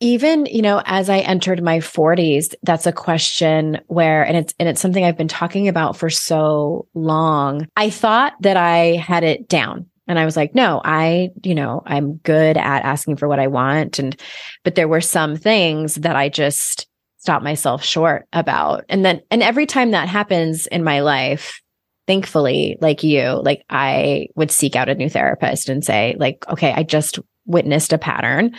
even 0.00 0.46
you 0.46 0.62
know 0.62 0.82
as 0.84 1.08
i 1.08 1.18
entered 1.18 1.62
my 1.62 1.78
40s 1.78 2.54
that's 2.62 2.86
a 2.86 2.92
question 2.92 3.80
where 3.86 4.24
and 4.24 4.36
it's 4.36 4.54
and 4.58 4.68
it's 4.68 4.80
something 4.80 5.04
i've 5.04 5.16
been 5.16 5.28
talking 5.28 5.68
about 5.68 5.96
for 5.96 6.10
so 6.10 6.86
long. 6.94 7.66
I 7.76 7.90
thought 7.90 8.34
that 8.40 8.56
i 8.56 8.96
had 8.96 9.24
it 9.24 9.48
down 9.48 9.86
and 10.06 10.18
i 10.18 10.24
was 10.24 10.36
like 10.36 10.54
no 10.54 10.80
i 10.84 11.30
you 11.44 11.54
know 11.54 11.82
i'm 11.86 12.16
good 12.18 12.56
at 12.56 12.84
asking 12.84 13.16
for 13.16 13.28
what 13.28 13.40
i 13.40 13.46
want. 13.46 13.98
And 13.98 14.20
but 14.64 14.74
there 14.74 14.88
were 14.88 15.00
some 15.00 15.36
things 15.36 15.96
that 15.96 16.16
i 16.16 16.28
just 16.28 16.86
stop 17.28 17.42
myself 17.42 17.84
short 17.84 18.26
about. 18.32 18.86
And 18.88 19.04
then, 19.04 19.20
and 19.30 19.42
every 19.42 19.66
time 19.66 19.90
that 19.90 20.08
happens 20.08 20.66
in 20.66 20.82
my 20.82 21.00
life, 21.00 21.60
thankfully, 22.06 22.78
like 22.80 23.02
you, 23.02 23.42
like 23.44 23.66
I 23.68 24.28
would 24.34 24.50
seek 24.50 24.76
out 24.76 24.88
a 24.88 24.94
new 24.94 25.10
therapist 25.10 25.68
and 25.68 25.84
say, 25.84 26.16
like, 26.18 26.48
okay, 26.48 26.72
I 26.72 26.84
just 26.84 27.18
witnessed 27.44 27.92
a 27.92 27.98
pattern. 27.98 28.56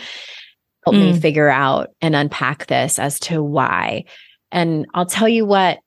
Help 0.84 0.94
mm. 0.94 1.14
me 1.14 1.18
figure 1.18 1.48
out 1.48 1.88
and 2.00 2.14
unpack 2.14 2.66
this 2.66 3.00
as 3.00 3.18
to 3.20 3.42
why. 3.42 4.04
And 4.52 4.86
I'll 4.94 5.04
tell 5.04 5.28
you 5.28 5.44
what, 5.44 5.80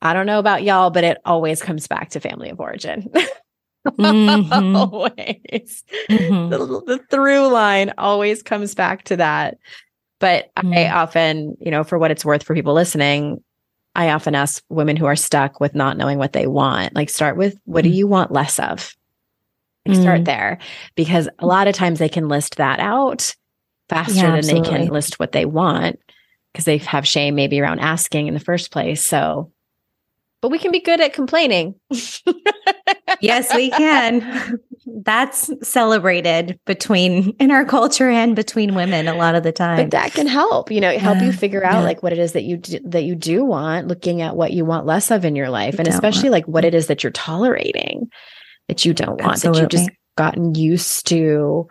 I 0.00 0.14
don't 0.14 0.24
know 0.24 0.38
about 0.38 0.62
y'all, 0.62 0.88
but 0.88 1.04
it 1.04 1.18
always 1.26 1.60
comes 1.60 1.86
back 1.86 2.08
to 2.10 2.20
family 2.20 2.48
of 2.48 2.60
origin. 2.60 3.10
mm-hmm. 3.86 4.76
always. 4.76 5.84
Mm-hmm. 6.08 6.48
The, 6.48 6.58
the 6.86 7.00
through 7.10 7.48
line 7.48 7.92
always 7.98 8.42
comes 8.42 8.74
back 8.74 9.04
to 9.04 9.16
that. 9.16 9.58
But 10.20 10.50
mm. 10.56 10.76
I 10.76 10.90
often, 10.90 11.56
you 11.60 11.70
know, 11.70 11.84
for 11.84 11.98
what 11.98 12.10
it's 12.10 12.24
worth 12.24 12.42
for 12.42 12.54
people 12.54 12.74
listening, 12.74 13.42
I 13.94 14.10
often 14.10 14.34
ask 14.34 14.62
women 14.68 14.96
who 14.96 15.06
are 15.06 15.16
stuck 15.16 15.60
with 15.60 15.74
not 15.74 15.96
knowing 15.96 16.18
what 16.18 16.32
they 16.32 16.46
want, 16.46 16.94
like 16.94 17.10
start 17.10 17.36
with 17.36 17.56
what 17.64 17.82
do 17.84 17.90
Mm. 17.90 17.94
you 17.94 18.06
want 18.06 18.32
less 18.32 18.58
of? 18.58 18.94
Like, 19.86 19.96
Start 19.96 20.20
Mm. 20.22 20.24
there 20.24 20.58
because 20.96 21.28
a 21.38 21.46
lot 21.46 21.68
of 21.68 21.74
times 21.74 21.98
they 21.98 22.08
can 22.08 22.28
list 22.28 22.56
that 22.56 22.80
out 22.80 23.34
faster 23.88 24.14
Yeah, 24.14 24.40
than 24.40 24.46
they 24.46 24.60
can 24.68 24.88
list 24.88 25.20
what 25.20 25.32
they 25.32 25.44
want 25.44 26.00
because 26.52 26.64
they 26.64 26.78
have 26.78 27.06
shame 27.06 27.34
maybe 27.34 27.60
around 27.60 27.80
asking 27.80 28.26
in 28.26 28.34
the 28.34 28.40
first 28.40 28.70
place. 28.70 29.04
So, 29.04 29.52
but 30.40 30.50
we 30.50 30.58
can 30.58 30.72
be 30.72 30.80
good 30.80 31.00
at 31.00 31.12
complaining. 31.12 31.74
yes, 33.20 33.54
we 33.54 33.70
can. 33.70 34.58
That's 34.86 35.50
celebrated 35.66 36.58
between 36.66 37.30
in 37.38 37.50
our 37.50 37.64
culture 37.64 38.08
and 38.08 38.36
between 38.36 38.74
women 38.74 39.08
a 39.08 39.14
lot 39.14 39.34
of 39.34 39.42
the 39.42 39.52
time. 39.52 39.76
but 39.76 39.90
that 39.92 40.12
can 40.12 40.26
help 40.26 40.70
you 40.70 40.80
know 40.80 40.96
help 40.98 41.20
you 41.22 41.32
figure 41.32 41.64
out 41.64 41.80
yeah. 41.80 41.84
like 41.84 42.02
what 42.02 42.12
it 42.12 42.18
is 42.18 42.32
that 42.32 42.44
you 42.44 42.58
do, 42.58 42.78
that 42.84 43.04
you 43.04 43.14
do 43.14 43.44
want 43.44 43.88
looking 43.88 44.20
at 44.20 44.36
what 44.36 44.52
you 44.52 44.64
want 44.64 44.86
less 44.86 45.10
of 45.10 45.24
in 45.24 45.36
your 45.36 45.48
life 45.48 45.78
and 45.78 45.88
especially 45.88 46.28
want. 46.28 46.32
like 46.32 46.48
what 46.48 46.64
it 46.64 46.74
is 46.74 46.88
that 46.88 47.02
you're 47.02 47.12
tolerating 47.12 48.10
that 48.68 48.84
you 48.84 48.92
don't 48.92 49.20
want 49.20 49.40
that 49.40 49.56
you've 49.56 49.68
just 49.68 49.90
gotten 50.16 50.54
used 50.54 51.06
to 51.06 51.66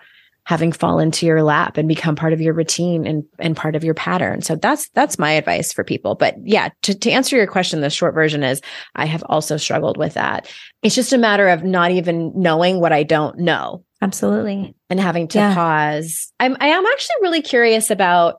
having 0.45 0.71
fall 0.71 0.99
into 0.99 1.25
your 1.25 1.41
lap 1.41 1.77
and 1.77 1.87
become 1.87 2.15
part 2.15 2.33
of 2.33 2.41
your 2.41 2.53
routine 2.53 3.05
and 3.07 3.23
and 3.39 3.55
part 3.55 3.75
of 3.75 3.83
your 3.83 3.93
pattern 3.93 4.41
so 4.41 4.55
that's 4.55 4.89
that's 4.89 5.17
my 5.17 5.31
advice 5.31 5.71
for 5.71 5.83
people 5.83 6.15
but 6.15 6.35
yeah 6.43 6.69
to, 6.81 6.93
to 6.93 7.09
answer 7.11 7.35
your 7.37 7.47
question 7.47 7.79
the 7.81 7.89
short 7.89 8.13
version 8.13 8.43
is 8.43 8.61
i 8.95 9.05
have 9.05 9.23
also 9.29 9.55
struggled 9.57 9.97
with 9.97 10.13
that 10.15 10.51
it's 10.81 10.95
just 10.95 11.13
a 11.13 11.17
matter 11.17 11.47
of 11.47 11.63
not 11.63 11.91
even 11.91 12.31
knowing 12.35 12.79
what 12.79 12.91
i 12.91 13.03
don't 13.03 13.37
know 13.37 13.83
Absolutely. 14.01 14.75
and 14.89 14.99
having 14.99 15.29
to 15.29 15.37
Yeah. 15.37 15.55
pause. 15.55 16.33
I'm 16.37 16.57
I 16.59 16.67
am 16.67 16.85
actually 16.85 17.15
really 17.21 17.41
curious 17.41 17.89
about 17.89 18.35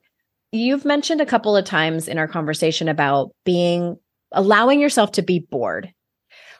you've 0.52 0.84
mentioned 0.84 1.22
a 1.22 1.26
couple 1.26 1.56
of 1.56 1.64
times 1.64 2.06
in 2.06 2.18
our 2.18 2.28
conversation 2.28 2.86
about 2.86 3.30
being 3.46 3.96
allowing 4.30 4.78
yourself 4.78 5.12
to 5.12 5.22
be 5.22 5.38
bored. 5.38 5.90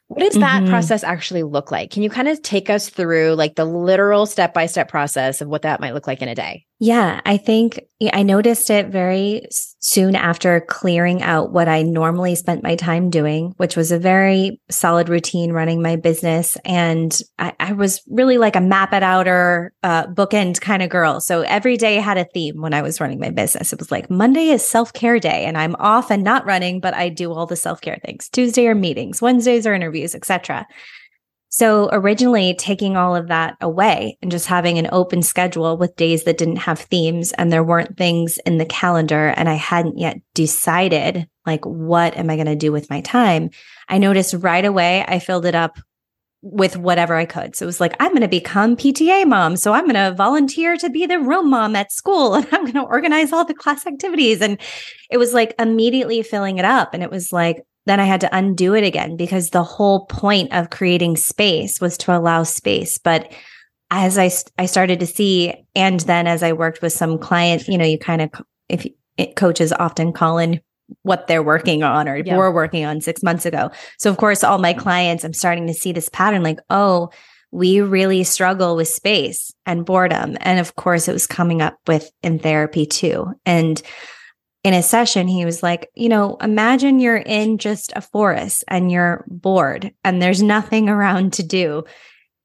What 0.09 0.21
does 0.21 0.35
that 0.41 0.63
Mhm. 0.63 0.69
process 0.69 1.03
actually 1.03 1.43
look 1.43 1.71
like? 1.71 1.91
Can 1.91 2.03
you 2.03 2.11
kind 2.11 2.29
of 2.29 2.41
take 2.43 2.69
us 2.69 2.89
through 2.91 3.35
like 3.35 3.55
the 3.57 3.65
literal 3.65 4.27
step-by-step 4.27 4.89
process 4.89 5.41
of 5.41 5.49
what 5.49 5.63
that 5.63 5.81
might 5.81 5.95
look 5.95 6.07
like 6.07 6.21
in 6.23 6.29
a 6.29 6.35
day? 6.35 6.67
Yeah, 6.81 7.21
I 7.25 7.37
think 7.37 7.81
I 8.13 8.25
noticed 8.25 8.69
it 8.69 8.89
very 8.89 9.47
soon 9.51 10.17
after 10.17 10.61
clearing 10.61 11.23
out 11.23 11.53
what 11.53 11.69
I 11.69 11.83
normally 11.83 12.35
spent 12.35 12.65
my 12.65 12.75
time 12.75 13.11
doing, 13.11 13.55
which 13.59 13.77
was 13.77 13.93
a 13.93 13.99
very 13.99 14.61
solid 14.71 15.09
routine 15.09 15.53
running 15.53 15.81
my 15.81 15.95
business. 15.95 16.57
And 16.65 17.17
I, 17.39 17.53
I 17.61 17.73
was 17.75 18.03
really 18.09 18.39
like 18.39 18.57
a 18.57 18.61
map 18.61 18.93
it 18.93 19.05
out 19.05 19.29
or 19.29 19.73
uh, 19.85 20.09
bookend 20.09 20.61
kind 20.61 20.83
of 20.83 20.91
girl. 20.91 21.21
So 21.21 21.43
every 21.43 21.77
day 21.77 21.95
had 21.97 22.19
a 22.19 22.25
theme 22.35 22.61
when 22.61 22.75
I 22.75 22.83
was 22.83 23.01
running 23.01 23.21
my 23.21 23.31
business. 23.31 23.73
It 23.73 23.79
was 23.79 23.93
like 23.93 24.11
Monday 24.11 24.49
is 24.49 24.65
self 24.65 24.93
care 24.93 25.21
day, 25.21 25.45
and 25.45 25.57
I'm 25.57 25.77
off 25.77 26.11
and 26.11 26.25
not 26.25 26.45
running, 26.45 26.81
but 26.81 26.93
I 26.93 27.09
do 27.09 27.33
all 27.33 27.47
the 27.47 27.57
self 27.57 27.81
care 27.81 27.99
things. 28.05 28.29
Tuesday 28.29 28.67
are 28.67 28.75
meetings, 28.75 29.23
Wednesdays 29.23 29.67
are 29.67 29.75
interviews, 29.75 30.15
etc. 30.15 30.67
So 31.57 31.89
originally 31.93 32.55
taking 32.55 32.97
all 32.97 33.15
of 33.15 33.29
that 33.29 33.57
away 33.61 34.19
and 34.21 34.29
just 34.29 34.49
having 34.49 34.77
an 34.77 34.89
open 34.91 35.23
schedule 35.23 35.77
with 35.77 35.95
days 35.95 36.25
that 36.25 36.37
didn't 36.37 36.57
have 36.57 36.81
themes 36.81 37.31
and 37.31 37.53
there 37.53 37.63
weren't 37.63 37.97
things 37.97 38.39
in 38.45 38.59
the 38.59 38.67
calendar 38.67 39.29
and 39.29 39.49
I 39.49 39.55
hadn't 39.55 39.97
yet 39.97 40.17
decided 40.35 41.29
like 41.47 41.65
what 41.65 42.17
am 42.17 42.29
I 42.29 42.35
going 42.35 42.49
to 42.49 42.57
do 42.57 42.73
with 42.73 42.91
my 42.91 43.03
time? 43.03 43.51
I 43.89 43.99
noticed 43.99 44.35
right 44.35 44.65
away 44.65 45.05
I 45.07 45.21
filled 45.21 45.47
it 45.47 45.55
up 45.55 45.79
with 46.43 46.77
whatever 46.77 47.15
I 47.15 47.25
could. 47.25 47.55
So 47.55 47.65
it 47.65 47.67
was 47.67 47.81
like 47.81 47.95
I'm 48.01 48.11
going 48.11 48.23
to 48.23 48.29
become 48.29 48.75
PTA 48.75 49.25
mom, 49.25 49.57
so 49.57 49.75
I'm 49.75 49.85
going 49.85 49.95
to 49.95 50.13
volunteer 50.13 50.77
to 50.77 50.91
be 50.91 51.07
the 51.07 51.21
room 51.21 51.51
mom 51.51 51.77
at 51.77 51.93
school 51.93 52.35
and 52.35 52.49
I'm 52.51 52.63
going 52.63 52.75
to 52.75 52.83
organize 52.83 53.33
all 53.33 53.45
the 53.45 53.55
class 53.55 53.87
activities 53.87 54.43
and 54.43 54.61
it 55.09 55.19
was 55.19 55.33
like 55.33 55.55
immediately 55.61 56.21
filling 56.25 56.59
it 56.59 56.65
up 56.65 56.95
and 56.95 57.03
it 57.05 57.13
was 57.13 57.33
like 57.33 57.63
then 57.87 58.01
I 58.01 58.05
had 58.05 58.21
to 58.23 58.37
undo 58.37 58.75
it 58.75 58.85
again 58.85 59.17
because 59.17 59.51
the 59.51 59.63
whole 59.63 60.07
point 60.07 60.53
of 60.53 60.71
creating 60.71 61.17
space 61.17 61.81
was 61.81 61.99
to 61.99 62.17
allow 62.17 62.43
space. 62.43 62.99
But 62.99 63.33
as 63.91 64.19
I, 64.19 64.31
I 64.59 64.67
started 64.67 65.01
to 65.01 65.07
see, 65.07 65.55
and 65.75 66.01
then 66.01 66.27
as 66.27 66.43
I 66.43 66.53
worked 66.53 66.83
with 66.83 66.93
some 66.93 67.19
clients, 67.19 67.69
you 67.69 67.79
know, 67.79 67.85
you 67.85 67.99
kind 67.99 68.23
of, 68.23 68.31
if 68.69 68.87
it, 69.17 69.37
coaches 69.37 69.73
often 69.73 70.13
call 70.13 70.39
in 70.39 70.61
what 71.03 71.27
they're 71.27 71.43
working 71.43 71.83
on 71.83 72.09
or 72.09 72.17
Yeah. 72.17 72.37
were 72.37 72.53
working 72.53 72.85
on 72.85 73.01
six 73.01 73.23
months 73.23 73.47
ago. 73.47 73.71
So, 73.99 74.11
of 74.11 74.17
course, 74.17 74.43
all 74.43 74.59
my 74.59 74.73
clients, 74.73 75.25
I'm 75.25 75.33
starting 75.33 75.67
to 75.67 75.75
see 75.75 75.93
this 75.93 76.09
pattern 76.09 76.43
like, 76.43 76.59
oh, 76.71 77.11
we 77.53 77.81
really 77.81 78.25
struggle 78.25 78.75
with 78.75 78.89
space 78.89 79.53
and 79.65 79.87
boredom. 79.87 80.37
And 80.41 80.59
of 80.59 80.75
course, 80.75 81.07
it 81.07 81.13
was 81.13 81.27
coming 81.27 81.63
up 81.63 81.77
with 81.87 82.11
in 82.23 82.39
therapy 82.41 82.85
too. 82.85 83.33
And 83.47 83.81
in 84.65 84.73
a 84.73 84.83
session, 84.83 85.29
he 85.29 85.45
was 85.45 85.63
like, 85.63 85.91
you 85.95 86.09
know, 86.09 86.37
imagine 86.41 86.99
you're 86.99 87.19
in 87.19 87.59
just 87.59 87.93
a 87.95 88.01
forest 88.01 88.65
and 88.67 88.91
you're 88.91 89.25
bored 89.29 89.93
and 90.03 90.21
there's 90.21 90.43
nothing 90.43 90.89
around 90.89 91.35
to 91.35 91.43
do. 91.43 91.85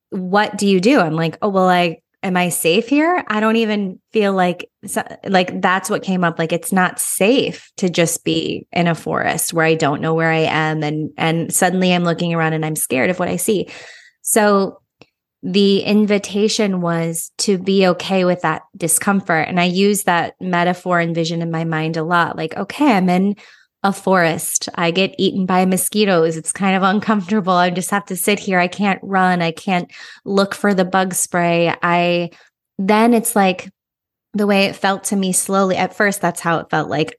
What 0.09 0.57
do 0.57 0.67
you 0.67 0.81
do? 0.81 0.99
I'm 0.99 1.15
like, 1.15 1.37
oh, 1.41 1.47
well, 1.47 1.69
I, 1.69 2.01
am 2.21 2.35
I 2.35 2.49
safe 2.49 2.89
here? 2.89 3.23
I 3.29 3.39
don't 3.39 3.55
even 3.55 4.01
feel 4.11 4.33
like, 4.33 4.69
like 5.25 5.61
that's 5.61 5.89
what 5.89 6.03
came 6.03 6.25
up. 6.25 6.37
Like 6.37 6.51
it's 6.51 6.73
not 6.73 6.99
safe 6.99 7.71
to 7.77 7.89
just 7.89 8.25
be 8.25 8.67
in 8.73 8.87
a 8.87 8.95
forest 8.95 9.53
where 9.53 9.65
I 9.65 9.75
don't 9.75 10.01
know 10.01 10.13
where 10.13 10.31
I 10.31 10.39
am. 10.39 10.83
And, 10.83 11.11
and 11.17 11.53
suddenly 11.53 11.93
I'm 11.93 12.03
looking 12.03 12.33
around 12.33 12.51
and 12.51 12.65
I'm 12.65 12.75
scared 12.75 13.09
of 13.09 13.17
what 13.17 13.29
I 13.29 13.37
see. 13.37 13.69
So 14.23 14.81
the 15.41 15.81
invitation 15.81 16.81
was 16.81 17.31
to 17.39 17.57
be 17.57 17.87
okay 17.87 18.25
with 18.25 18.41
that 18.41 18.63
discomfort. 18.75 19.47
And 19.47 19.59
I 19.59 19.65
use 19.65 20.03
that 20.03 20.35
metaphor 20.41 20.99
and 20.99 21.15
vision 21.15 21.41
in 21.41 21.49
my 21.49 21.63
mind 21.63 21.95
a 21.95 22.03
lot. 22.03 22.35
Like, 22.35 22.57
okay, 22.57 22.91
I'm 22.93 23.09
in 23.09 23.35
a 23.81 23.93
forest. 23.93 24.67
I 24.75 24.91
get 24.91 25.15
eaten 25.17 25.45
by 25.45 25.65
mosquitoes. 25.65 26.35
It's 26.35 26.51
kind 26.51 26.75
of 26.75 26.83
uncomfortable. 26.83 27.53
I 27.53 27.69
just 27.69 27.91
have 27.91 28.05
to 28.07 28.17
sit 28.17 28.39
here. 28.39 28.59
I 28.59 28.67
can't 28.67 28.99
run. 29.01 29.41
I 29.41 29.51
can't 29.51 29.89
look 30.25 30.53
for 30.53 30.73
the 30.73 30.85
bug 30.85 31.13
spray. 31.13 31.73
I 31.81 32.31
then 32.77 33.13
it's 33.13 33.35
like 33.35 33.69
the 34.33 34.47
way 34.47 34.65
it 34.65 34.75
felt 34.75 35.05
to 35.05 35.15
me 35.15 35.31
slowly. 35.31 35.77
At 35.77 35.95
first, 35.95 36.21
that's 36.21 36.41
how 36.41 36.59
it 36.59 36.69
felt 36.69 36.89
like 36.89 37.17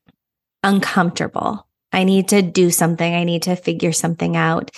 uncomfortable. 0.62 1.66
I 1.92 2.04
need 2.04 2.28
to 2.28 2.42
do 2.42 2.70
something. 2.70 3.14
I 3.14 3.24
need 3.24 3.42
to 3.42 3.56
figure 3.56 3.92
something 3.92 4.36
out. 4.36 4.70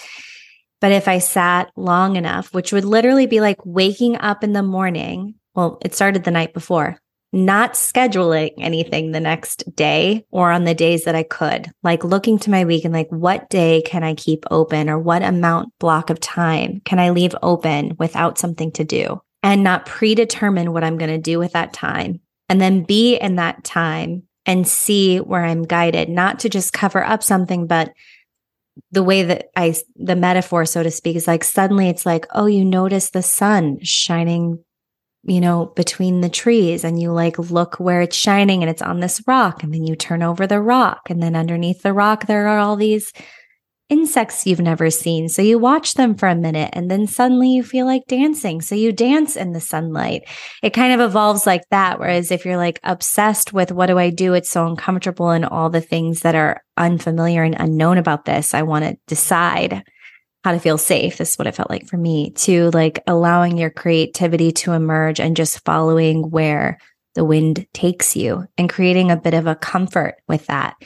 But 0.83 0.91
if 0.91 1.07
I 1.07 1.19
sat 1.19 1.71
long 1.77 2.17
enough, 2.17 2.53
which 2.53 2.73
would 2.73 2.85
literally 2.85 3.27
be 3.27 3.41
like 3.41 3.65
waking 3.65 4.17
up 4.17 4.43
in 4.43 4.53
the 4.53 4.65
morning, 4.65 5.37
well, 5.55 5.79
it 5.85 5.95
started 5.95 6.25
the 6.25 6.33
night 6.33 6.53
before, 6.53 6.99
not 7.33 7.75
scheduling 7.75 8.51
anything 8.59 9.13
the 9.13 9.21
next 9.21 9.63
day 9.77 10.27
or 10.33 10.51
on 10.51 10.65
the 10.65 10.75
days 10.75 11.05
that 11.05 11.15
I 11.15 11.23
could, 11.23 11.71
like 11.85 12.03
looking 12.03 12.37
to 12.41 12.51
my 12.51 12.65
week 12.65 12.85
and 12.85 12.93
like, 12.93 13.09
what 13.11 13.49
day 13.49 13.83
can 13.87 14.03
I 14.03 14.15
keep 14.15 14.45
open 14.51 14.91
or 14.91 14.99
what 14.99 15.23
amount 15.23 15.73
block 15.79 16.11
of 16.11 16.19
time 16.19 16.83
can 16.85 16.99
I 16.99 17.11
leave 17.11 17.37
open 17.45 17.95
without 18.01 18.37
something 18.37 18.73
to 18.73 18.83
do 18.83 19.23
and 19.45 19.63
not 19.63 19.87
predetermine 19.87 20.73
what 20.73 20.83
I'm 20.83 20.99
going 20.99 21.13
to 21.13 21.19
do 21.19 21.39
with 21.39 21.53
that 21.53 21.73
time 21.73 22.19
and 22.49 22.61
then 22.61 22.83
be 22.83 23.15
in 23.15 23.37
that 23.37 23.63
time 23.63 24.25
and 24.47 24.67
see 24.67 25.19
where 25.19 25.45
I'm 25.45 25.63
guided, 25.63 26.09
not 26.09 26.41
to 26.41 26.49
just 26.49 26.73
cover 26.73 27.05
up 27.05 27.23
something, 27.23 27.69
but 27.69 27.93
the 28.91 29.03
way 29.03 29.23
that 29.23 29.47
I, 29.57 29.75
the 29.97 30.17
metaphor, 30.17 30.65
so 30.65 30.83
to 30.83 30.91
speak, 30.91 31.17
is 31.17 31.27
like 31.27 31.45
suddenly 31.45 31.89
it's 31.89 32.07
like, 32.07 32.27
oh, 32.35 32.47
you 32.47 32.65
notice 32.65 33.11
the 33.11 33.23
sun 33.23 33.79
shining, 33.83 34.63
you 35.25 35.41
know, 35.41 35.67
between 35.77 36.21
the 36.21 36.29
trees, 36.29 36.85
and 36.85 37.01
you 37.01 37.13
like 37.13 37.39
look 37.39 37.77
where 37.77 38.01
it's 38.01 38.17
shining 38.17 38.63
and 38.63 38.71
it's 38.71 38.83
on 38.83 39.01
this 39.01 39.23
rock. 39.27 39.63
And 39.63 39.73
then 39.73 39.85
you 39.85 39.95
turn 39.95 40.23
over 40.23 40.47
the 40.47 40.61
rock, 40.61 41.11
and 41.11 41.23
then 41.23 41.37
underneath 41.37 41.83
the 41.83 41.93
rock, 41.93 42.27
there 42.27 42.49
are 42.49 42.59
all 42.59 42.77
these 42.77 43.13
insects 43.93 44.47
you've 44.47 44.59
never 44.59 44.89
seen. 44.91 45.29
So 45.29 45.43
you 45.43 45.59
watch 45.59 45.95
them 45.95 46.15
for 46.15 46.27
a 46.27 46.35
minute, 46.35 46.71
and 46.73 46.91
then 46.91 47.07
suddenly 47.07 47.51
you 47.51 47.63
feel 47.63 47.85
like 47.85 48.07
dancing. 48.09 48.63
So 48.63 48.75
you 48.75 48.91
dance 48.91 49.37
in 49.37 49.53
the 49.53 49.61
sunlight. 49.61 50.23
It 50.63 50.71
kind 50.71 50.95
of 50.95 51.07
evolves 51.07 51.47
like 51.47 51.69
that. 51.71 52.01
Whereas 52.01 52.31
if 52.31 52.47
you're 52.47 52.57
like 52.57 52.81
obsessed 52.85 53.53
with 53.53 53.71
what 53.71 53.87
do 53.87 53.99
I 53.99 54.09
do? 54.09 54.33
It's 54.33 54.49
so 54.49 54.67
uncomfortable 54.67 55.29
and 55.29 55.45
all 55.45 55.69
the 55.69 55.83
things 55.83 56.23
that 56.23 56.35
are 56.35 56.63
unfamiliar 56.79 57.43
and 57.43 57.55
unknown 57.59 57.99
about 57.99 58.25
this. 58.25 58.55
I 58.55 58.63
want 58.63 58.87
to 58.87 58.97
decide 59.07 59.83
how 60.43 60.53
to 60.53 60.59
feel 60.59 60.79
safe. 60.79 61.19
This 61.19 61.33
is 61.33 61.37
what 61.37 61.47
it 61.47 61.55
felt 61.55 61.71
like 61.71 61.87
for 61.87 61.99
me 61.99 62.31
to 62.31 62.71
like 62.71 63.03
allowing 63.07 63.59
your 63.59 63.71
creativity 63.71 64.53
to 64.53 64.73
emerge 64.73 65.21
and 65.21 65.37
just 65.37 65.65
following 65.67 66.31
where 66.31 66.79
the 67.15 67.27
wind 67.27 67.67
takes 67.75 68.17
you 68.17 68.47
and 68.57 68.71
creating 68.71 69.11
a 69.11 69.21
bit 69.21 69.35
of 69.35 69.47
a 69.47 69.55
comfort 69.55 70.15
with 70.29 70.47
that. 70.47 70.77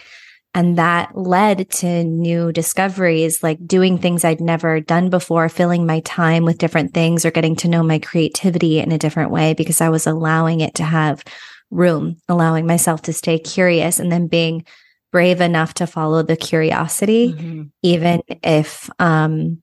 And 0.57 0.79
that 0.79 1.15
led 1.15 1.71
to 1.71 2.03
new 2.03 2.51
discoveries, 2.51 3.43
like 3.43 3.59
doing 3.67 3.99
things 3.99 4.25
I'd 4.25 4.41
never 4.41 4.81
done 4.81 5.11
before, 5.11 5.51
filling 5.51 5.85
my 5.85 6.01
time 6.01 6.45
with 6.47 6.57
different 6.57 6.95
things 6.95 7.27
or 7.27 7.31
getting 7.31 7.57
to 7.57 7.69
know 7.69 7.83
my 7.83 7.99
creativity 7.99 8.79
in 8.79 8.91
a 8.91 8.97
different 8.97 9.31
way 9.31 9.53
because 9.53 9.83
I 9.83 9.91
was 9.91 10.07
allowing 10.07 10.61
it 10.61 10.75
to 10.77 10.83
have 10.83 11.23
room, 11.71 12.17
allowing 12.27 12.67
myself 12.67 13.03
to 13.03 13.13
stay 13.13 13.39
curious 13.39 13.99
and 14.01 14.11
then 14.11 14.29
being 14.29 14.65
brave 15.13 15.43
enough 15.43 15.75
to 15.75 15.87
follow 15.87 16.23
the 16.23 16.37
curiosity, 16.37 17.35
Mhm. 17.35 17.71
even 17.83 18.23
if 18.43 18.89
um, 18.99 19.63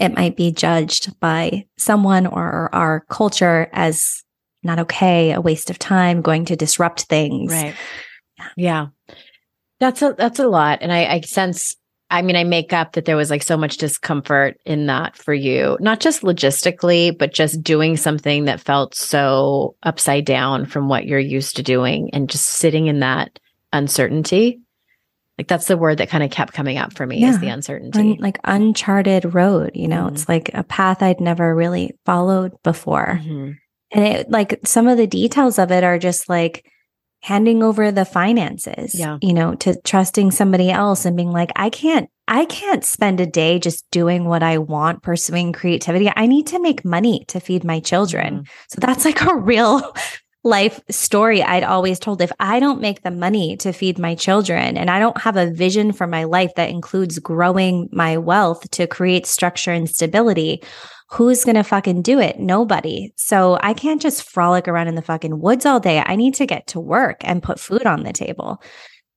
it 0.00 0.16
might 0.16 0.36
be 0.36 0.50
judged 0.50 1.18
by 1.20 1.64
someone 1.78 2.26
or 2.26 2.74
our 2.74 3.04
culture 3.08 3.68
as 3.72 4.24
not 4.64 4.80
okay, 4.80 5.30
a 5.30 5.40
waste 5.40 5.70
of 5.70 5.78
time, 5.78 6.22
going 6.22 6.44
to 6.46 6.56
disrupt 6.56 7.02
things. 7.02 7.52
Right. 7.52 7.76
Yeah. 8.56 8.86
That's 9.84 10.00
a 10.02 10.14
that's 10.16 10.38
a 10.38 10.48
lot. 10.48 10.78
And 10.80 10.92
I, 10.92 11.04
I 11.06 11.20
sense 11.20 11.76
I 12.10 12.22
mean, 12.22 12.36
I 12.36 12.44
make 12.44 12.72
up 12.72 12.92
that 12.92 13.06
there 13.06 13.16
was 13.16 13.28
like 13.30 13.42
so 13.42 13.56
much 13.56 13.76
discomfort 13.78 14.56
in 14.64 14.86
that 14.86 15.16
for 15.16 15.34
you, 15.34 15.76
not 15.80 16.00
just 16.00 16.22
logistically, 16.22 17.16
but 17.16 17.32
just 17.32 17.62
doing 17.62 17.96
something 17.96 18.44
that 18.44 18.60
felt 18.60 18.94
so 18.94 19.74
upside 19.82 20.24
down 20.24 20.66
from 20.66 20.88
what 20.88 21.06
you're 21.06 21.18
used 21.18 21.56
to 21.56 21.62
doing 21.62 22.10
and 22.12 22.30
just 22.30 22.44
sitting 22.46 22.86
in 22.86 23.00
that 23.00 23.38
uncertainty. 23.72 24.60
Like 25.38 25.48
that's 25.48 25.66
the 25.66 25.76
word 25.76 25.98
that 25.98 26.08
kind 26.08 26.22
of 26.22 26.30
kept 26.30 26.52
coming 26.52 26.78
up 26.78 26.94
for 26.94 27.04
me 27.06 27.18
Yeah. 27.18 27.30
is 27.30 27.40
the 27.40 27.48
uncertainty. 27.48 27.98
Un- 27.98 28.16
like 28.20 28.38
uncharted 28.44 29.34
road, 29.34 29.72
you 29.74 29.88
know, 29.88 30.04
Mhm. 30.04 30.12
it's 30.12 30.28
like 30.28 30.50
a 30.54 30.62
path 30.62 31.02
I'd 31.02 31.20
never 31.20 31.54
really 31.54 31.92
followed 32.06 32.52
before. 32.62 33.20
Mhm. 33.24 33.56
And 33.92 34.04
it 34.06 34.30
like 34.30 34.60
some 34.64 34.86
of 34.88 34.96
the 34.96 35.06
details 35.08 35.58
of 35.58 35.70
it 35.72 35.82
are 35.84 35.98
just 35.98 36.28
like 36.28 36.64
handing 37.24 37.62
over 37.62 37.90
the 37.90 38.04
finances, 38.04 38.94
Yeah. 38.94 39.16
you 39.22 39.32
know, 39.32 39.54
to 39.54 39.80
trusting 39.80 40.30
somebody 40.30 40.70
else 40.70 41.06
and 41.06 41.16
being 41.16 41.32
like, 41.32 41.50
I 41.56 41.70
can't, 41.70 42.10
I 42.28 42.44
can't 42.44 42.84
spend 42.84 43.18
a 43.18 43.24
day 43.26 43.58
just 43.58 43.82
doing 43.90 44.26
what 44.26 44.42
I 44.42 44.58
want, 44.58 45.02
pursuing 45.02 45.54
creativity. 45.54 46.12
I 46.14 46.26
need 46.26 46.46
to 46.48 46.60
make 46.60 46.84
money 46.84 47.24
to 47.28 47.40
feed 47.40 47.64
my 47.64 47.80
children. 47.80 48.40
Mhm. 48.40 48.46
So 48.68 48.76
that's 48.78 49.06
like 49.06 49.22
a 49.22 49.34
real 49.36 49.96
life 50.44 50.78
story 50.90 51.42
I'd 51.42 51.64
always 51.64 51.98
told. 51.98 52.20
If 52.20 52.30
I 52.38 52.60
don't 52.60 52.82
make 52.82 53.00
the 53.02 53.10
money 53.10 53.56
to 53.56 53.72
feed 53.72 53.98
my 53.98 54.14
children 54.14 54.76
and 54.76 54.90
I 54.90 54.98
don't 54.98 55.18
have 55.22 55.38
a 55.38 55.50
vision 55.50 55.92
for 55.92 56.06
my 56.06 56.24
life 56.24 56.52
that 56.56 56.68
includes 56.68 57.18
growing 57.18 57.88
my 57.90 58.18
wealth 58.18 58.70
to 58.72 58.86
create 58.86 59.24
structure 59.24 59.72
and 59.72 59.88
stability, 59.88 60.62
who's 61.14 61.44
going 61.44 61.54
to 61.54 61.62
fucking 61.62 62.02
do 62.02 62.18
it? 62.18 62.38
Nobody. 62.38 63.12
So 63.16 63.58
I 63.62 63.72
can't 63.72 64.02
just 64.02 64.28
frolic 64.28 64.66
around 64.66 64.88
in 64.88 64.96
the 64.96 65.02
fucking 65.02 65.40
woods 65.40 65.64
all 65.64 65.80
day. 65.80 66.02
I 66.04 66.16
need 66.16 66.34
to 66.34 66.46
get 66.46 66.66
to 66.68 66.80
work 66.80 67.18
and 67.20 67.42
put 67.42 67.60
food 67.60 67.86
on 67.86 68.02
the 68.02 68.12
table. 68.12 68.60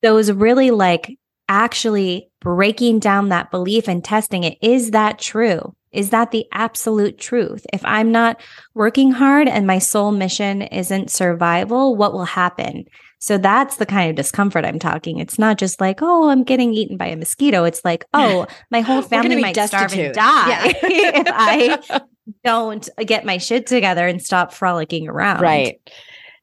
Was 0.04 0.32
really 0.32 0.72
like 0.72 1.18
actually 1.50 2.30
breaking 2.40 3.00
down 3.00 3.30
that 3.30 3.52
belief 3.52 3.90
and 3.90 4.04
testing 4.04 4.44
it. 4.44 4.58
Is 4.62 4.92
that 4.92 5.20
true? 5.20 5.76
Is 5.92 6.12
that 6.12 6.32
the 6.32 6.46
absolute 6.52 7.18
truth? 7.18 7.66
If 7.74 7.84
I'm 7.84 8.12
not 8.12 8.40
working 8.74 9.12
hard 9.12 9.48
and 9.48 9.66
my 9.66 9.80
sole 9.80 10.12
mission 10.12 10.62
isn't 10.62 11.12
survival, 11.12 11.96
what 11.96 12.14
will 12.14 12.26
happen? 12.26 12.86
So 13.20 13.38
that's 13.38 13.78
the 13.78 13.86
kind 13.86 14.10
of 14.10 14.16
discomfort 14.16 14.64
I'm 14.66 14.80
talking. 14.80 15.18
It's 15.20 15.40
not 15.40 15.58
just 15.58 15.82
like, 15.82 16.00
oh, 16.02 16.30
I'm 16.30 16.44
getting 16.44 16.74
eaten 16.74 16.98
by 16.98 17.08
a 17.08 17.16
mosquito. 17.16 17.64
It's 17.64 17.84
like, 17.84 18.06
oh, 18.14 18.46
my 18.72 18.82
whole 18.82 19.02
family 19.02 19.42
might 19.42 19.54
starve 19.56 19.70
destitute. 19.92 20.06
and 20.06 20.14
die 20.16 20.50
Yeah. 20.50 20.72
if 20.84 21.28
I 21.30 22.02
don't 22.44 22.88
get 23.06 23.26
my 23.26 23.38
shit 23.38 23.68
together 23.68 24.08
and 24.08 24.22
stop 24.22 24.54
frolicking 24.54 25.08
around. 25.08 25.42
Right. 25.42 25.80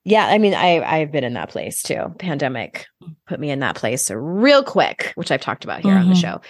Yeah, 0.06 0.26
I 0.26 0.36
mean, 0.36 0.52
I 0.52 0.82
I've 0.82 1.10
been 1.12 1.24
in 1.24 1.32
that 1.34 1.48
place 1.48 1.82
too. 1.82 2.14
Pandemic 2.18 2.86
put 3.26 3.40
me 3.40 3.50
in 3.50 3.60
that 3.60 3.74
place 3.76 4.10
real 4.10 4.62
quick, 4.62 5.12
which 5.14 5.30
I've 5.30 5.40
talked 5.40 5.64
about 5.64 5.80
here 5.80 5.94
on 5.96 6.08
the 6.08 6.14
Mhm. 6.14 6.20
show. 6.20 6.40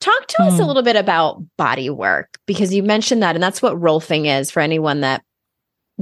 Talk 0.00 0.26
to 0.28 0.42
us 0.44 0.58
a 0.58 0.62
Mm. 0.62 0.66
little 0.66 0.82
bit 0.82 0.96
about 0.96 1.42
body 1.58 1.90
work 1.90 2.38
because 2.46 2.72
you 2.72 2.82
mentioned 2.82 3.22
that, 3.22 3.34
and 3.36 3.42
that's 3.42 3.60
what 3.60 3.74
rolfing 3.78 4.26
is 4.26 4.50
for 4.50 4.60
anyone 4.60 5.00
that 5.02 5.22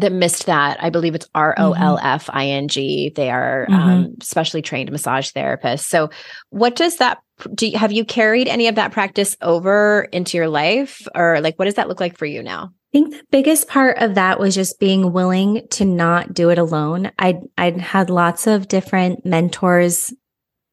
that 0.00 0.12
missed 0.12 0.46
that. 0.46 0.82
I 0.82 0.90
believe 0.90 1.14
it's 1.14 1.28
R 1.34 1.54
O 1.58 1.72
L 1.72 1.98
F 2.02 2.28
I 2.32 2.46
N 2.46 2.68
G. 2.68 3.12
They 3.14 3.30
are 3.30 3.66
um, 3.70 4.14
specially 4.22 4.62
trained 4.62 4.90
massage 4.90 5.30
therapists. 5.30 5.84
So, 5.84 6.10
what 6.50 6.76
does 6.76 6.96
that? 6.96 7.18
Do 7.54 7.68
you, 7.68 7.78
have 7.78 7.92
you 7.92 8.04
carried 8.04 8.48
any 8.48 8.66
of 8.68 8.74
that 8.74 8.92
practice 8.92 9.36
over 9.40 10.08
into 10.12 10.36
your 10.36 10.48
life, 10.48 11.06
or 11.14 11.40
like 11.40 11.58
what 11.58 11.64
does 11.64 11.74
that 11.74 11.88
look 11.88 12.00
like 12.00 12.18
for 12.18 12.26
you 12.26 12.42
now? 12.42 12.72
I 12.92 12.98
think 12.98 13.12
the 13.12 13.22
biggest 13.30 13.68
part 13.68 13.98
of 13.98 14.16
that 14.16 14.40
was 14.40 14.54
just 14.54 14.80
being 14.80 15.12
willing 15.12 15.66
to 15.70 15.84
not 15.84 16.34
do 16.34 16.50
it 16.50 16.58
alone. 16.58 17.12
I'd 17.18 17.38
I'd 17.56 17.80
had 17.80 18.10
lots 18.10 18.48
of 18.48 18.66
different 18.66 19.24
mentors, 19.24 20.12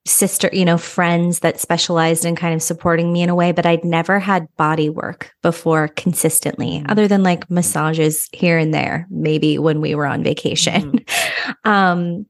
sister, 0.07 0.49
you 0.53 0.65
know, 0.65 0.77
friends 0.77 1.39
that 1.39 1.59
specialized 1.59 2.25
in 2.25 2.35
kind 2.35 2.53
of 2.55 2.61
supporting 2.61 3.11
me 3.13 3.21
in 3.21 3.29
a 3.29 3.35
way, 3.35 3.51
but 3.51 3.65
I'd 3.65 3.83
never 3.85 4.19
had 4.19 4.47
body 4.57 4.89
work 4.89 5.31
before 5.43 5.89
consistently, 5.89 6.79
Mhm. 6.79 6.91
other 6.91 7.07
than 7.07 7.23
like 7.23 7.49
massages 7.51 8.27
here 8.31 8.57
and 8.57 8.73
there, 8.73 9.05
maybe 9.09 9.57
when 9.59 9.81
we 9.81 9.95
were 9.95 10.05
on 10.05 10.23
vacation. 10.23 10.99
um 11.65 12.25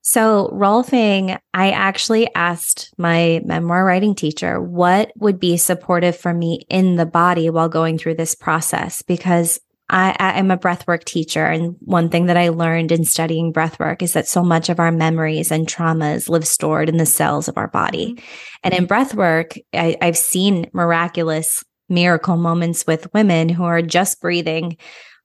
so 0.00 0.48
Rolfing, 0.54 1.38
I 1.52 1.70
actually 1.70 2.32
asked 2.34 2.90
my 2.96 3.42
memoir 3.44 3.84
writing 3.84 4.14
teacher 4.14 4.58
what 4.58 5.12
would 5.16 5.38
be 5.38 5.58
supportive 5.58 6.16
for 6.16 6.32
me 6.32 6.64
in 6.70 6.96
the 6.96 7.04
body 7.04 7.50
while 7.50 7.68
going 7.68 7.98
through 7.98 8.14
this 8.14 8.34
process 8.34 9.02
because 9.02 9.60
I, 9.90 10.14
I 10.18 10.38
am 10.38 10.50
a 10.50 10.58
breathwork 10.58 11.04
teacher. 11.04 11.44
And 11.46 11.76
one 11.80 12.10
thing 12.10 12.26
that 12.26 12.36
I 12.36 12.50
learned 12.50 12.92
in 12.92 13.04
studying 13.04 13.52
breathwork 13.52 14.02
is 14.02 14.12
that 14.12 14.28
so 14.28 14.42
much 14.42 14.68
of 14.68 14.78
our 14.78 14.92
memories 14.92 15.50
and 15.50 15.66
traumas 15.66 16.28
live 16.28 16.46
stored 16.46 16.88
in 16.88 16.98
the 16.98 17.06
cells 17.06 17.48
of 17.48 17.56
our 17.56 17.68
body. 17.68 18.22
And 18.62 18.74
in 18.74 18.86
breathwork, 18.86 19.58
I, 19.72 19.96
I've 20.02 20.18
seen 20.18 20.70
miraculous 20.74 21.64
miracle 21.88 22.36
moments 22.36 22.86
with 22.86 23.12
women 23.14 23.48
who 23.48 23.64
are 23.64 23.80
just 23.80 24.20
breathing 24.20 24.76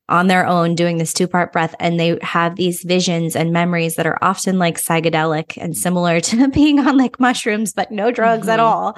on 0.09 0.27
their 0.27 0.45
own 0.45 0.75
doing 0.75 0.97
this 0.97 1.13
two 1.13 1.27
part 1.27 1.51
breath 1.53 1.73
and 1.79 1.99
they 1.99 2.17
have 2.21 2.55
these 2.55 2.83
visions 2.83 3.35
and 3.35 3.51
memories 3.51 3.95
that 3.95 4.05
are 4.05 4.17
often 4.21 4.59
like 4.59 4.77
psychedelic 4.77 5.57
and 5.57 5.77
similar 5.77 6.19
to 6.21 6.47
being 6.49 6.79
on 6.79 6.97
like 6.97 7.19
mushrooms 7.19 7.73
but 7.73 7.89
no 7.91 8.11
drugs 8.11 8.47
at 8.49 8.59
Mhm. 8.59 8.63
all 8.63 8.97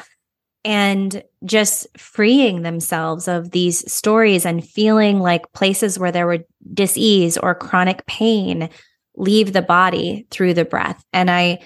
and 0.65 1.23
just 1.45 1.87
freeing 1.97 2.63
themselves 2.63 3.27
of 3.27 3.51
these 3.51 3.89
stories 3.91 4.45
and 4.45 4.67
feeling 4.67 5.19
like 5.19 5.53
places 5.53 5.97
where 5.97 6.11
there 6.11 6.27
were 6.27 6.39
disease 6.73 7.37
or 7.37 7.55
chronic 7.55 8.05
pain 8.07 8.69
leave 9.15 9.53
the 9.53 9.61
body 9.61 10.27
through 10.31 10.53
the 10.53 10.65
breath 10.65 11.01
and 11.13 11.31
i 11.31 11.57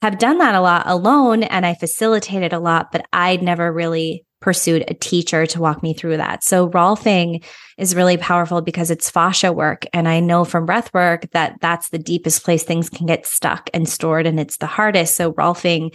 have 0.00 0.18
done 0.18 0.38
that 0.38 0.54
a 0.54 0.60
lot 0.60 0.84
alone 0.86 1.42
and 1.42 1.66
i 1.66 1.74
facilitated 1.74 2.52
a 2.52 2.58
lot 2.58 2.90
but 2.92 3.04
i'd 3.12 3.42
never 3.42 3.70
really 3.70 4.24
pursued 4.40 4.84
a 4.88 4.94
teacher 4.94 5.46
to 5.46 5.60
walk 5.60 5.82
me 5.82 5.92
through 5.92 6.16
that 6.16 6.42
so 6.42 6.70
rolfing 6.70 7.42
is 7.76 7.94
really 7.94 8.16
powerful 8.16 8.60
because 8.60 8.90
it's 8.90 9.10
fascia 9.10 9.52
work. 9.52 9.84
And 9.92 10.08
I 10.08 10.20
know 10.20 10.44
from 10.44 10.66
breath 10.66 10.92
work 10.94 11.30
that 11.32 11.56
that's 11.60 11.88
the 11.88 11.98
deepest 11.98 12.44
place 12.44 12.62
things 12.62 12.88
can 12.88 13.06
get 13.06 13.26
stuck 13.26 13.68
and 13.74 13.88
stored, 13.88 14.26
and 14.26 14.38
it's 14.38 14.58
the 14.58 14.66
hardest. 14.66 15.16
So, 15.16 15.32
Rolfing 15.32 15.94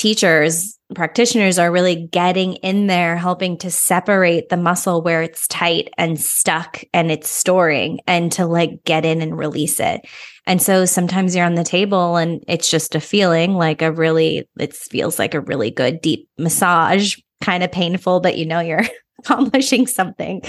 teachers, 0.00 0.78
practitioners 0.94 1.58
are 1.58 1.70
really 1.70 2.06
getting 2.06 2.54
in 2.54 2.86
there, 2.86 3.16
helping 3.16 3.58
to 3.58 3.70
separate 3.70 4.48
the 4.48 4.56
muscle 4.56 5.02
where 5.02 5.22
it's 5.22 5.46
tight 5.48 5.90
and 5.98 6.18
stuck 6.18 6.82
and 6.94 7.10
it's 7.10 7.28
storing 7.28 8.00
and 8.06 8.32
to 8.32 8.46
like 8.46 8.82
get 8.84 9.04
in 9.04 9.20
and 9.20 9.36
release 9.36 9.78
it. 9.78 10.00
And 10.46 10.62
so 10.62 10.86
sometimes 10.86 11.36
you're 11.36 11.44
on 11.44 11.54
the 11.54 11.64
table 11.64 12.16
and 12.16 12.42
it's 12.48 12.70
just 12.70 12.94
a 12.94 13.00
feeling 13.00 13.54
like 13.54 13.82
a 13.82 13.92
really, 13.92 14.48
it 14.58 14.74
feels 14.74 15.18
like 15.18 15.34
a 15.34 15.42
really 15.42 15.70
good 15.70 16.00
deep 16.00 16.30
massage, 16.38 17.16
kind 17.42 17.62
of 17.62 17.70
painful, 17.70 18.20
but 18.20 18.38
you 18.38 18.46
know 18.46 18.60
you're 18.60 18.86
accomplishing 19.18 19.86
something. 19.86 20.40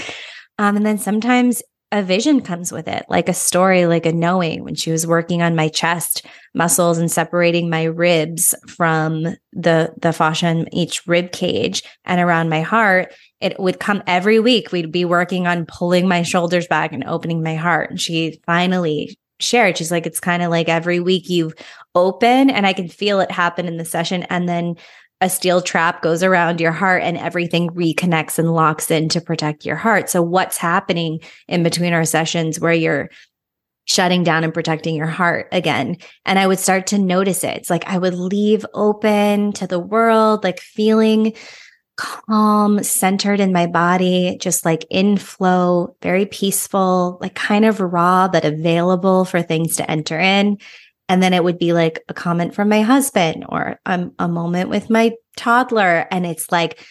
Um, 0.58 0.76
and 0.76 0.86
then 0.86 0.96
sometimes 0.96 1.62
a 1.92 2.02
vision 2.02 2.40
comes 2.40 2.72
with 2.72 2.88
it, 2.88 3.04
like 3.08 3.28
a 3.28 3.34
story, 3.34 3.84
like 3.84 4.06
a 4.06 4.12
knowing 4.12 4.64
when 4.64 4.74
she 4.74 4.90
was 4.90 5.06
working 5.06 5.42
on 5.42 5.54
my 5.54 5.68
chest 5.68 6.26
muscles 6.54 6.96
and 6.96 7.10
separating 7.10 7.68
my 7.68 7.84
ribs 7.84 8.54
from 8.66 9.36
the 9.52 9.92
the 10.00 10.12
fascia 10.12 10.48
in 10.48 10.74
each 10.74 11.06
rib 11.06 11.32
cage 11.32 11.82
and 12.06 12.20
around 12.20 12.48
my 12.48 12.62
heart. 12.62 13.14
It 13.40 13.60
would 13.60 13.78
come 13.78 14.02
every 14.06 14.40
week. 14.40 14.72
We'd 14.72 14.90
be 14.90 15.04
working 15.04 15.46
on 15.46 15.66
pulling 15.66 16.08
my 16.08 16.22
shoulders 16.22 16.66
back 16.66 16.92
and 16.92 17.04
opening 17.04 17.42
my 17.42 17.56
heart. 17.56 17.90
And 17.90 18.00
she 18.00 18.40
finally 18.46 19.18
shared, 19.38 19.76
she's 19.76 19.90
like, 19.90 20.06
it's 20.06 20.20
kind 20.20 20.42
of 20.42 20.50
like 20.50 20.68
every 20.68 20.98
week 20.98 21.28
you 21.28 21.52
open 21.94 22.48
and 22.48 22.66
I 22.66 22.72
can 22.72 22.88
feel 22.88 23.20
it 23.20 23.30
happen 23.30 23.66
in 23.66 23.76
the 23.76 23.84
session. 23.84 24.22
And 24.24 24.48
then 24.48 24.76
a 25.22 25.30
steel 25.30 25.62
trap 25.62 26.02
goes 26.02 26.24
around 26.24 26.60
your 26.60 26.72
heart 26.72 27.04
and 27.04 27.16
everything 27.16 27.70
reconnects 27.70 28.40
and 28.40 28.52
locks 28.52 28.90
in 28.90 29.08
to 29.10 29.20
protect 29.20 29.64
your 29.64 29.76
heart. 29.76 30.10
So, 30.10 30.20
what's 30.20 30.58
happening 30.58 31.20
in 31.46 31.62
between 31.62 31.92
our 31.92 32.04
sessions 32.04 32.58
where 32.58 32.72
you're 32.72 33.08
shutting 33.84 34.24
down 34.24 34.42
and 34.42 34.52
protecting 34.52 34.96
your 34.96 35.06
heart 35.06 35.46
again? 35.52 35.96
And 36.26 36.40
I 36.40 36.46
would 36.48 36.58
start 36.58 36.88
to 36.88 36.98
notice 36.98 37.44
it. 37.44 37.56
It's 37.56 37.70
like 37.70 37.86
I 37.86 37.98
would 37.98 38.14
leave 38.14 38.66
open 38.74 39.52
to 39.52 39.66
the 39.68 39.78
world, 39.78 40.42
like 40.42 40.58
feeling 40.58 41.34
calm, 41.96 42.82
centered 42.82 43.38
in 43.38 43.52
my 43.52 43.68
body, 43.68 44.36
just 44.40 44.64
like 44.64 44.84
in 44.90 45.16
flow, 45.16 45.96
very 46.02 46.26
peaceful, 46.26 47.18
like 47.20 47.36
kind 47.36 47.64
of 47.64 47.78
raw, 47.78 48.26
but 48.26 48.44
available 48.44 49.24
for 49.24 49.40
things 49.40 49.76
to 49.76 49.88
enter 49.88 50.18
in. 50.18 50.58
And 51.08 51.22
then 51.22 51.34
it 51.34 51.44
would 51.44 51.58
be 51.58 51.72
like 51.72 52.00
a 52.08 52.14
comment 52.14 52.54
from 52.54 52.68
my 52.68 52.82
husband 52.82 53.44
or 53.48 53.78
um, 53.86 54.12
a 54.18 54.28
moment 54.28 54.70
with 54.70 54.88
my 54.88 55.12
toddler. 55.36 56.06
And 56.10 56.24
it's 56.24 56.50
like, 56.50 56.86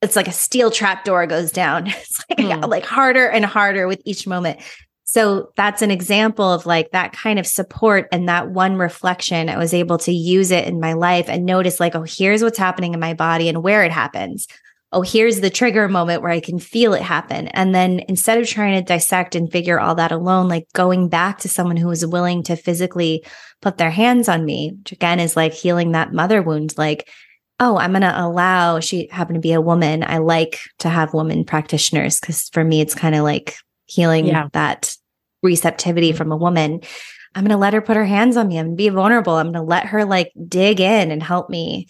it's 0.00 0.16
like 0.16 0.28
a 0.28 0.32
steel 0.32 0.70
trap 0.70 1.04
door 1.04 1.26
goes 1.26 1.50
down. 1.52 1.86
It's 1.96 2.24
like, 2.30 2.40
Hmm. 2.40 2.64
like 2.70 2.84
harder 2.84 3.28
and 3.28 3.44
harder 3.44 3.86
with 3.88 4.00
each 4.04 4.26
moment. 4.26 4.60
So 5.04 5.52
that's 5.56 5.80
an 5.82 5.90
example 5.90 6.44
of 6.52 6.66
like 6.66 6.90
that 6.92 7.12
kind 7.12 7.38
of 7.38 7.46
support 7.46 8.08
and 8.12 8.28
that 8.28 8.50
one 8.50 8.76
reflection. 8.76 9.48
I 9.48 9.56
was 9.56 9.72
able 9.72 9.96
to 9.98 10.12
use 10.12 10.50
it 10.50 10.66
in 10.66 10.80
my 10.80 10.92
life 10.92 11.28
and 11.28 11.46
notice 11.46 11.80
like, 11.80 11.94
oh, 11.94 12.04
here's 12.06 12.42
what's 12.42 12.58
happening 12.58 12.92
in 12.92 13.00
my 13.00 13.14
body 13.14 13.48
and 13.48 13.62
where 13.62 13.82
it 13.84 13.90
happens. 13.90 14.46
Oh, 14.92 15.02
here's 15.02 15.40
the 15.40 15.50
trigger 15.50 15.86
moment 15.86 16.22
where 16.22 16.30
I 16.30 16.40
can 16.40 16.58
feel 16.58 16.94
it 16.94 17.02
happen. 17.02 17.48
And 17.48 17.74
then 17.74 18.00
instead 18.08 18.38
of 18.38 18.46
trying 18.46 18.78
to 18.78 18.86
dissect 18.86 19.34
and 19.34 19.50
figure 19.52 19.78
all 19.78 19.94
that 19.96 20.12
alone, 20.12 20.48
like 20.48 20.66
going 20.72 21.08
back 21.08 21.38
to 21.40 21.48
someone 21.48 21.76
who 21.76 21.90
is 21.90 22.06
willing 22.06 22.42
to 22.44 22.56
physically 22.56 23.24
put 23.60 23.76
their 23.76 23.90
hands 23.90 24.28
on 24.28 24.46
me, 24.46 24.72
which 24.78 24.92
again 24.92 25.20
is 25.20 25.36
like 25.36 25.52
healing 25.52 25.92
that 25.92 26.14
mother 26.14 26.40
wound, 26.40 26.74
like, 26.78 27.08
oh, 27.60 27.76
I'm 27.76 27.90
going 27.90 28.02
to 28.02 28.20
allow, 28.20 28.80
she 28.80 29.08
happened 29.10 29.34
to 29.34 29.40
be 29.40 29.52
a 29.52 29.60
woman. 29.60 30.04
I 30.06 30.18
like 30.18 30.60
to 30.78 30.88
have 30.88 31.12
women 31.12 31.44
practitioners 31.44 32.18
because 32.18 32.48
for 32.50 32.64
me, 32.64 32.80
it's 32.80 32.94
kind 32.94 33.14
of 33.14 33.24
like 33.24 33.56
healing 33.86 34.26
Yeah. 34.26 34.48
that 34.52 34.94
receptivity 35.42 36.10
mm-hmm. 36.10 36.16
from 36.16 36.32
a 36.32 36.36
woman. 36.36 36.80
I'm 37.34 37.44
going 37.44 37.50
to 37.50 37.58
let 37.58 37.74
her 37.74 37.82
put 37.82 37.96
her 37.96 38.06
hands 38.06 38.36
on 38.36 38.48
me. 38.48 38.58
I'm 38.58 38.66
going 38.66 38.76
to 38.76 38.82
be 38.82 38.88
vulnerable. 38.88 39.34
I'm 39.34 39.52
going 39.52 39.54
to 39.54 39.62
let 39.62 39.86
her 39.86 40.04
like 40.04 40.32
dig 40.48 40.80
in 40.80 41.10
and 41.10 41.22
help 41.22 41.50
me 41.50 41.88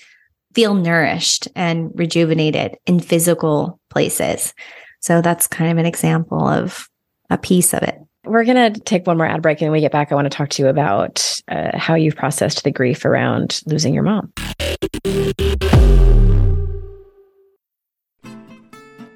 feel 0.55 0.74
nourished 0.74 1.49
and 1.55 1.90
rejuvenated 1.94 2.76
in 2.86 3.01
physical 3.01 3.80
places. 3.90 4.55
So 5.01 5.20
that's 5.20 5.46
kind 5.46 5.70
of 5.70 5.78
an 5.78 5.86
example 5.86 6.46
of 6.46 6.88
a 7.30 7.38
piece 7.38 7.74
of 7.74 7.82
it. 7.82 7.96
We're 8.24 8.44
going 8.44 8.72
to 8.72 8.80
take 8.80 9.07
one 9.07 9.16
more 9.16 9.26
ad 9.26 9.42
break 9.42 9.61
and 9.61 9.70
when 9.70 9.78
we 9.78 9.80
get 9.80 9.92
back. 9.92 10.11
I 10.11 10.14
want 10.14 10.26
to 10.26 10.36
talk 10.36 10.51
to 10.51 10.62
you 10.62 10.68
about 10.68 11.40
uh, 11.49 11.76
how 11.78 11.94
you've 11.94 12.16
processed 12.16 12.64
the 12.64 12.70
grief 12.70 13.05
around 13.05 13.61
losing 13.66 13.94
your 13.94 14.03
mom. 14.03 14.32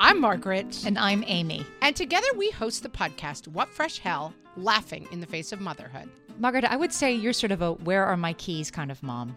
I'm 0.00 0.20
Margaret. 0.20 0.84
And 0.86 0.98
I'm 0.98 1.24
Amy. 1.26 1.66
And 1.80 1.94
together 1.94 2.26
we 2.36 2.50
host 2.50 2.82
the 2.82 2.88
podcast, 2.88 3.48
What 3.48 3.68
Fresh 3.68 3.98
Hell 3.98 4.34
Laughing 4.56 5.06
in 5.10 5.20
the 5.20 5.26
Face 5.26 5.52
of 5.52 5.60
Motherhood. 5.60 6.08
Margaret, 6.38 6.64
I 6.64 6.76
would 6.76 6.92
say 6.92 7.12
you're 7.12 7.32
sort 7.32 7.52
of 7.52 7.62
a 7.62 7.72
where 7.72 8.04
are 8.04 8.16
my 8.16 8.32
keys 8.34 8.70
kind 8.70 8.90
of 8.90 9.02
mom. 9.02 9.36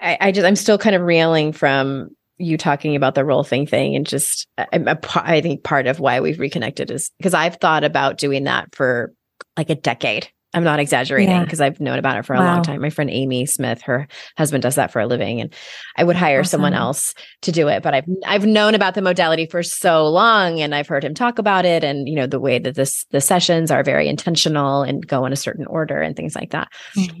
I, 0.00 0.16
I 0.20 0.32
just 0.32 0.46
I'm 0.46 0.56
still 0.56 0.78
kind 0.78 0.96
of 0.96 1.02
reeling 1.02 1.52
from 1.52 2.10
you 2.38 2.56
talking 2.56 2.94
about 2.96 3.14
the 3.14 3.22
Rolfing 3.22 3.68
thing 3.68 3.96
and 3.96 4.06
just 4.06 4.46
I'm 4.56 4.86
a 4.86 4.98
I 5.16 5.40
think 5.40 5.64
part 5.64 5.86
of 5.86 6.00
why 6.00 6.20
we've 6.20 6.38
reconnected 6.38 6.90
is 6.90 7.10
because 7.18 7.34
I've 7.34 7.56
thought 7.56 7.84
about 7.84 8.18
doing 8.18 8.44
that 8.44 8.74
for 8.74 9.12
like 9.56 9.70
a 9.70 9.74
decade. 9.74 10.28
I'm 10.54 10.64
not 10.64 10.80
exaggerating 10.80 11.34
Yeah. 11.36 11.44
because 11.44 11.60
I've 11.60 11.78
known 11.78 11.98
about 11.98 12.16
it 12.16 12.24
for 12.24 12.32
a 12.32 12.38
long 12.38 12.62
time. 12.62 12.80
My 12.80 12.88
friend 12.88 13.10
Amy 13.10 13.44
Smith, 13.44 13.82
her 13.82 14.08
husband 14.38 14.62
does 14.62 14.76
that 14.76 14.90
for 14.90 14.98
a 14.98 15.06
living, 15.06 15.42
and 15.42 15.52
I 15.96 16.04
would 16.04 16.16
hire 16.16 16.42
someone 16.42 16.72
else 16.72 17.12
to 17.42 17.52
do 17.52 17.68
it. 17.68 17.82
But 17.82 17.92
I've 17.92 18.06
I've 18.26 18.46
known 18.46 18.74
about 18.74 18.94
the 18.94 19.02
modality 19.02 19.44
for 19.44 19.62
so 19.62 20.08
long, 20.08 20.60
and 20.60 20.74
I've 20.74 20.88
heard 20.88 21.04
him 21.04 21.12
talk 21.12 21.38
about 21.38 21.66
it, 21.66 21.84
and 21.84 22.08
you 22.08 22.14
know 22.14 22.26
the 22.26 22.40
way 22.40 22.58
that 22.58 22.76
this 22.76 23.04
the 23.10 23.20
sessions 23.20 23.70
are 23.70 23.82
very 23.82 24.08
intentional 24.08 24.82
and 24.82 25.06
go 25.06 25.26
in 25.26 25.34
a 25.34 25.36
certain 25.36 25.66
order 25.66 26.00
and 26.00 26.16
things 26.16 26.34
like 26.34 26.50
that. 26.52 26.68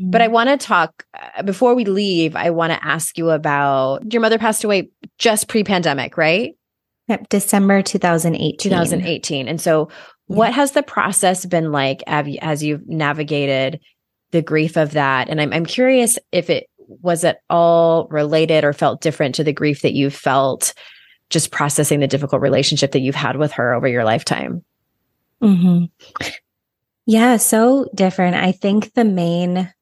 But 0.00 0.22
I 0.22 0.28
want 0.28 0.48
to 0.48 0.56
talk 0.56 1.04
uh, 1.36 1.42
before 1.42 1.74
we 1.74 1.84
leave. 1.84 2.34
I 2.34 2.48
want 2.48 2.72
to 2.72 2.82
ask 2.82 3.18
you 3.18 3.28
about 3.28 4.10
your 4.10 4.22
mother 4.22 4.38
passed 4.38 4.64
away 4.64 4.88
just 5.18 5.48
pre-pandemic, 5.48 6.16
right? 6.16 6.54
Yep, 7.08 7.28
December 7.30 7.82
2018. 7.82 8.58
2018. 8.58 9.48
And 9.48 9.60
so, 9.60 9.88
what 10.28 10.54
has 10.54 10.72
the 10.72 10.82
process 10.82 11.44
been 11.44 11.72
like 11.72 12.02
as 12.06 12.62
you've 12.62 12.86
navigated 12.88 13.80
the 14.30 14.42
grief 14.42 14.76
of 14.76 14.92
that? 14.92 15.28
And 15.28 15.40
I'm 15.40 15.52
I'm 15.52 15.66
curious 15.66 16.18
if 16.32 16.48
it 16.48 16.68
was 16.78 17.24
at 17.24 17.40
all 17.50 18.06
related 18.10 18.64
or 18.64 18.72
felt 18.72 19.00
different 19.00 19.34
to 19.34 19.44
the 19.44 19.52
grief 19.52 19.82
that 19.82 19.92
you 19.92 20.10
felt 20.10 20.72
just 21.30 21.50
processing 21.50 22.00
the 22.00 22.06
difficult 22.06 22.40
relationship 22.40 22.92
that 22.92 23.00
you've 23.00 23.14
had 23.14 23.36
with 23.36 23.52
her 23.52 23.74
over 23.74 23.86
your 23.86 24.04
lifetime. 24.04 24.64
hmm 25.40 25.84
Yeah, 27.06 27.36
so 27.36 27.88
different. 27.94 28.36
I 28.36 28.52
think 28.52 28.94
the 28.94 29.04
main 29.04 29.72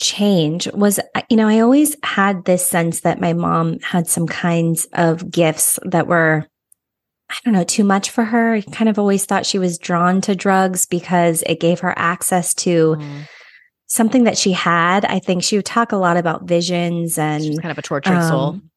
change 0.00 0.66
was, 0.72 0.98
you 1.30 1.36
know, 1.36 1.48
I 1.48 1.60
always 1.60 1.96
had 2.02 2.44
this 2.44 2.66
sense 2.66 3.00
that 3.00 3.20
my 3.20 3.32
mom 3.32 3.78
had 3.80 4.08
some 4.08 4.26
kinds 4.26 4.86
of 4.94 5.30
gifts 5.30 5.78
that 5.84 6.06
were, 6.06 6.46
I 7.34 7.38
don't 7.44 7.54
know, 7.54 7.64
too 7.64 7.84
much 7.84 8.10
for 8.10 8.24
her. 8.24 8.54
I 8.54 8.60
kind 8.60 8.88
of 8.88 8.98
always 8.98 9.24
thought 9.26 9.44
she 9.46 9.58
was 9.58 9.78
drawn 9.78 10.20
to 10.22 10.34
drugs 10.36 10.86
because 10.86 11.42
it 11.46 11.58
gave 11.60 11.80
her 11.80 11.92
access 11.96 12.54
to 12.54 12.96
something 13.86 14.24
that 14.24 14.38
she 14.38 14.52
had. 14.52 15.04
I 15.04 15.18
think 15.18 15.42
she 15.42 15.56
would 15.56 15.66
talk 15.66 15.92
a 15.92 15.96
lot 15.96 16.16
about 16.16 16.44
visions 16.48 17.18
and 17.18 17.42
She's 17.42 17.58
kind 17.58 17.72
of 17.72 17.78
a 17.78 17.82
tortured 17.82 18.22
soul. 18.22 18.40
um, 18.40 18.70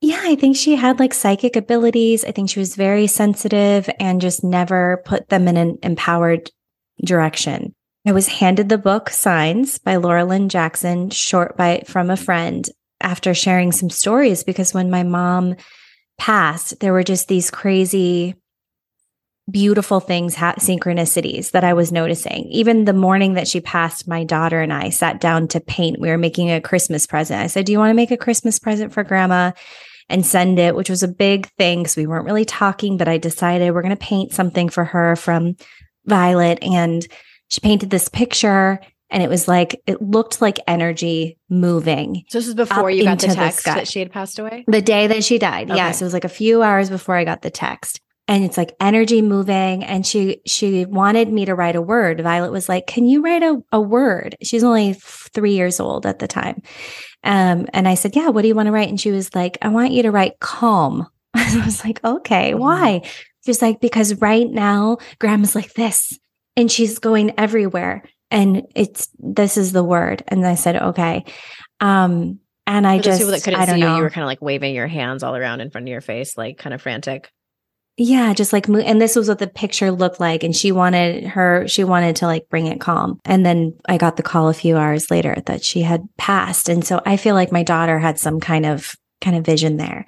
Yeah, 0.00 0.20
I 0.22 0.34
think 0.36 0.56
she 0.56 0.76
had 0.76 0.98
like 0.98 1.14
psychic 1.14 1.54
abilities. 1.56 2.24
I 2.24 2.32
think 2.32 2.50
she 2.50 2.58
was 2.58 2.76
very 2.76 3.06
sensitive 3.06 3.88
and 4.00 4.20
just 4.20 4.42
never 4.42 5.02
put 5.04 5.28
them 5.28 5.46
in 5.46 5.56
an 5.56 5.78
empowered 5.82 6.50
direction. 7.04 7.74
I 8.06 8.12
was 8.12 8.28
handed 8.28 8.68
the 8.68 8.78
book 8.78 9.10
Signs 9.10 9.78
by 9.78 9.96
Laura 9.96 10.24
Lynne 10.24 10.48
Jackson, 10.48 11.10
short 11.10 11.56
by 11.56 11.82
from 11.86 12.08
a 12.10 12.16
friend 12.16 12.68
after 13.00 13.34
sharing 13.34 13.72
some 13.72 13.90
stories 13.90 14.44
because 14.44 14.72
when 14.72 14.90
my 14.90 15.02
mom 15.02 15.56
passed, 16.18 16.80
there 16.80 16.92
were 16.92 17.02
just 17.02 17.28
these 17.28 17.50
crazy 17.50 18.34
beautiful 19.50 20.00
things, 20.00 20.34
ha- 20.34 20.54
synchronicities 20.58 21.52
that 21.52 21.64
I 21.64 21.72
was 21.72 21.92
noticing. 21.92 22.46
Even 22.50 22.84
the 22.84 22.92
morning 22.92 23.34
that 23.34 23.46
she 23.46 23.60
passed, 23.60 24.08
my 24.08 24.24
daughter 24.24 24.60
and 24.60 24.72
I 24.72 24.90
sat 24.90 25.20
down 25.20 25.48
to 25.48 25.60
paint. 25.60 26.00
We 26.00 26.08
were 26.08 26.18
making 26.18 26.50
a 26.50 26.60
Christmas 26.60 27.06
present. 27.06 27.40
I 27.40 27.46
said, 27.46 27.66
Do 27.66 27.72
you 27.72 27.78
want 27.78 27.90
to 27.90 27.94
make 27.94 28.10
a 28.10 28.16
Christmas 28.16 28.58
present 28.58 28.92
for 28.92 29.04
grandma 29.04 29.52
and 30.08 30.26
send 30.26 30.58
it? 30.58 30.74
Which 30.74 30.90
was 30.90 31.02
a 31.02 31.08
big 31.08 31.46
thing 31.58 31.80
because 31.80 31.96
we 31.96 32.06
weren't 32.06 32.26
really 32.26 32.44
talking, 32.44 32.96
but 32.96 33.08
I 33.08 33.18
decided 33.18 33.72
we're 33.72 33.82
going 33.82 33.96
to 33.96 33.96
paint 33.96 34.32
something 34.32 34.68
for 34.68 34.84
her 34.84 35.14
from 35.14 35.56
Violet. 36.06 36.58
And 36.62 37.06
she 37.48 37.60
painted 37.60 37.90
this 37.90 38.08
picture. 38.08 38.80
And 39.10 39.22
it 39.22 39.28
was 39.28 39.46
like, 39.46 39.80
it 39.86 40.02
looked 40.02 40.40
like 40.40 40.58
energy 40.66 41.38
moving 41.48 42.24
So 42.28 42.38
this 42.38 42.48
is 42.48 42.54
before 42.54 42.90
you 42.90 43.04
got 43.04 43.20
the 43.20 43.26
into 43.26 43.36
the 43.36 43.44
text 43.44 43.64
that 43.64 43.88
she 43.88 44.00
had 44.00 44.10
passed 44.10 44.38
away. 44.38 44.64
the 44.66 44.82
day 44.82 45.06
that 45.06 45.24
she 45.24 45.38
died. 45.38 45.70
Okay. 45.70 45.76
Yes, 45.76 46.00
it 46.00 46.04
was 46.04 46.12
like 46.12 46.24
a 46.24 46.28
few 46.28 46.62
hours 46.62 46.90
before 46.90 47.14
I 47.14 47.24
got 47.24 47.42
the 47.42 47.50
text. 47.50 48.00
And 48.28 48.42
it's 48.42 48.56
like 48.56 48.74
energy 48.80 49.22
moving. 49.22 49.84
And 49.84 50.04
she 50.04 50.40
she 50.46 50.84
wanted 50.84 51.32
me 51.32 51.44
to 51.44 51.54
write 51.54 51.76
a 51.76 51.82
word. 51.82 52.20
Violet 52.20 52.50
was 52.50 52.68
like, 52.68 52.88
Can 52.88 53.06
you 53.06 53.22
write 53.22 53.44
a, 53.44 53.62
a 53.70 53.80
word? 53.80 54.34
She's 54.42 54.64
only 54.64 54.94
three 54.94 55.54
years 55.54 55.78
old 55.78 56.06
at 56.06 56.18
the 56.18 56.26
time. 56.26 56.62
Um, 57.22 57.66
and 57.72 57.86
I 57.86 57.94
said, 57.94 58.16
Yeah, 58.16 58.30
what 58.30 58.42
do 58.42 58.48
you 58.48 58.56
want 58.56 58.66
to 58.66 58.72
write? 58.72 58.88
And 58.88 59.00
she 59.00 59.12
was 59.12 59.32
like, 59.36 59.58
I 59.62 59.68
want 59.68 59.92
you 59.92 60.02
to 60.02 60.10
write 60.10 60.40
calm. 60.40 61.06
I 61.36 61.62
was 61.64 61.84
like, 61.84 62.02
okay, 62.04 62.52
mm-hmm. 62.52 62.60
why? 62.60 63.02
She's 63.44 63.62
like, 63.62 63.80
because 63.80 64.20
right 64.20 64.48
now 64.48 64.98
grandma's 65.18 65.54
like 65.54 65.74
this 65.74 66.18
and 66.56 66.70
she's 66.70 66.98
going 66.98 67.38
everywhere. 67.38 68.02
And 68.30 68.62
it's, 68.74 69.08
this 69.18 69.56
is 69.56 69.72
the 69.72 69.84
word. 69.84 70.22
And 70.28 70.46
I 70.46 70.54
said, 70.56 70.76
okay. 70.76 71.24
Um, 71.80 72.40
and 72.66 72.86
I 72.86 72.98
just, 72.98 73.20
people 73.20 73.30
that 73.32 73.44
couldn't 73.44 73.60
I 73.60 73.66
don't 73.66 73.76
see 73.76 73.80
know. 73.80 73.92
you, 73.92 73.96
you 73.98 74.02
were 74.02 74.10
kind 74.10 74.24
of 74.24 74.28
like 74.28 74.42
waving 74.42 74.74
your 74.74 74.88
hands 74.88 75.22
all 75.22 75.36
around 75.36 75.60
in 75.60 75.70
front 75.70 75.86
of 75.86 75.90
your 75.90 76.00
face, 76.00 76.36
like 76.36 76.58
kind 76.58 76.74
of 76.74 76.82
frantic. 76.82 77.30
Yeah, 77.98 78.34
just 78.34 78.52
like 78.52 78.68
and 78.68 79.00
this 79.00 79.16
was 79.16 79.26
what 79.26 79.38
the 79.38 79.46
picture 79.46 79.90
looked 79.90 80.20
like 80.20 80.42
and 80.42 80.54
she 80.54 80.70
wanted 80.70 81.24
her 81.24 81.66
she 81.66 81.82
wanted 81.82 82.16
to 82.16 82.26
like 82.26 82.46
bring 82.50 82.66
it 82.66 82.78
calm. 82.78 83.18
And 83.24 83.46
then 83.46 83.72
I 83.88 83.96
got 83.96 84.16
the 84.16 84.22
call 84.22 84.50
a 84.50 84.54
few 84.54 84.76
hours 84.76 85.10
later 85.10 85.42
that 85.46 85.64
she 85.64 85.80
had 85.80 86.06
passed 86.18 86.68
and 86.68 86.84
so 86.84 87.00
I 87.06 87.16
feel 87.16 87.34
like 87.34 87.52
my 87.52 87.62
daughter 87.62 87.98
had 87.98 88.18
some 88.18 88.38
kind 88.38 88.66
of 88.66 88.94
kind 89.22 89.34
of 89.34 89.46
vision 89.46 89.78
there. 89.78 90.04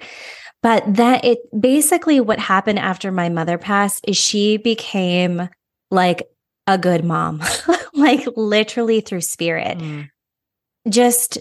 But 0.61 0.83
that 0.97 1.25
it 1.25 1.39
basically 1.59 2.19
what 2.19 2.37
happened 2.37 2.77
after 2.77 3.11
my 3.11 3.29
mother 3.29 3.57
passed 3.57 4.05
is 4.07 4.17
she 4.17 4.57
became 4.57 5.49
like 5.89 6.27
a 6.69 6.77
good 6.77 7.03
mom. 7.03 7.41
like 7.93 8.25
literally 8.35 9.01
through 9.01 9.21
spirit. 9.21 9.79
Mm. 9.79 10.09
Just 10.87 11.39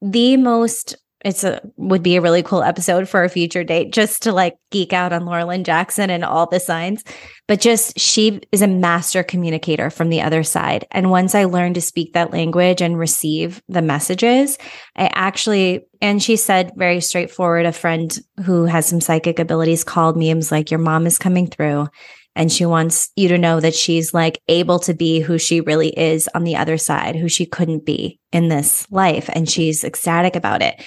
the 0.00 0.36
most 0.36 0.96
it's 1.24 1.42
a 1.42 1.60
would 1.76 2.02
be 2.02 2.14
a 2.14 2.20
really 2.20 2.42
cool 2.42 2.62
episode 2.62 3.08
for 3.08 3.24
a 3.24 3.28
future 3.28 3.64
date 3.64 3.92
just 3.92 4.22
to 4.22 4.32
like 4.32 4.56
geek 4.70 4.92
out 4.92 5.12
on 5.12 5.24
Laura 5.24 5.44
Lynne 5.44 5.64
Jackson 5.64 6.08
and 6.08 6.24
all 6.24 6.46
the 6.46 6.60
signs. 6.60 7.02
But 7.48 7.60
just 7.60 7.98
she 7.98 8.40
is 8.52 8.62
a 8.62 8.68
master 8.68 9.24
communicator 9.24 9.90
from 9.90 10.08
the 10.08 10.20
other 10.20 10.44
side. 10.44 10.86
And 10.92 11.10
once 11.10 11.34
I 11.34 11.44
learned 11.44 11.74
to 11.76 11.80
speak 11.80 12.12
that 12.12 12.32
language 12.32 12.80
and 12.80 12.98
receive 12.98 13.60
the 13.68 13.82
messages, 13.82 14.56
I 14.94 15.10
actually 15.14 15.86
and 16.00 16.22
she 16.22 16.36
said 16.36 16.72
very 16.76 17.00
straightforward, 17.00 17.66
a 17.66 17.72
friend 17.72 18.16
who 18.44 18.64
has 18.64 18.86
some 18.86 19.00
psychic 19.00 19.38
abilities 19.38 19.84
called 19.84 20.16
me 20.16 20.30
and 20.30 20.38
was 20.38 20.52
like, 20.52 20.70
Your 20.70 20.80
mom 20.80 21.06
is 21.06 21.18
coming 21.18 21.48
through 21.48 21.88
and 22.36 22.52
she 22.52 22.64
wants 22.64 23.10
you 23.16 23.28
to 23.28 23.38
know 23.38 23.58
that 23.58 23.74
she's 23.74 24.14
like 24.14 24.40
able 24.46 24.78
to 24.80 24.94
be 24.94 25.18
who 25.18 25.38
she 25.38 25.60
really 25.60 25.88
is 25.88 26.28
on 26.34 26.44
the 26.44 26.54
other 26.54 26.78
side, 26.78 27.16
who 27.16 27.28
she 27.28 27.46
couldn't 27.46 27.84
be 27.84 28.20
in 28.30 28.48
this 28.48 28.86
life. 28.92 29.28
And 29.32 29.50
she's 29.50 29.82
ecstatic 29.82 30.36
about 30.36 30.62
it 30.62 30.80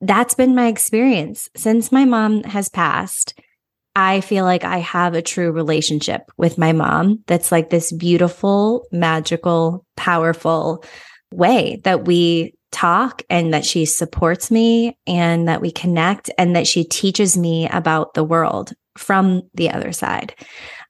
that's 0.00 0.34
been 0.34 0.54
my 0.54 0.66
experience 0.66 1.48
since 1.56 1.90
my 1.90 2.04
mom 2.04 2.42
has 2.44 2.68
passed. 2.68 3.38
I 3.94 4.20
feel 4.20 4.44
like 4.44 4.64
I 4.64 4.78
have 4.78 5.14
a 5.14 5.22
true 5.22 5.50
relationship 5.50 6.30
with 6.36 6.58
my 6.58 6.72
mom 6.72 7.24
that's 7.26 7.50
like 7.50 7.70
this 7.70 7.92
beautiful, 7.92 8.84
magical, 8.92 9.86
powerful 9.96 10.84
way 11.32 11.80
that 11.84 12.04
we 12.04 12.54
talk 12.72 13.22
and 13.30 13.54
that 13.54 13.64
she 13.64 13.86
supports 13.86 14.50
me 14.50 14.98
and 15.06 15.48
that 15.48 15.62
we 15.62 15.70
connect 15.70 16.30
and 16.36 16.54
that 16.56 16.66
she 16.66 16.84
teaches 16.84 17.38
me 17.38 17.68
about 17.68 18.12
the 18.12 18.24
world 18.24 18.74
from 18.96 19.42
the 19.54 19.70
other 19.70 19.92
side. 19.92 20.34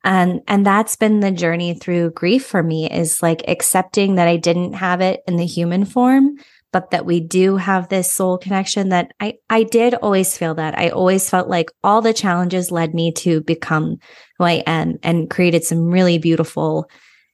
And 0.04 0.40
and 0.46 0.64
that's 0.64 0.96
been 0.96 1.20
the 1.20 1.30
journey 1.30 1.74
through 1.74 2.10
grief 2.10 2.46
for 2.46 2.62
me 2.62 2.88
is 2.90 3.22
like 3.22 3.42
accepting 3.48 4.14
that 4.14 4.28
I 4.28 4.36
didn't 4.36 4.74
have 4.74 5.00
it 5.00 5.20
in 5.26 5.36
the 5.36 5.46
human 5.46 5.84
form 5.84 6.36
but 6.76 6.90
that 6.90 7.06
we 7.06 7.20
do 7.20 7.56
have 7.56 7.88
this 7.88 8.12
soul 8.12 8.36
connection 8.36 8.90
that 8.90 9.10
I, 9.18 9.38
I 9.48 9.62
did 9.62 9.94
always 9.94 10.36
feel 10.36 10.54
that. 10.56 10.78
I 10.78 10.90
always 10.90 11.26
felt 11.26 11.48
like 11.48 11.70
all 11.82 12.02
the 12.02 12.12
challenges 12.12 12.70
led 12.70 12.92
me 12.92 13.12
to 13.12 13.40
become 13.40 13.96
who 14.38 14.44
I 14.44 14.62
am 14.66 14.98
and 15.02 15.30
created 15.30 15.64
some 15.64 15.90
really 15.90 16.18
beautiful 16.18 16.90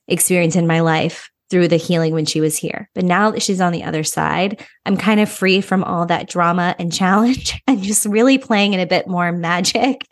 experience 0.06 0.54
in 0.54 0.68
my 0.68 0.78
life 0.78 1.28
through 1.50 1.66
the 1.66 1.76
healing 1.76 2.14
when 2.14 2.24
she 2.24 2.40
was 2.40 2.56
here. 2.56 2.88
But 2.94 3.04
now 3.04 3.32
that 3.32 3.42
she's 3.42 3.60
on 3.60 3.72
the 3.72 3.82
other 3.82 4.04
side, 4.04 4.64
I'm 4.86 4.96
kind 4.96 5.18
of 5.18 5.28
free 5.28 5.60
from 5.60 5.82
all 5.82 6.06
that 6.06 6.28
drama 6.28 6.76
and 6.78 6.92
challenge 6.92 7.60
and 7.66 7.82
just 7.82 8.06
really 8.06 8.38
playing 8.38 8.74
in 8.74 8.80
a 8.80 8.86
bit 8.86 9.08
more 9.08 9.32
magic 9.32 10.06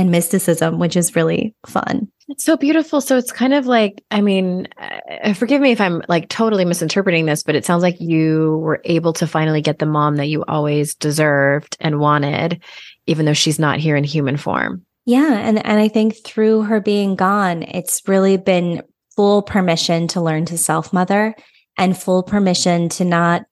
and 0.00 0.10
mysticism, 0.10 0.78
which 0.78 0.96
is 0.96 1.14
really 1.14 1.54
fun. 1.66 2.10
It's 2.28 2.44
so 2.44 2.56
beautiful. 2.56 3.00
So 3.00 3.16
it's 3.16 3.32
kind 3.32 3.52
of 3.52 3.66
like, 3.66 4.04
I 4.10 4.20
mean, 4.20 4.68
uh, 4.78 5.34
forgive 5.34 5.60
me 5.60 5.72
if 5.72 5.80
I'm 5.80 6.02
like 6.08 6.28
totally 6.28 6.64
misinterpreting 6.64 7.26
this, 7.26 7.42
but 7.42 7.54
it 7.54 7.64
sounds 7.64 7.82
like 7.82 8.00
you 8.00 8.58
were 8.58 8.80
able 8.84 9.12
to 9.14 9.26
finally 9.26 9.60
get 9.60 9.78
the 9.78 9.86
mom 9.86 10.16
that 10.16 10.28
you 10.28 10.44
always 10.46 10.94
deserved 10.94 11.76
and 11.80 12.00
wanted, 12.00 12.62
even 13.06 13.26
though 13.26 13.34
she's 13.34 13.58
not 13.58 13.80
here 13.80 13.96
in 13.96 14.04
human 14.04 14.36
form. 14.36 14.86
Yeah. 15.06 15.38
And, 15.38 15.64
and 15.64 15.80
I 15.80 15.88
think 15.88 16.24
through 16.24 16.62
her 16.62 16.80
being 16.80 17.16
gone, 17.16 17.64
it's 17.64 18.02
really 18.06 18.36
been 18.36 18.82
full 19.16 19.42
permission 19.42 20.06
to 20.08 20.20
learn 20.20 20.44
to 20.46 20.56
self 20.56 20.92
mother 20.92 21.34
and 21.76 21.98
full 21.98 22.22
permission 22.22 22.88
to 22.90 23.04
not 23.04 23.42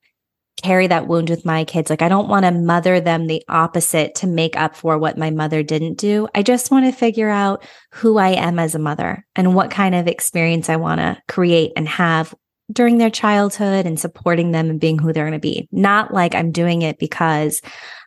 carry 0.63 0.87
that 0.89 1.07
wound 1.07 1.31
with 1.31 1.45
my 1.45 1.65
kids. 1.65 1.91
Like, 1.91 2.03
I 2.03 2.09
don't 2.09 2.29
want 2.29 2.45
to 2.45 2.51
mother 2.51 3.01
them 3.01 3.27
the 3.27 3.43
opposite 3.49 4.15
to 4.17 4.27
make 4.27 4.57
up 4.57 4.77
for 4.77 4.99
what 4.99 5.19
my 5.19 5.31
mother 5.31 5.63
didn't 5.63 5.95
do. 5.95 6.29
I 6.35 6.43
just 6.43 6.71
want 6.71 6.87
to 6.87 6.93
figure 6.93 7.29
out 7.29 7.65
who 7.93 8.19
I 8.19 8.31
am 8.31 8.59
as 8.59 8.75
a 8.75 8.81
mother 8.81 9.27
and 9.37 9.55
what 9.55 9.71
kind 9.71 9.95
of 9.95 10.07
experience 10.07 10.69
I 10.69 10.77
want 10.77 11.01
to 11.01 11.21
create 11.29 11.73
and 11.77 11.89
have 11.89 12.35
during 12.71 12.99
their 12.99 13.11
childhood 13.11 13.87
and 13.87 13.99
supporting 13.99 14.51
them 14.53 14.69
and 14.69 14.81
being 14.81 14.99
who 14.99 15.13
they're 15.13 15.25
going 15.25 15.33
to 15.33 15.39
be. 15.39 15.69
Not 15.73 16.13
like 16.13 16.35
I'm 16.35 16.53
doing 16.53 16.83
it 16.83 16.99
because 16.99 17.63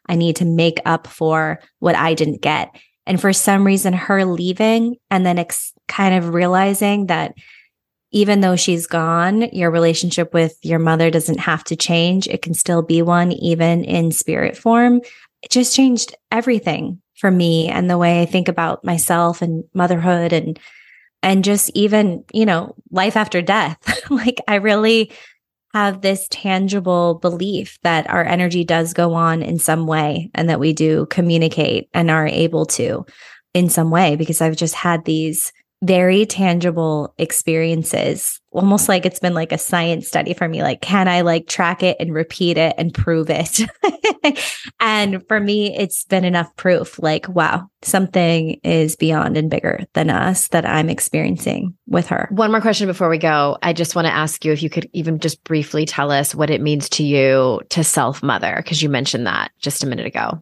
I 0.08 0.16
need 0.16 0.36
to 0.38 0.46
make 0.46 0.80
up 0.86 1.08
for 1.08 1.60
what 1.80 1.96
I 1.96 2.14
didn't 2.14 2.42
get. 2.42 2.70
And 3.08 3.20
for 3.20 3.34
some 3.34 3.66
reason, 3.66 3.94
her 3.94 4.26
leaving 4.26 4.98
and 5.10 5.26
then 5.26 5.40
ex- 5.40 5.74
kind 5.88 6.16
of 6.16 6.34
realizing 6.34 7.08
that 7.08 7.34
even 8.12 8.42
though 8.42 8.56
she's 8.56 8.88
gone, 8.88 9.44
your 9.54 9.72
relationship 9.72 10.34
with 10.34 10.58
your 10.64 10.80
mother 10.80 11.10
doesn't 11.10 11.40
have 11.40 11.64
to 11.66 11.76
change. 11.76 12.28
It 12.28 12.42
can 12.42 12.54
still 12.54 12.82
be 12.82 13.02
one, 13.02 13.32
even 13.32 13.84
in 13.86 14.12
spirit 14.12 14.58
form. 14.58 15.02
It 15.42 15.50
just 15.50 15.76
changed 15.76 16.16
everything 16.30 17.02
for 17.16 17.32
me 17.32 17.68
and 17.68 17.90
the 17.90 17.98
way 17.98 18.22
I 18.22 18.26
think 18.26 18.48
about 18.48 18.84
myself 18.84 19.42
and 19.42 19.64
motherhood 19.74 20.34
and, 20.34 20.60
and 21.24 21.44
just 21.44 21.72
even, 21.74 22.24
you 22.34 22.46
know, 22.46 22.76
life 22.92 23.16
after 23.16 23.42
death. 23.42 23.78
like 24.10 24.40
I 24.48 24.56
really 24.56 25.12
have 25.74 26.02
this 26.02 26.28
tangible 26.30 27.16
belief 27.16 27.80
that 27.84 28.10
our 28.10 28.26
energy 28.26 28.66
does 28.66 28.94
go 28.94 29.14
on 29.14 29.42
in 29.42 29.58
some 29.58 29.88
way 29.88 30.30
and 30.36 30.50
that 30.50 30.60
we 30.60 30.74
do 30.74 31.06
communicate 31.06 31.88
and 31.94 32.12
are 32.12 32.28
able 32.28 32.66
to 32.66 33.06
in 33.54 33.70
some 33.70 33.90
way 33.90 34.16
because 34.18 34.42
I've 34.42 34.58
just 34.58 34.76
had 34.76 35.06
these 35.06 35.54
very 35.82 36.26
tangible 36.26 37.14
experiences 37.18 38.40
almost 38.52 38.90
like 38.90 39.06
it's 39.06 39.20
been 39.20 39.34
like 39.34 39.52
a 39.52 39.58
science 39.58 40.08
study 40.08 40.34
for 40.34 40.48
me 40.48 40.62
like 40.62 40.82
can 40.82 41.08
i 41.08 41.22
like 41.22 41.48
track 41.48 41.82
it 41.82 41.98
and 42.00 42.14
repeat 42.14 42.58
it 42.58 42.76
and 42.78 42.94
prove 42.94 43.30
it? 43.30 43.62
And 44.80 45.26
for 45.28 45.40
me 45.40 45.76
it's 45.76 46.04
been 46.06 46.24
enough 46.24 46.56
proof 46.56 47.00
like 47.00 47.28
wow 47.28 47.68
something 47.82 48.60
is 48.64 48.96
beyond 48.96 49.38
and 49.38 49.50
bigger 49.50 49.86
than 49.94 50.10
us 50.10 50.48
that 50.50 50.66
i'm 50.66 50.90
experiencing 50.90 51.76
with 51.88 52.08
her. 52.08 52.28
One 52.32 52.52
more 52.52 52.62
question 52.62 52.88
before 52.88 53.10
we 53.10 53.18
go. 53.18 53.58
I 53.62 53.74
just 53.74 53.96
want 53.96 54.08
to 54.08 54.14
ask 54.14 54.46
you 54.46 54.52
if 54.52 54.64
you 54.64 54.70
could 54.70 54.90
even 54.94 55.20
just 55.20 55.44
briefly 55.44 55.86
tell 55.86 56.12
us 56.12 56.36
what 56.36 56.50
it 56.50 56.62
means 56.62 56.90
to 56.90 57.04
you 57.04 57.62
to 57.70 57.84
self 57.84 58.22
mother 58.22 58.56
because 58.58 58.82
you 58.82 58.90
mentioned 58.90 59.28
that 59.28 59.52
just 59.60 59.84
a 59.84 59.88
minute 59.88 60.06
ago. 60.06 60.42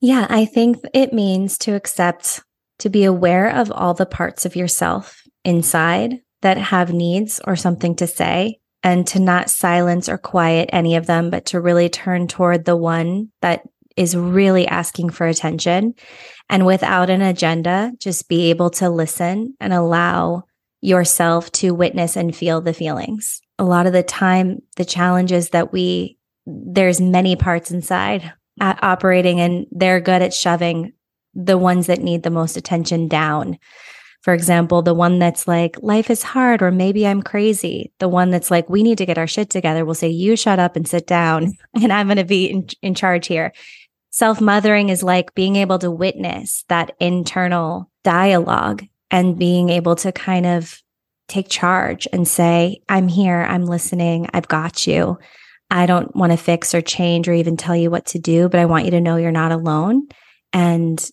Yeah 0.00 0.26
i 0.30 0.44
think 0.44 0.78
it 0.94 1.12
means 1.12 1.58
to 1.58 1.74
accept 1.74 2.42
to 2.80 2.90
be 2.90 3.04
aware 3.04 3.48
of 3.48 3.70
all 3.70 3.94
the 3.94 4.06
parts 4.06 4.44
of 4.44 4.56
yourself 4.56 5.22
inside 5.44 6.20
that 6.42 6.58
have 6.58 6.92
needs 6.92 7.40
or 7.46 7.56
something 7.56 7.94
to 7.96 8.06
say, 8.06 8.58
and 8.82 9.06
to 9.06 9.20
not 9.20 9.50
silence 9.50 10.08
or 10.08 10.18
quiet 10.18 10.70
any 10.72 10.96
of 10.96 11.06
them, 11.06 11.30
but 11.30 11.46
to 11.46 11.60
really 11.60 11.88
turn 11.88 12.26
toward 12.26 12.64
the 12.64 12.76
one 12.76 13.30
that 13.42 13.62
is 13.96 14.16
really 14.16 14.66
asking 14.66 15.10
for 15.10 15.26
attention. 15.26 15.94
And 16.48 16.64
without 16.64 17.10
an 17.10 17.20
agenda, 17.20 17.92
just 17.98 18.28
be 18.28 18.50
able 18.50 18.70
to 18.70 18.88
listen 18.88 19.54
and 19.60 19.72
allow 19.72 20.44
yourself 20.80 21.52
to 21.52 21.74
witness 21.74 22.16
and 22.16 22.34
feel 22.34 22.62
the 22.62 22.72
feelings. 22.72 23.42
A 23.58 23.64
lot 23.64 23.86
of 23.86 23.92
the 23.92 24.02
time, 24.02 24.60
the 24.76 24.84
challenges 24.86 25.50
that 25.50 25.72
we, 25.72 26.16
there's 26.46 27.00
many 27.00 27.36
parts 27.36 27.70
inside 27.70 28.32
uh, 28.60 28.74
operating 28.80 29.40
and 29.40 29.66
they're 29.70 30.00
good 30.00 30.22
at 30.22 30.32
shoving 30.32 30.94
the 31.34 31.58
ones 31.58 31.86
that 31.86 32.00
need 32.00 32.22
the 32.22 32.30
most 32.30 32.56
attention 32.56 33.08
down. 33.08 33.58
For 34.22 34.34
example, 34.34 34.82
the 34.82 34.94
one 34.94 35.18
that's 35.18 35.48
like, 35.48 35.76
life 35.80 36.10
is 36.10 36.22
hard, 36.22 36.60
or 36.60 36.70
maybe 36.70 37.06
I'm 37.06 37.22
crazy. 37.22 37.92
The 38.00 38.08
one 38.08 38.30
that's 38.30 38.50
like, 38.50 38.68
we 38.68 38.82
need 38.82 38.98
to 38.98 39.06
get 39.06 39.16
our 39.16 39.26
shit 39.26 39.48
together 39.48 39.84
We'll 39.84 39.94
say, 39.94 40.08
you 40.08 40.36
shut 40.36 40.58
up 40.58 40.76
and 40.76 40.86
sit 40.86 41.06
down, 41.06 41.52
and 41.74 41.92
I'm 41.92 42.06
going 42.06 42.18
to 42.18 42.24
be 42.24 42.46
in, 42.46 42.68
in 42.82 42.94
charge 42.94 43.26
here. 43.26 43.52
Self 44.10 44.40
mothering 44.40 44.88
is 44.88 45.02
like 45.02 45.34
being 45.34 45.56
able 45.56 45.78
to 45.78 45.90
witness 45.90 46.64
that 46.68 46.94
internal 47.00 47.90
dialogue 48.02 48.84
and 49.10 49.38
being 49.38 49.70
able 49.70 49.96
to 49.96 50.12
kind 50.12 50.46
of 50.46 50.82
take 51.28 51.48
charge 51.48 52.08
and 52.12 52.26
say, 52.26 52.82
I'm 52.88 53.08
here, 53.08 53.40
I'm 53.40 53.64
listening, 53.64 54.28
I've 54.34 54.48
got 54.48 54.86
you. 54.86 55.18
I 55.70 55.86
don't 55.86 56.14
want 56.16 56.32
to 56.32 56.36
fix 56.36 56.74
or 56.74 56.82
change 56.82 57.28
or 57.28 57.32
even 57.32 57.56
tell 57.56 57.76
you 57.76 57.90
what 57.90 58.06
to 58.06 58.18
do, 58.18 58.48
but 58.48 58.58
I 58.58 58.66
want 58.66 58.84
you 58.84 58.90
to 58.90 59.00
know 59.00 59.16
you're 59.16 59.30
not 59.30 59.52
alone. 59.52 60.08
And 60.52 61.08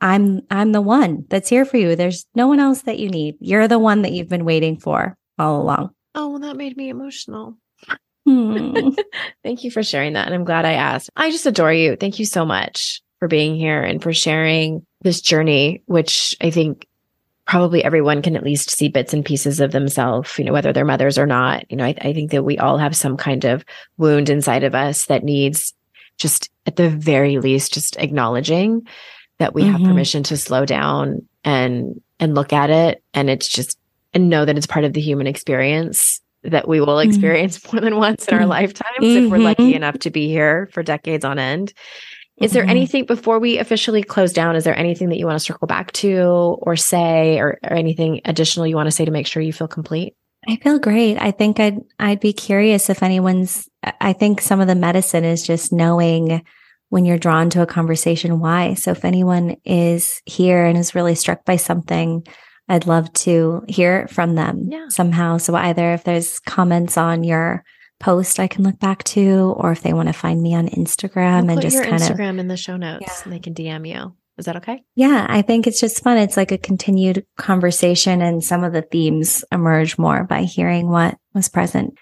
I'm 0.00 0.42
I'm 0.50 0.72
the 0.72 0.80
one 0.80 1.24
that's 1.28 1.48
here 1.48 1.64
for 1.64 1.76
you. 1.76 1.96
There's 1.96 2.26
no 2.34 2.46
one 2.46 2.60
else 2.60 2.82
that 2.82 2.98
you 2.98 3.08
need. 3.08 3.36
You're 3.40 3.68
the 3.68 3.78
one 3.78 4.02
that 4.02 4.12
you've 4.12 4.28
been 4.28 4.44
waiting 4.44 4.78
for 4.78 5.16
all 5.38 5.60
along. 5.62 5.90
Oh, 6.14 6.28
well, 6.28 6.40
that 6.40 6.56
made 6.56 6.76
me 6.76 6.90
emotional. 6.90 7.56
Hmm. 8.26 8.90
Thank 9.42 9.64
you 9.64 9.70
for 9.70 9.82
sharing 9.82 10.12
that. 10.12 10.26
And 10.26 10.34
I'm 10.34 10.44
glad 10.44 10.64
I 10.64 10.74
asked. 10.74 11.10
I 11.16 11.30
just 11.30 11.46
adore 11.46 11.72
you. 11.72 11.96
Thank 11.96 12.18
you 12.18 12.26
so 12.26 12.44
much. 12.44 13.00
for 13.18 13.28
being 13.28 13.54
here 13.54 13.80
and 13.80 14.02
for 14.02 14.12
sharing 14.12 14.84
this 15.02 15.20
journey, 15.20 15.82
which 15.86 16.36
I 16.40 16.50
think 16.50 16.86
probably 17.46 17.84
everyone 17.84 18.20
can 18.20 18.36
at 18.36 18.42
least 18.42 18.70
see 18.70 18.88
bits 18.88 19.12
and 19.12 19.24
pieces 19.24 19.60
of 19.60 19.72
themselves, 19.72 20.38
you 20.38 20.44
know, 20.44 20.52
whether 20.52 20.72
they're 20.72 20.84
mothers 20.84 21.18
or 21.18 21.26
not. 21.26 21.64
You 21.70 21.76
know, 21.76 21.84
I, 21.84 21.94
I 22.00 22.12
think 22.12 22.30
that 22.32 22.44
we 22.44 22.58
all 22.58 22.78
have 22.78 22.96
some 22.96 23.16
kind 23.16 23.44
of 23.44 23.64
wound 23.96 24.28
inside 24.28 24.64
of 24.64 24.74
us 24.74 25.06
that 25.06 25.24
needs 25.24 25.72
just 26.18 26.50
at 26.66 26.76
the 26.76 26.88
very 26.90 27.38
least, 27.38 27.74
just 27.74 27.96
acknowledging 27.96 28.86
that 29.42 29.54
we 29.54 29.62
mm-hmm. 29.62 29.72
have 29.72 29.82
permission 29.82 30.22
to 30.22 30.36
slow 30.36 30.64
down 30.64 31.26
and 31.42 32.00
and 32.20 32.36
look 32.36 32.52
at 32.52 32.70
it 32.70 33.02
and 33.12 33.28
it's 33.28 33.48
just 33.48 33.76
and 34.14 34.28
know 34.28 34.44
that 34.44 34.56
it's 34.56 34.68
part 34.68 34.84
of 34.84 34.92
the 34.92 35.00
human 35.00 35.26
experience 35.26 36.20
that 36.44 36.68
we 36.68 36.78
will 36.78 36.86
mm-hmm. 36.98 37.08
experience 37.08 37.58
mm-hmm. 37.58 37.76
more 37.76 37.80
than 37.80 37.96
once 37.96 38.28
in 38.28 38.34
our 38.34 38.40
mm-hmm. 38.40 38.50
lifetimes 38.50 38.98
if 39.00 39.28
we're 39.28 39.38
lucky 39.38 39.64
mm-hmm. 39.64 39.76
enough 39.76 39.98
to 39.98 40.10
be 40.10 40.28
here 40.28 40.68
for 40.72 40.84
decades 40.84 41.24
on 41.24 41.40
end. 41.40 41.72
Is 42.36 42.52
there 42.52 42.64
anything 42.64 43.04
before 43.04 43.40
we 43.40 43.58
officially 43.58 44.02
close 44.02 44.32
down? 44.32 44.56
Is 44.56 44.64
there 44.64 44.76
anything 44.76 45.08
that 45.10 45.18
you 45.18 45.26
want 45.26 45.38
to 45.38 45.44
circle 45.44 45.66
back 45.66 45.92
to 45.92 46.56
or 46.60 46.76
say 46.76 47.38
or, 47.38 47.58
or 47.64 47.72
anything 47.72 48.20
additional 48.24 48.66
you 48.66 48.76
want 48.76 48.86
to 48.86 48.92
say 48.92 49.04
to 49.04 49.10
make 49.10 49.26
sure 49.26 49.42
you 49.42 49.52
feel 49.52 49.68
complete? 49.68 50.16
I 50.48 50.56
feel 50.56 50.78
great. 50.78 51.18
I 51.18 51.32
think 51.32 51.58
I'd 51.58 51.80
I'd 51.98 52.20
be 52.20 52.32
curious 52.32 52.90
if 52.90 53.02
anyone's 53.02 53.68
I 54.00 54.12
think 54.12 54.40
some 54.40 54.60
of 54.60 54.68
the 54.68 54.74
medicine 54.76 55.24
is 55.24 55.44
just 55.44 55.72
knowing 55.72 56.44
when 56.92 57.06
you're 57.06 57.16
drawn 57.16 57.48
to 57.48 57.62
a 57.62 57.66
conversation 57.66 58.38
why. 58.38 58.74
So 58.74 58.90
if 58.90 59.02
anyone 59.02 59.56
is 59.64 60.20
here 60.26 60.66
and 60.66 60.76
is 60.76 60.94
really 60.94 61.14
struck 61.14 61.42
by 61.46 61.56
something, 61.56 62.22
I'd 62.68 62.86
love 62.86 63.10
to 63.14 63.64
hear 63.66 64.06
from 64.08 64.34
them 64.34 64.68
yeah. 64.70 64.88
somehow. 64.90 65.38
So 65.38 65.54
either 65.54 65.94
if 65.94 66.04
there's 66.04 66.38
comments 66.40 66.98
on 66.98 67.24
your 67.24 67.64
post 67.98 68.38
I 68.38 68.46
can 68.46 68.62
look 68.62 68.78
back 68.78 69.04
to, 69.04 69.54
or 69.56 69.72
if 69.72 69.80
they 69.80 69.94
want 69.94 70.08
to 70.10 70.12
find 70.12 70.42
me 70.42 70.54
on 70.54 70.68
Instagram 70.68 71.46
we'll 71.46 71.52
and 71.52 71.62
just 71.62 71.82
kind 71.82 71.94
Instagram 71.94 72.10
of 72.10 72.16
Instagram 72.18 72.40
in 72.40 72.48
the 72.48 72.58
show 72.58 72.76
notes 72.76 73.06
yeah. 73.06 73.22
and 73.24 73.32
they 73.32 73.38
can 73.38 73.54
DM 73.54 73.88
you. 73.88 74.14
Is 74.36 74.44
that 74.44 74.56
okay? 74.56 74.82
Yeah, 74.94 75.26
I 75.30 75.40
think 75.40 75.66
it's 75.66 75.80
just 75.80 76.04
fun. 76.04 76.18
It's 76.18 76.36
like 76.36 76.52
a 76.52 76.58
continued 76.58 77.24
conversation 77.38 78.20
and 78.20 78.44
some 78.44 78.64
of 78.64 78.74
the 78.74 78.82
themes 78.82 79.46
emerge 79.50 79.96
more 79.96 80.24
by 80.24 80.42
hearing 80.42 80.90
what 80.90 81.16
was 81.32 81.48
present. 81.48 81.96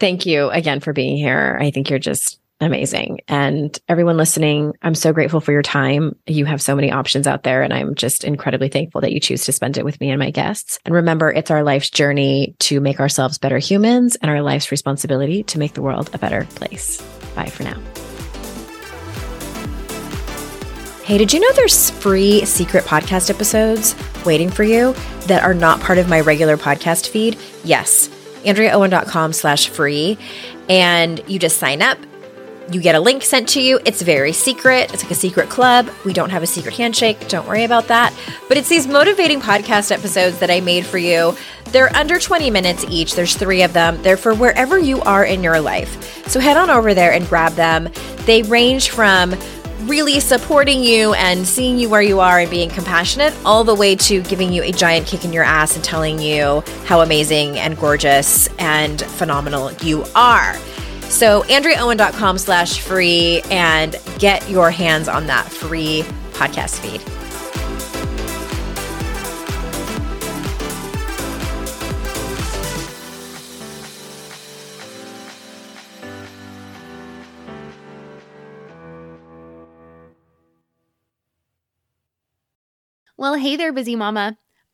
Thank 0.00 0.26
you 0.26 0.50
again 0.50 0.80
for 0.80 0.92
being 0.92 1.16
here. 1.16 1.56
I 1.60 1.70
think 1.70 1.88
you're 1.88 2.00
just 2.00 2.40
amazing. 2.60 3.20
And 3.28 3.76
everyone 3.88 4.16
listening, 4.16 4.72
I'm 4.82 4.94
so 4.94 5.12
grateful 5.12 5.40
for 5.40 5.52
your 5.52 5.62
time. 5.62 6.16
You 6.26 6.44
have 6.44 6.62
so 6.62 6.74
many 6.74 6.90
options 6.90 7.26
out 7.26 7.42
there, 7.42 7.62
and 7.62 7.72
I'm 7.72 7.94
just 7.94 8.24
incredibly 8.24 8.68
thankful 8.68 9.00
that 9.00 9.12
you 9.12 9.20
choose 9.20 9.44
to 9.44 9.52
spend 9.52 9.76
it 9.76 9.84
with 9.84 10.00
me 10.00 10.10
and 10.10 10.18
my 10.18 10.30
guests. 10.30 10.78
And 10.84 10.94
remember, 10.94 11.30
it's 11.30 11.50
our 11.50 11.62
life's 11.62 11.90
journey 11.90 12.54
to 12.60 12.80
make 12.80 13.00
ourselves 13.00 13.38
better 13.38 13.58
humans 13.58 14.16
and 14.16 14.30
our 14.30 14.42
life's 14.42 14.70
responsibility 14.70 15.42
to 15.44 15.58
make 15.58 15.74
the 15.74 15.82
world 15.82 16.10
a 16.14 16.18
better 16.18 16.46
place. 16.54 17.00
Bye 17.34 17.50
for 17.50 17.64
now. 17.64 17.80
Hey, 21.04 21.18
did 21.18 21.34
you 21.34 21.40
know 21.40 21.52
there's 21.52 21.90
free 21.90 22.46
secret 22.46 22.84
podcast 22.84 23.28
episodes 23.28 23.94
waiting 24.24 24.48
for 24.48 24.62
you 24.62 24.94
that 25.26 25.42
are 25.42 25.52
not 25.52 25.80
part 25.80 25.98
of 25.98 26.08
my 26.08 26.20
regular 26.20 26.56
podcast 26.56 27.08
feed? 27.08 27.36
Yes, 27.62 28.08
AndreaOwen.com 28.44 29.34
slash 29.34 29.68
free. 29.68 30.16
And 30.70 31.22
you 31.28 31.38
just 31.38 31.58
sign 31.58 31.82
up 31.82 31.98
you 32.70 32.80
get 32.80 32.94
a 32.94 33.00
link 33.00 33.22
sent 33.22 33.48
to 33.50 33.60
you. 33.60 33.78
It's 33.84 34.02
very 34.02 34.32
secret. 34.32 34.92
It's 34.92 35.02
like 35.02 35.12
a 35.12 35.16
secret 35.16 35.48
club. 35.48 35.88
We 36.04 36.12
don't 36.12 36.30
have 36.30 36.42
a 36.42 36.46
secret 36.46 36.74
handshake. 36.74 37.28
Don't 37.28 37.46
worry 37.46 37.64
about 37.64 37.88
that. 37.88 38.14
But 38.48 38.56
it's 38.56 38.68
these 38.68 38.86
motivating 38.86 39.40
podcast 39.40 39.92
episodes 39.92 40.38
that 40.38 40.50
I 40.50 40.60
made 40.60 40.86
for 40.86 40.98
you. 40.98 41.36
They're 41.66 41.94
under 41.96 42.18
20 42.18 42.50
minutes 42.50 42.84
each. 42.88 43.14
There's 43.14 43.36
three 43.36 43.62
of 43.62 43.72
them. 43.72 44.00
They're 44.02 44.16
for 44.16 44.34
wherever 44.34 44.78
you 44.78 45.00
are 45.02 45.24
in 45.24 45.42
your 45.42 45.60
life. 45.60 46.28
So 46.28 46.40
head 46.40 46.56
on 46.56 46.70
over 46.70 46.94
there 46.94 47.12
and 47.12 47.28
grab 47.28 47.52
them. 47.52 47.90
They 48.26 48.42
range 48.42 48.90
from 48.90 49.34
really 49.82 50.20
supporting 50.20 50.82
you 50.82 51.12
and 51.14 51.46
seeing 51.46 51.78
you 51.78 51.88
where 51.88 52.00
you 52.00 52.20
are 52.20 52.38
and 52.38 52.50
being 52.50 52.70
compassionate, 52.70 53.34
all 53.44 53.64
the 53.64 53.74
way 53.74 53.94
to 53.94 54.22
giving 54.22 54.52
you 54.52 54.62
a 54.62 54.72
giant 54.72 55.06
kick 55.06 55.24
in 55.24 55.32
your 55.32 55.44
ass 55.44 55.74
and 55.74 55.84
telling 55.84 56.18
you 56.18 56.62
how 56.86 57.02
amazing 57.02 57.58
and 57.58 57.76
gorgeous 57.76 58.48
and 58.58 59.02
phenomenal 59.02 59.72
you 59.82 60.04
are. 60.14 60.56
So 61.08 61.42
AndreaOwen.com 61.44 62.38
slash 62.38 62.80
free 62.80 63.42
and 63.50 63.96
get 64.18 64.48
your 64.50 64.70
hands 64.70 65.08
on 65.08 65.26
that 65.26 65.46
free 65.48 66.02
podcast 66.32 66.80
feed. 66.80 67.00
Well, 83.16 83.36
hey 83.36 83.56
there, 83.56 83.72
busy 83.72 83.96
mama. 83.96 84.36